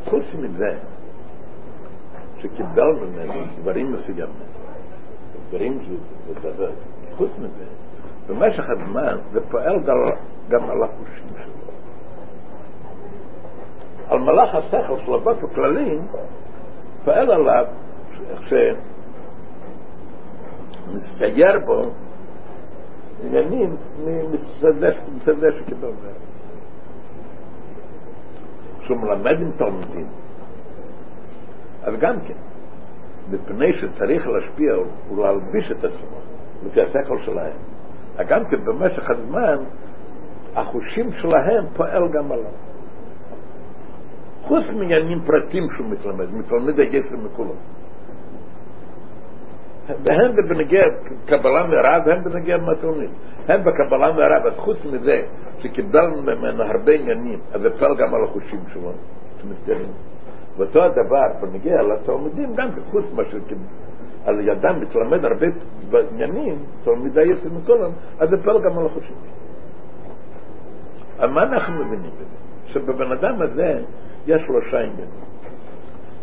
חוץ 0.05 0.25
מזה, 0.39 0.79
שקיבל 2.39 2.93
ממנו 2.93 3.45
דברים 3.61 3.93
מסוימים, 3.93 4.35
דברים 5.49 5.79
שזה, 5.83 6.71
חוץ 7.17 7.31
מזה, 7.39 7.65
במשך 8.33 8.71
הזמן 8.71 9.17
זה 9.33 9.41
פועל 9.51 9.81
גם 10.49 10.71
על 10.71 10.83
החושים 10.83 11.29
שלו. 11.29 11.53
על 14.09 14.19
מלאך 14.19 14.55
השכל 14.55 14.99
של 15.07 15.15
הבט 15.15 15.45
הכללי 15.45 15.99
פועל 17.05 17.31
עליו 17.31 17.65
איך 18.31 18.41
שמסתייר 20.89 21.59
בו 21.67 21.83
עניינים 23.25 23.77
שקיבל 25.61 25.89
מהם. 25.89 26.23
כשהוא 28.81 28.99
מלמד 28.99 29.41
עם 29.41 29.51
תלמידים, 29.59 30.07
אז 31.83 31.95
גם 32.01 32.21
כן, 32.21 32.35
מפני 33.31 33.73
שצריך 33.73 34.27
להשפיע 34.27 34.75
ולהלביש 35.11 35.71
את 35.71 35.85
עצמו 35.85 36.19
לפי 36.67 36.81
השכל 36.81 37.23
שלהם. 37.23 37.57
גם 38.29 38.45
כן 38.45 38.65
במשך 38.65 39.11
הזמן 39.11 39.57
החושים 40.55 41.13
שלהם 41.13 41.65
פועל 41.77 42.03
גם 42.13 42.33
עליו. 42.33 42.51
חוץ 44.43 44.65
מעניינים 44.67 45.19
פרטים 45.21 45.63
שהוא 45.77 45.87
מתלמד, 45.91 46.35
מתלמד 46.35 46.79
היסר 46.79 47.17
מכולם. 47.17 47.57
והן 49.89 50.37
בנגיע 50.49 50.83
קבלה 51.27 51.67
מהרב 51.67 52.03
והן 52.07 52.25
בנגיע 52.25 52.57
מהתלמיד. 52.57 53.11
הן 53.49 53.61
בקבלה 53.61 54.13
מהרב, 54.13 54.47
אז 54.47 54.59
חוץ 54.59 54.85
מזה 54.85 55.23
שקיבלנו 55.59 56.23
ממנו 56.23 56.63
הרבה 56.63 56.93
עניינים, 56.93 57.39
אז 57.53 57.61
זה 57.61 57.79
פועל 57.79 57.97
גם 57.97 58.15
על 58.15 58.25
החושים 58.25 58.61
שלו, 58.73 58.93
שמסתרים. 59.41 59.93
ואותו 60.57 60.83
הדבר 60.85 61.41
בנגיע 61.41 61.77
לתלמידים, 61.83 62.55
גם 62.55 62.69
חוץ 62.91 63.05
מה 63.17 63.23
שקיבלנו. 63.25 63.92
על 64.25 64.41
ידם 64.41 64.81
מתלמד 64.81 65.25
הרבה 65.25 65.47
בעניינים, 65.91 66.59
תלמידי 66.85 67.23
יסר 67.23 67.49
מכולם, 67.63 67.91
אז 68.19 68.29
זה 68.31 68.37
פועל 68.45 68.57
על 68.57 68.87
החושים. 68.87 69.17
אבל 71.19 71.31
מה 71.31 71.43
אנחנו 71.43 71.85
מבינים 71.85 72.11
בזה? 72.11 72.73
שבבן 72.73 73.13
אדם 73.13 73.43
הזה 73.43 73.83
יש 74.27 74.43
שלושה 74.47 74.79
עניינים. 74.79 75.33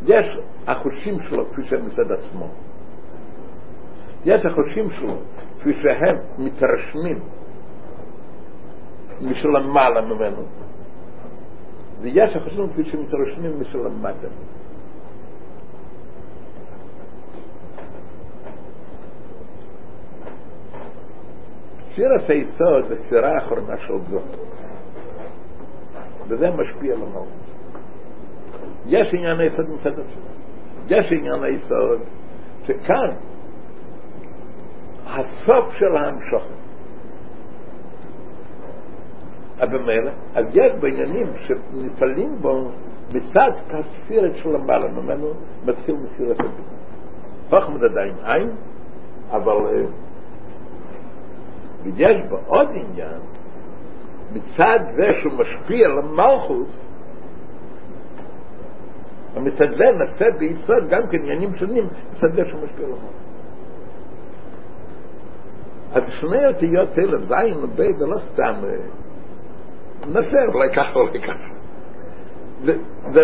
יש 0.06 0.26
החושים 0.68 1.16
שלו 1.30 1.46
כפי 1.46 1.64
שהם 1.64 1.86
מצד 1.86 2.12
עצמו. 2.12 2.48
יש 4.26 4.46
החושים 4.46 4.92
שלו 4.92 5.18
כפי 5.60 5.74
שהם 5.74 6.16
מתרשמים 6.38 7.18
משלמעלה 9.22 10.02
ממנו. 10.02 10.44
ויש 12.02 12.36
החושים 12.36 12.70
כפי 12.70 12.84
שמתרשמים 12.84 13.62
משלמטה. 13.62 14.28
ספירת 21.94 22.30
היסוד 22.30 22.86
זה 22.88 22.96
ספירה 23.06 23.32
האחרונה 23.32 23.78
של 23.78 23.94
זאת. 24.10 24.24
וזה 26.28 26.50
משפיע 26.50 26.94
על 26.94 27.02
המהות. 27.02 27.28
יש 28.86 29.14
עניין 29.14 29.40
היסוד 29.40 29.70
מצד 29.70 29.92
עצמו. 29.92 30.30
יש 30.88 31.06
עניין 31.12 31.44
היסוד 31.44 32.02
שכאן 32.64 33.10
הסוף 35.06 35.74
של. 35.74 35.96
אבל 39.60 39.78
במילא, 39.78 40.12
אז 40.36 40.46
יש 40.54 40.72
בעניינים 40.82 41.28
שנפעלים 41.38 42.36
בו 42.42 42.72
מצד 43.14 43.52
הספירת 43.72 44.36
של 44.36 44.50
למעלה 44.50 44.92
ממנו 44.92 45.34
מתחיל 45.66 45.96
מספירת 45.96 46.40
הבינה. 46.40 46.80
חוכמת 47.50 47.82
עדיין 47.92 48.16
אין, 48.26 48.52
אבל 49.32 49.86
יש 51.86 52.18
בו 52.30 52.38
עוד 52.46 52.68
עניין. 52.70 53.20
מצד 54.32 54.80
זה 54.96 55.10
שהוא 55.22 55.34
משפיע 55.34 55.88
למלכות 55.88 56.68
ומצד 59.34 59.66
זה 59.66 59.98
נעשה 59.98 60.26
ביסוד 60.40 60.90
גם 60.90 61.02
כן 61.12 61.18
עניינים 61.18 61.56
שונים 61.56 61.86
מצד 61.86 62.36
זה 62.36 62.42
שהוא 62.50 62.62
משפיע 62.64 62.88
למלכות 62.88 63.30
אז 65.92 66.04
שני 66.20 66.48
אותיות 66.48 66.90
אלה, 67.00 67.18
זין 67.28 67.58
ובית, 67.64 67.98
זה 67.98 68.06
לא 68.06 68.18
סתם 68.18 68.54
נעשה 70.08 70.38
אולי 70.54 70.70
ככה 70.70 70.94
אולי 70.96 71.22
ככה. 71.22 71.50
זה 73.14 73.22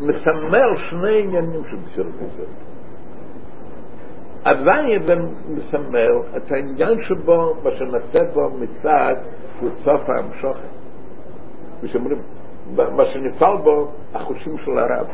מסמל 0.00 0.90
שני 0.90 1.22
עניינים 1.22 1.62
של 1.70 1.76
בסירות 1.76 2.14
ישראל 2.14 2.71
עדיין 4.44 5.06
זה 5.06 5.14
מסמל 5.48 6.36
את 6.36 6.52
העניין 6.52 6.98
שבו, 7.08 7.54
מה 7.62 7.70
שנעשה 7.78 8.32
בו 8.34 8.50
מצד 8.60 9.14
הוא 9.60 9.70
סוף 9.84 10.08
ההמשוכת. 10.08 10.68
ושאומרים, 11.82 12.18
מה 12.76 13.04
שנפעל 13.12 13.56
בו 13.56 13.92
החושים 14.14 14.58
של 14.64 14.78
הרב. 14.78 15.06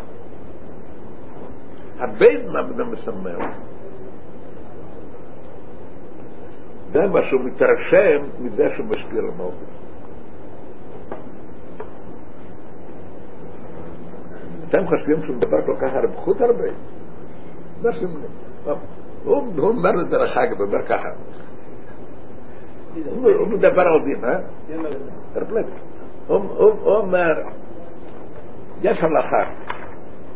הבית 1.99 2.41
מה 2.47 2.72
זה 2.76 2.85
מסמל. 2.85 3.39
זה 6.93 7.07
מה 7.07 7.20
שהוא 7.29 7.41
מתרשם 7.41 8.24
מזה 8.41 8.68
שהוא 8.76 8.87
משפיע 8.87 9.22
למלכות. 9.22 9.53
אתם 14.68 14.87
חושבים 14.87 15.22
שהוא 15.24 15.37
מדבר 15.37 15.62
כל 15.66 15.76
כך 15.81 15.95
הרבה, 15.95 16.16
חוץ 16.16 16.41
הרבה. 16.41 16.68
לא 17.83 17.93
שימו 17.93 18.18
אומר 19.59 20.03
את 20.03 20.09
דרך 20.11 20.37
אגב, 20.37 20.61
אומר 20.61 20.87
ככה. 20.89 21.09
הוא 23.14 23.49
מדבר 23.49 23.83
על 23.83 24.05
דין, 24.05 24.24
אה? 24.24 24.39
הרפלט. 25.35 25.66
הוא 26.26 26.97
אומר, 26.97 27.31
יש 28.83 28.99
הלכה. 28.99 29.51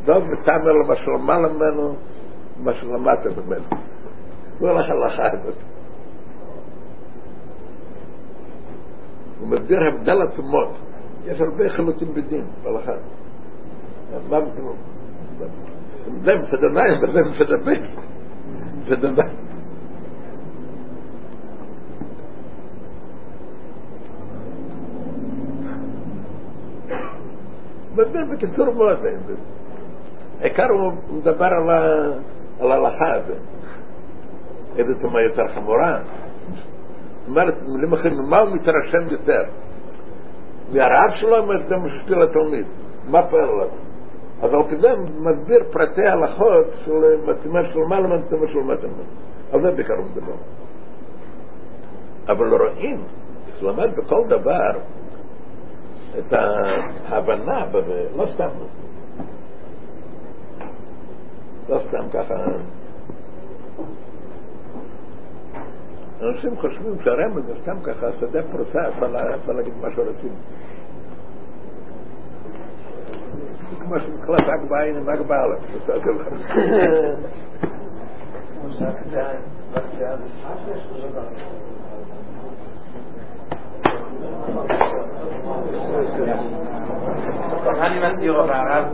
דוב 0.05 0.25
מתאמר 0.25 0.73
לו 0.73 0.89
מה 0.89 0.95
שלמעלה 0.97 1.49
ממנו, 1.49 1.95
מה 2.65 2.73
שלמטה 2.73 3.29
ממנו. 3.41 3.65
הוא 4.59 4.69
הולך 4.69 4.91
הלכה 4.91 5.23
הזאת. 5.33 5.55
הוא 9.41 9.49
מסביר 9.49 9.79
הבדל 9.95 10.23
עצומות. 10.23 10.69
יש 11.25 11.41
הרבה 11.41 11.69
חלוטים 11.69 12.15
בדין 12.15 12.45
בהלכה. 12.63 12.93
מה 14.29 14.39
זה 16.25 16.35
מצד 16.35 16.65
המים 16.65 17.03
וזה 17.03 17.21
מצד 17.31 17.53
הבית. 17.53 18.12
זה 18.88 18.96
דבר. 18.96 19.24
מסביר 27.98 28.26
בקיצור 28.32 28.74
מאוד, 28.74 28.98
העיקר 30.42 30.68
הוא 30.70 30.94
מדבר 31.18 31.50
על 32.60 32.72
ההלכה 32.72 33.14
הזה. 33.14 33.34
איזה 34.78 34.94
תומה 35.02 35.22
יותר 35.22 35.48
חמורה. 35.56 36.00
זאת 36.00 37.28
אומרת, 37.28 37.64
במילים 37.64 37.94
אחרים, 37.94 38.30
מה 38.30 38.40
הוא 38.40 38.50
מתרשם 38.56 39.14
יותר? 39.14 39.44
מהרעב 40.74 41.12
שלו, 41.16 41.48
זה 41.70 41.76
משפיע 41.76 42.18
לתלמיד. 42.18 42.66
מה 43.08 43.24
פועל 43.30 43.44
עליו? 43.44 43.68
אז 44.43 44.55
על 44.55 44.63
כזה 44.71 44.89
מסביר 45.19 45.65
פרטי 45.71 46.07
הלכות 46.07 46.67
של 46.85 46.93
משימה 47.27 47.63
של 47.73 47.79
מעלה 47.89 48.09
משימה 48.17 48.49
של 48.53 48.59
מטה 48.59 48.87
על 49.53 49.63
זה 49.63 49.71
בעיקר 49.71 49.95
הוא 49.95 50.05
מדבר. 50.05 50.33
אבל 52.29 52.55
רואים, 52.55 53.01
שלמד 53.59 53.97
בכל 53.97 54.29
דבר 54.29 54.79
את 56.19 56.33
ההבנה 56.33 57.67
לא 58.17 58.27
סתם. 58.35 58.49
לא 61.69 61.79
סתם 61.89 62.09
ככה. 62.13 62.35
אנשים 66.23 66.57
חושבים 66.57 66.95
שהרמז 67.05 67.45
זה 67.47 67.55
סתם 67.63 67.81
ככה, 67.83 68.13
שדה 68.21 68.43
פרוסה, 68.43 68.89
אפשר 68.89 69.53
להגיד 69.53 69.75
מה 69.83 69.89
שרוצים. 69.95 70.33
כמו 73.80 74.00
שמתחילת 74.00 74.42
רק 74.42 74.62
בעין 74.70 75.04
רק 75.08 75.20
באלף. 75.20 75.60
אני 87.82 88.00
מסביר 88.00 88.42
הרב, 88.42 88.86